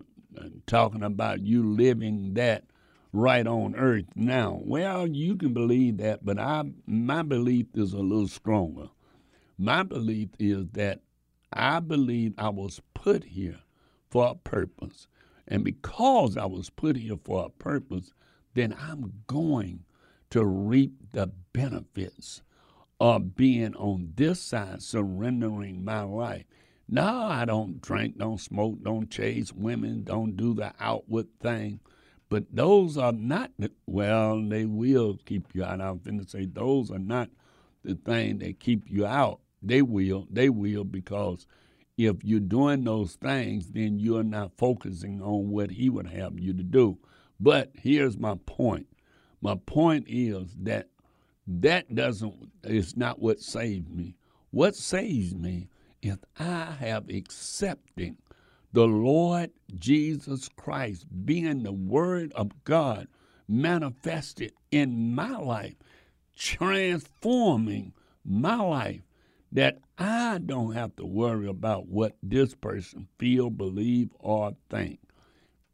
talking 0.66 1.02
about 1.02 1.40
you 1.46 1.62
living 1.62 2.34
that 2.34 2.64
right 3.12 3.46
on 3.46 3.74
earth 3.76 4.06
now. 4.14 4.60
Well, 4.62 5.06
you 5.06 5.36
can 5.36 5.54
believe 5.54 5.98
that, 5.98 6.24
but 6.24 6.38
I 6.38 6.64
my 6.86 7.22
belief 7.22 7.66
is 7.74 7.92
a 7.92 7.98
little 7.98 8.28
stronger. 8.28 8.88
My 9.58 9.82
belief 9.82 10.30
is 10.38 10.66
that 10.72 11.00
I 11.52 11.80
believe 11.80 12.34
I 12.36 12.50
was 12.50 12.82
put 12.94 13.24
here 13.24 13.60
for 14.10 14.28
a 14.28 14.34
purpose. 14.34 15.06
And 15.48 15.64
because 15.64 16.36
I 16.36 16.46
was 16.46 16.70
put 16.70 16.96
here 16.96 17.16
for 17.24 17.46
a 17.46 17.50
purpose, 17.50 18.12
then 18.54 18.74
I'm 18.78 19.12
going 19.26 19.84
to 20.30 20.44
reap 20.44 20.92
the 21.12 21.30
benefits 21.52 22.42
of 23.00 23.36
being 23.36 23.74
on 23.76 24.12
this 24.16 24.40
side, 24.40 24.82
surrendering 24.82 25.84
my 25.84 26.02
life. 26.02 26.44
No, 26.88 27.04
I 27.04 27.44
don't 27.44 27.80
drink, 27.80 28.18
don't 28.18 28.40
smoke, 28.40 28.82
don't 28.82 29.10
chase 29.10 29.52
women, 29.52 30.04
don't 30.04 30.36
do 30.36 30.54
the 30.54 30.72
outward 30.78 31.26
thing. 31.40 31.80
But 32.28 32.44
those 32.52 32.96
are 32.96 33.12
not, 33.12 33.50
the, 33.58 33.70
well, 33.86 34.40
they 34.40 34.64
will 34.64 35.18
keep 35.24 35.54
you 35.54 35.64
out. 35.64 35.80
I'm 35.80 35.98
going 35.98 36.22
to 36.22 36.28
say 36.28 36.46
those 36.46 36.90
are 36.90 36.98
not 36.98 37.28
the 37.84 37.94
thing 37.94 38.38
that 38.38 38.60
keep 38.60 38.84
you 38.88 39.06
out. 39.06 39.40
They 39.62 39.82
will. 39.82 40.26
They 40.30 40.48
will 40.48 40.84
because 40.84 41.46
if 41.96 42.22
you're 42.22 42.40
doing 42.40 42.84
those 42.84 43.14
things, 43.14 43.70
then 43.70 43.98
you're 43.98 44.22
not 44.22 44.52
focusing 44.56 45.22
on 45.22 45.50
what 45.50 45.70
He 45.70 45.88
would 45.88 46.08
have 46.08 46.38
you 46.38 46.52
to 46.52 46.62
do. 46.62 46.98
But 47.40 47.70
here's 47.74 48.18
my 48.18 48.36
point. 48.46 48.86
My 49.40 49.56
point 49.66 50.06
is 50.08 50.54
that 50.62 50.88
that 51.46 51.94
doesn't 51.94 52.50
is 52.64 52.96
not 52.96 53.20
what 53.20 53.40
saved 53.40 53.90
me. 53.90 54.16
What 54.50 54.74
saves 54.74 55.34
me 55.34 55.68
is 56.08 56.18
I 56.38 56.72
have 56.80 57.08
accepted 57.08 58.16
the 58.72 58.86
Lord 58.86 59.50
Jesus 59.74 60.48
Christ 60.56 61.06
being 61.24 61.62
the 61.62 61.72
Word 61.72 62.32
of 62.34 62.64
God 62.64 63.08
manifested 63.48 64.52
in 64.70 65.14
my 65.14 65.36
life, 65.36 65.76
transforming 66.36 67.92
my 68.24 68.56
life, 68.56 69.02
that 69.52 69.78
I 69.96 70.38
don't 70.44 70.72
have 70.72 70.96
to 70.96 71.06
worry 71.06 71.48
about 71.48 71.86
what 71.86 72.16
this 72.22 72.54
person 72.54 73.08
feel, 73.18 73.48
believe, 73.48 74.10
or 74.18 74.56
think. 74.68 75.00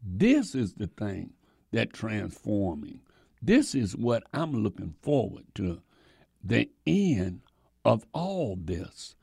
This 0.03 0.55
is 0.55 0.75
the 0.75 0.87
thing 0.87 1.33
that 1.73 1.93
transforming. 1.93 3.01
This 3.41 3.75
is 3.75 3.97
what 3.97 4.23
I'm 4.33 4.53
looking 4.53 4.95
forward 5.03 5.45
to. 5.57 5.81
The 6.45 6.69
end 6.87 7.41
of 7.85 8.07
all 8.13 8.57
this. 8.61 9.15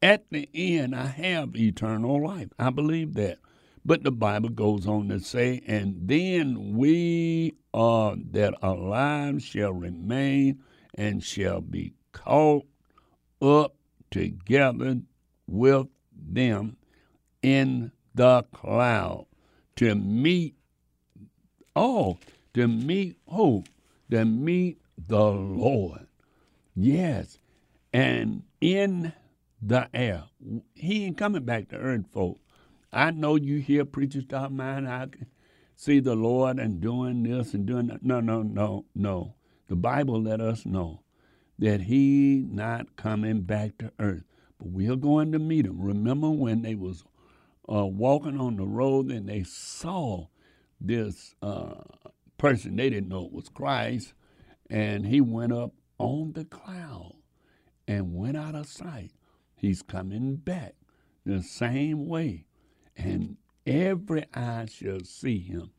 At 0.00 0.30
the 0.30 0.48
end, 0.54 0.94
I 0.94 1.06
have 1.06 1.56
eternal 1.56 2.24
life. 2.24 2.48
I 2.58 2.70
believe 2.70 3.14
that. 3.14 3.38
But 3.84 4.04
the 4.04 4.12
Bible 4.12 4.50
goes 4.50 4.86
on 4.86 5.08
to 5.08 5.18
say, 5.18 5.62
and 5.66 5.96
then 6.08 6.76
we 6.76 7.54
are 7.72 8.16
that 8.32 8.54
alive 8.62 9.42
shall 9.42 9.72
remain 9.72 10.62
and 10.94 11.22
shall 11.22 11.60
be 11.60 11.94
caught 12.12 12.66
up 13.40 13.74
together 14.10 15.00
with 15.46 15.86
them 16.12 16.76
in 17.42 17.92
the 18.14 18.42
cloud 18.52 19.26
to 19.76 19.94
meet 19.94 20.56
oh 21.76 22.18
to 22.52 22.66
meet 22.66 23.16
who 23.28 23.62
to 24.10 24.24
meet 24.24 24.80
the 25.06 25.24
lord 25.30 26.06
yes 26.74 27.38
and 27.92 28.42
in 28.60 29.12
the 29.60 29.88
air. 29.94 30.24
He 30.74 31.04
ain't 31.06 31.18
coming 31.18 31.44
back 31.44 31.68
to 31.70 31.76
earth 31.76 32.06
folks 32.12 32.40
i 32.92 33.10
know 33.10 33.36
you 33.36 33.58
hear 33.58 33.84
preachers 33.84 34.24
talk 34.24 34.50
man 34.50 34.86
i 34.86 35.06
can 35.06 35.26
see 35.78 36.00
the 36.00 36.14
lord 36.14 36.58
and 36.58 36.80
doing 36.80 37.22
this 37.22 37.54
and 37.54 37.64
doing 37.66 37.86
that. 37.86 38.02
No 38.02 38.20
no 38.20 38.42
no 38.42 38.84
no. 38.94 39.34
The 39.68 39.76
bible 39.76 40.20
let 40.20 40.40
us 40.40 40.66
know 40.66 41.02
that 41.58 41.82
he 41.82 42.44
not 42.50 42.96
coming 42.96 43.42
back 43.42 43.78
to 43.78 43.92
earth, 44.00 44.24
but 44.58 44.68
we're 44.68 44.96
going 44.96 45.32
to 45.32 45.38
meet 45.38 45.66
him. 45.66 45.80
Remember 45.80 46.30
when 46.30 46.62
they 46.62 46.74
was 46.74 47.04
uh, 47.72 47.86
walking 47.86 48.40
on 48.40 48.56
the 48.56 48.66
road 48.66 49.10
and 49.10 49.28
they 49.28 49.44
saw 49.44 50.26
this 50.80 51.34
uh, 51.42 51.74
person, 52.38 52.76
they 52.76 52.90
didn't 52.90 53.08
know 53.08 53.26
it 53.26 53.32
was 53.32 53.48
Christ, 53.48 54.14
and 54.70 55.06
he 55.06 55.20
went 55.20 55.52
up 55.52 55.72
on 55.98 56.32
the 56.32 56.44
cloud 56.44 57.14
and 57.86 58.14
went 58.14 58.36
out 58.36 58.54
of 58.54 58.66
sight. 58.66 59.12
He's 59.58 59.82
coming 59.82 60.36
back 60.36 60.74
the 61.26 61.42
same 61.42 62.06
way, 62.06 62.46
and 62.96 63.36
every 63.66 64.24
eye 64.32 64.66
shall 64.70 65.00
see 65.00 65.40
him, 65.40 65.70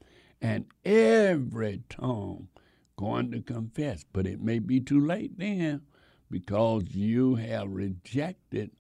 and 0.41 0.65
every 0.86 1.82
tongue 1.89 2.49
going 2.97 3.32
to 3.32 3.41
confess, 3.41 4.03
but 4.11 4.27
it 4.27 4.41
may 4.41 4.59
be 4.59 4.82
too 4.82 4.99
late 4.99 5.39
then 5.39 5.82
because 6.30 6.84
you 6.91 7.36
have 7.36 7.71
rejected 7.71 8.71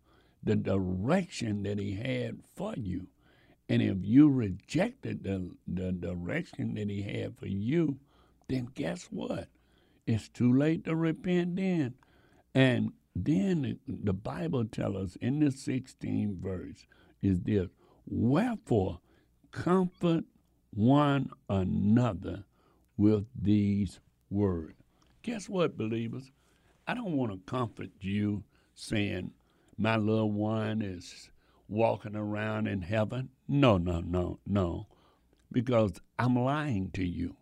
the 0.43 0.57
direction 0.57 1.63
that 1.63 1.79
He 1.79 1.93
had 1.93 2.39
for 2.55 2.73
you. 2.75 3.07
And 3.69 3.81
if 3.81 3.97
you 4.01 4.29
rejected 4.29 5.23
the, 5.23 5.51
the 5.67 5.93
direction 5.93 6.75
that 6.75 6.89
He 6.89 7.01
had 7.01 7.37
for 7.37 7.47
you, 7.47 7.99
then 8.49 8.69
guess 8.73 9.05
what? 9.05 9.47
It's 10.05 10.27
too 10.27 10.51
late 10.51 10.85
to 10.85 10.95
repent 10.95 11.55
then. 11.55 11.93
And 12.53 12.91
then 13.15 13.79
the 13.87 14.13
Bible 14.13 14.65
tells 14.65 14.95
us 14.95 15.15
in 15.17 15.39
the 15.39 15.47
16th 15.47 16.37
verse 16.37 16.85
is 17.21 17.41
this 17.41 17.69
Wherefore, 18.07 18.99
comfort 19.51 20.23
one 20.71 21.29
another 21.49 22.45
with 22.97 23.25
these 23.39 23.99
words. 24.29 24.75
Guess 25.21 25.49
what, 25.49 25.77
believers? 25.77 26.31
I 26.87 26.93
don't 26.93 27.15
want 27.17 27.31
to 27.31 27.51
comfort 27.51 27.89
you 27.99 28.43
saying 28.73 29.31
my 29.77 29.95
little 29.95 30.31
one 30.31 30.81
is 30.81 31.29
walking 31.67 32.15
around 32.15 32.67
in 32.67 32.81
heaven. 32.81 33.29
No, 33.47 33.77
no, 33.77 34.01
no, 34.01 34.39
no. 34.45 34.87
Because 35.51 35.93
I'm 36.17 36.35
lying 36.35 36.89
to 36.91 37.05
you. 37.05 37.35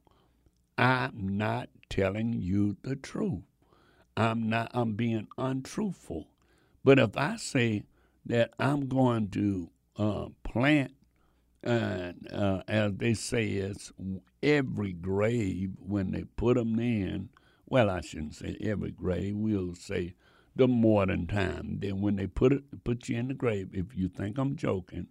I'm 0.78 1.38
not 1.38 1.70
telling 1.90 2.34
you 2.34 2.78
the 2.84 2.96
truth. 2.96 3.44
I'm 4.18 4.50
not 4.50 4.72
I'm 4.74 4.94
being 4.94 5.28
untruthful. 5.38 6.28
But 6.84 7.00
if 7.00 7.16
I 7.16 7.38
say 7.38 7.84
that 8.26 8.52
I'm 8.60 8.88
going 8.88 9.30
to 9.30 9.70
uh, 9.98 10.26
plant 10.44 10.94
and 11.64 12.28
uh, 12.32 12.64
as 12.68 12.94
they 12.98 13.14
say, 13.14 13.48
it's 13.48 13.92
every 14.42 14.94
grave 14.94 15.72
when 15.80 16.12
they 16.12 16.24
put 16.24 16.56
them 16.56 16.80
in. 16.80 17.30
Well, 17.66 17.90
I 17.90 18.02
shouldn't 18.02 18.36
say 18.36 18.58
every 18.62 18.92
grave. 18.92 19.36
We'll 19.36 19.76
say 19.76 20.14
the 20.56 20.68
modern 20.68 21.28
time. 21.28 21.80
Then 21.82 22.02
when 22.02 22.16
they 22.16 22.28
put 22.28 22.54
it, 22.54 22.84
put 22.84 23.10
you 23.10 23.18
in 23.18 23.28
the 23.28 23.34
grave, 23.34 23.70
if 23.74 23.96
you 23.96 24.08
think 24.08 24.38
I'm 24.38 24.56
joking, 24.56 25.08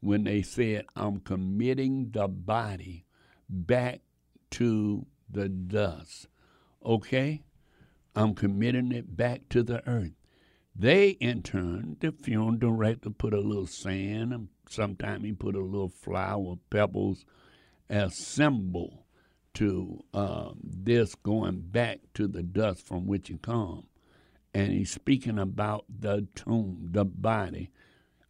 when 0.00 0.24
they 0.24 0.42
said 0.42 0.86
I'm 0.94 1.20
committing 1.20 2.10
the 2.12 2.28
body 2.28 3.04
back 3.48 4.00
to 4.52 5.06
the 5.28 5.48
dust, 5.48 6.28
okay? 6.84 7.42
I'm 8.18 8.34
committing 8.34 8.92
it 8.92 9.16
back 9.16 9.48
to 9.50 9.62
the 9.62 9.86
earth. 9.88 10.12
They, 10.74 11.10
in 11.10 11.42
turn, 11.42 11.96
the 12.00 12.12
funeral 12.12 12.52
director 12.52 13.10
put 13.10 13.32
a 13.32 13.40
little 13.40 13.66
sand 13.66 14.32
and 14.32 14.48
Sometimes 14.68 15.24
he 15.24 15.32
put 15.32 15.54
a 15.54 15.60
little 15.60 15.88
flower, 15.88 16.56
pebbles, 16.70 17.24
as 17.88 18.16
symbol 18.16 19.06
to 19.54 20.04
um, 20.12 20.58
this 20.62 21.14
going 21.14 21.60
back 21.60 22.00
to 22.14 22.28
the 22.28 22.42
dust 22.42 22.86
from 22.86 23.06
which 23.06 23.30
it 23.30 23.42
come. 23.42 23.86
And 24.52 24.72
he's 24.72 24.90
speaking 24.90 25.38
about 25.38 25.84
the 25.88 26.26
tomb, 26.34 26.88
the 26.90 27.04
body, 27.04 27.70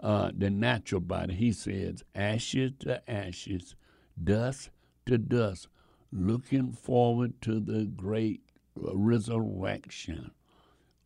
uh, 0.01 0.31
the 0.37 0.51
natural 0.51 1.01
body. 1.01 1.35
He 1.35 1.53
says, 1.53 2.05
ashes 2.15 2.73
to 2.81 3.09
ashes, 3.11 3.75
dust 4.23 4.71
to 5.07 5.19
dust, 5.19 5.69
looking 6.13 6.73
forward 6.73 7.41
to 7.43 7.59
the 7.61 7.85
great 7.85 8.43
resurrection. 8.81 10.31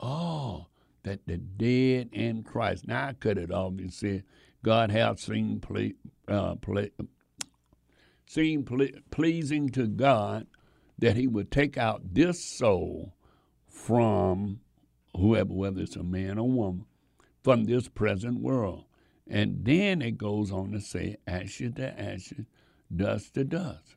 Oh, 0.01 0.67
that 1.05 1.27
the 1.27 1.37
dead 1.37 2.11
in 2.13 2.43
Christ. 2.43 2.87
Now 2.87 3.09
I 3.09 3.13
it 3.39 3.51
off 3.51 3.73
and 3.79 3.93
said, 3.93 4.25
God 4.63 4.91
hath 4.91 5.21
seen 5.21 5.61
ple- 5.61 5.93
uh, 6.29 6.55
ple- 6.57 6.89
seemed 8.27 8.67
ple- 8.67 9.01
pleasing 9.11 9.69
to 9.71 9.87
God 9.87 10.47
that 10.99 11.17
He 11.17 11.27
would 11.27 11.51
take 11.51 11.77
out 11.77 12.15
this 12.15 12.45
soul 12.45 13.15
from 13.67 14.61
whoever, 15.17 15.53
whether 15.53 15.81
it's 15.83 15.97
a 15.97 16.03
man 16.03 16.39
or 16.39 16.49
woman, 16.49 16.87
from 17.43 17.65
this 17.65 17.89
present 17.89 18.41
world. 18.41 18.85
And 19.29 19.65
then 19.65 20.03
it 20.03 20.19
goes 20.19 20.53
on 20.53 20.73
to 20.73 20.81
say, 20.81 21.17
ashes 21.27 21.75
to 21.77 22.01
ashes, 22.01 22.47
dust 22.95 23.35
to 23.35 23.45
dust. 23.45 23.97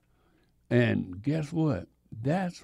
And 0.70 1.22
guess 1.22 1.52
what? 1.52 1.88
That's 2.12 2.64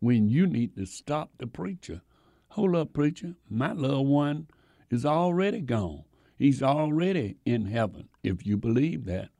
when 0.00 0.28
you 0.28 0.46
need 0.46 0.76
to 0.76 0.86
stop 0.86 1.30
the 1.38 1.46
preacher. 1.46 2.02
Hold 2.48 2.76
up, 2.76 2.92
preacher. 2.92 3.34
My 3.48 3.72
little 3.72 4.06
one 4.06 4.48
is 4.90 5.04
already 5.04 5.60
gone. 5.60 6.04
He's 6.36 6.62
already 6.62 7.36
in 7.44 7.66
heaven, 7.66 8.08
if 8.22 8.46
you 8.46 8.56
believe 8.56 9.04
that. 9.06 9.30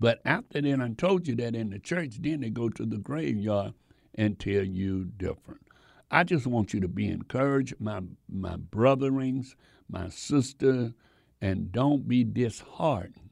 But 0.00 0.20
after 0.24 0.60
then, 0.62 0.80
I 0.80 0.90
told 0.90 1.28
you 1.28 1.34
that 1.36 1.54
in 1.54 1.70
the 1.70 1.78
church, 1.78 2.16
then 2.20 2.40
they 2.40 2.50
go 2.50 2.68
to 2.68 2.86
the 2.86 2.98
graveyard 2.98 3.74
and 4.14 4.38
tell 4.38 4.64
you 4.64 5.04
different. 5.04 5.62
I 6.10 6.24
just 6.24 6.46
want 6.46 6.72
you 6.72 6.80
to 6.80 6.88
be 6.88 7.08
encouraged, 7.08 7.74
my 7.78 8.00
my 8.28 8.56
brotherings, 8.56 9.54
my 9.90 10.08
sister, 10.08 10.94
and 11.40 11.70
don't 11.70 12.08
be 12.08 12.24
disheartened. 12.24 13.30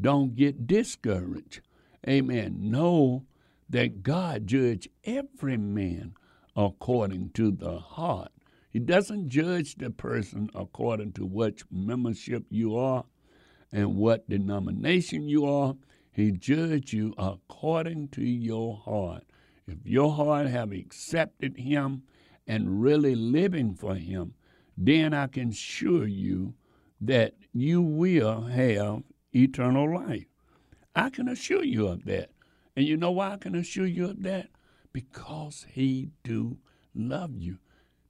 Don't 0.00 0.36
get 0.36 0.66
discouraged. 0.66 1.60
Amen. 2.06 2.70
Know 2.70 3.24
that 3.70 4.02
God 4.02 4.46
judge 4.46 4.88
every 5.04 5.56
man 5.56 6.14
according 6.56 7.30
to 7.30 7.50
the 7.50 7.78
heart. 7.78 8.32
He 8.70 8.78
doesn't 8.78 9.28
judge 9.28 9.76
the 9.76 9.90
person 9.90 10.50
according 10.54 11.12
to 11.12 11.26
which 11.26 11.64
membership 11.70 12.44
you 12.50 12.76
are 12.76 13.04
and 13.72 13.96
what 13.96 14.28
denomination 14.28 15.28
you 15.28 15.46
are. 15.46 15.74
He 16.12 16.32
judges 16.32 16.92
you 16.92 17.14
according 17.16 18.08
to 18.08 18.22
your 18.22 18.76
heart. 18.76 19.24
If 19.66 19.78
your 19.84 20.12
heart 20.12 20.48
have 20.48 20.72
accepted 20.72 21.56
him 21.56 22.02
and 22.46 22.82
really 22.82 23.14
living 23.14 23.74
for 23.74 23.94
him, 23.94 24.34
then 24.76 25.14
I 25.14 25.28
can 25.28 25.50
assure 25.50 26.06
you 26.06 26.54
that 27.00 27.34
you 27.52 27.80
will 27.80 28.42
have 28.42 29.02
eternal 29.32 29.94
life. 29.94 30.26
I 30.94 31.10
can 31.10 31.28
assure 31.28 31.64
you 31.64 31.86
of 31.86 32.04
that. 32.06 32.30
And 32.76 32.86
you 32.86 32.96
know 32.96 33.10
why 33.10 33.32
I 33.32 33.36
can 33.36 33.54
assure 33.54 33.86
you 33.86 34.06
of 34.06 34.22
that? 34.22 34.48
Because 34.92 35.66
he 35.70 36.10
do 36.22 36.58
love 36.94 37.36
you. 37.36 37.58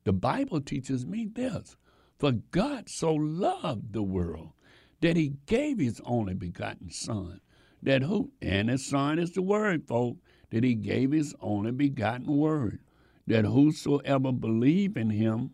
The 0.05 0.13
Bible 0.13 0.61
teaches 0.61 1.07
me 1.07 1.29
this. 1.33 1.77
For 2.19 2.33
God 2.33 2.89
so 2.89 3.15
loved 3.15 3.93
the 3.93 4.03
world 4.03 4.53
that 5.01 5.17
he 5.17 5.35
gave 5.47 5.79
his 5.79 6.01
only 6.05 6.35
begotten 6.35 6.91
son. 6.91 7.41
That 7.83 8.03
who 8.03 8.33
and 8.43 8.69
his 8.69 8.85
son 8.85 9.19
is 9.19 9.33
the 9.33 9.41
word, 9.41 9.89
folks, 9.89 10.21
that 10.51 10.65
he 10.65 10.75
gave 10.75 11.13
his 11.13 11.35
only 11.41 11.73
begotten 11.73 12.37
word. 12.37 12.81
That 13.27 13.47
whosoever 13.47 14.33
believe 14.33 14.97
in 14.97 15.11
him 15.11 15.53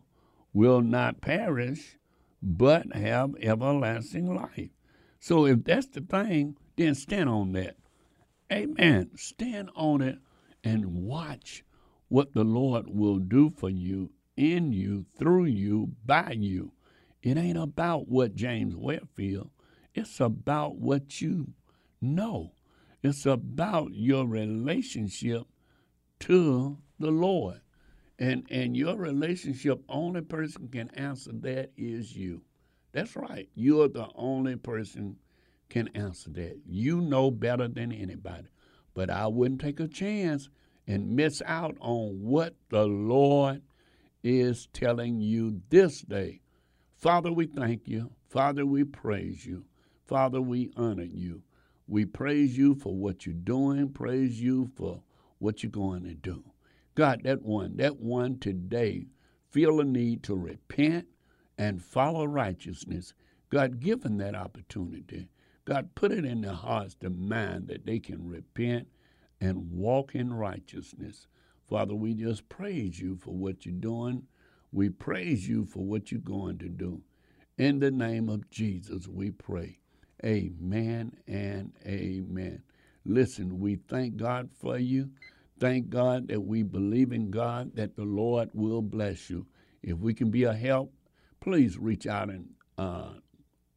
will 0.53 0.81
not 0.81 1.21
perish, 1.21 1.99
but 2.43 2.93
have 2.95 3.35
everlasting 3.41 4.35
life. 4.35 4.71
So 5.21 5.47
if 5.47 5.63
that's 5.65 5.87
the 5.87 6.01
thing, 6.01 6.57
then 6.77 6.95
stand 6.95 7.29
on 7.29 7.53
that. 7.53 7.77
Amen. 8.53 9.11
Stand 9.17 9.71
on 9.75 10.03
it 10.03 10.19
and 10.63 11.05
watch 11.05 11.65
what 12.09 12.33
the 12.33 12.45
Lord 12.45 12.87
will 12.89 13.19
do 13.19 13.51
for 13.51 13.69
you, 13.71 14.11
in 14.37 14.73
you, 14.73 15.07
through 15.19 15.47
you, 15.47 15.93
by 16.05 16.33
you. 16.33 16.73
It 17.23 17.37
ain't 17.37 17.59
about 17.59 18.09
what 18.09 18.37
James 18.37 18.75
feels. 19.17 19.49
It's 19.95 20.21
about 20.21 20.77
what 20.77 21.21
you 21.21 21.55
know. 22.01 22.53
It's 23.03 23.27
about 23.27 23.95
your 23.95 24.27
relationship 24.27 25.45
to 26.21 26.79
the 26.99 27.11
Lord. 27.11 27.61
And 28.19 28.47
and 28.51 28.77
your 28.77 28.97
relationship, 28.97 29.83
only 29.89 30.23
person 30.23 30.69
can 30.69 30.89
answer 30.91 31.33
that 31.41 31.73
is 31.77 32.17
you. 32.17 32.43
That's 32.93 33.15
right. 33.17 33.49
You're 33.55 33.89
the 33.89 34.09
only 34.15 34.57
person 34.57 35.17
can 35.69 35.89
answer 35.89 36.31
that. 36.31 36.61
You 36.67 37.01
know 37.01 37.31
better 37.31 37.69
than 37.69 37.93
anybody. 37.93 38.49
But 38.95 39.11
I 39.11 39.27
wouldn't 39.27 39.61
take 39.61 39.81
a 39.81 39.89
chance 39.89 40.49
and 40.87 41.17
miss 41.17 41.43
out 41.45 41.77
on 41.81 42.21
what 42.23 42.55
the 42.71 42.87
Lord 42.87 43.63
is 44.23 44.69
telling 44.73 45.21
you 45.21 45.61
this 45.69 46.01
day. 46.03 46.41
Father, 46.97 47.33
we 47.33 47.47
thank 47.47 47.87
you. 47.87 48.13
Father, 48.29 48.65
we 48.65 48.85
praise 48.85 49.45
you. 49.45 49.65
Father, 50.07 50.41
we 50.41 50.71
honor 50.77 51.05
you. 51.05 51.43
We 51.87 52.05
praise 52.05 52.57
you 52.57 52.75
for 52.75 52.95
what 52.97 53.27
you're 53.27 53.35
doing, 53.35 53.91
praise 53.91 54.41
you 54.41 54.71
for 54.75 55.03
what 55.39 55.63
you're 55.63 55.71
going 55.71 56.05
to 56.05 56.15
do. 56.15 56.43
God, 56.95 57.23
that 57.25 57.43
one, 57.43 57.77
that 57.77 58.01
one 58.01 58.39
today 58.39 59.07
feel 59.51 59.81
a 59.81 59.85
need 59.85 60.23
to 60.25 60.35
repent 60.35 61.07
and 61.59 61.83
follow 61.83 62.25
righteousness. 62.25 63.15
God, 63.51 63.81
give 63.81 64.03
them 64.03 64.19
that 64.19 64.35
opportunity. 64.35 65.29
God, 65.67 65.95
put 65.97 66.13
it 66.13 66.25
in 66.25 66.43
their 66.43 66.53
hearts, 66.53 66.97
the 66.99 67.11
mind 67.11 67.67
that 67.69 67.85
they 67.85 67.99
can 67.99 68.27
repent 68.27 68.87
and 69.41 69.71
walk 69.73 70.15
in 70.15 70.33
righteousness. 70.33 71.27
Father, 71.69 71.95
we 71.95 72.15
just 72.15 72.49
praise 72.49 73.01
you 73.01 73.17
for 73.17 73.33
what 73.33 73.67
you're 73.67 73.75
doing. 73.75 74.23
We 74.73 74.91
praise 74.91 75.49
you 75.49 75.67
for 75.67 75.85
what 75.85 76.13
you're 76.13 76.21
going 76.21 76.59
to 76.59 76.69
do. 76.69 77.03
In 77.59 77.81
the 77.81 77.91
name 77.91 78.29
of 78.29 78.49
Jesus, 78.49 79.09
we 79.09 79.33
pray. 79.33 79.81
Amen 80.25 81.13
and 81.27 81.73
amen. 81.85 82.63
Listen, 83.05 83.59
we 83.59 83.77
thank 83.89 84.17
God 84.17 84.51
for 84.61 84.79
you. 84.79 85.11
Thank 85.59 85.89
God 85.89 86.29
that 86.29 86.41
we 86.41 86.63
believe 86.63 87.13
in 87.13 87.31
God 87.31 87.75
that 87.75 87.97
the 87.97 88.05
Lord 88.05 88.51
will 88.53 88.83
bless 88.83 89.29
you. 89.29 89.47
If 89.83 89.99
we 89.99 90.15
can 90.15 90.31
be 90.31 90.45
a 90.45 90.53
help, 90.53 90.93
please 91.41 91.77
reach 91.77 92.07
out 92.07 92.31
and 92.31 92.49
uh, 92.79 93.15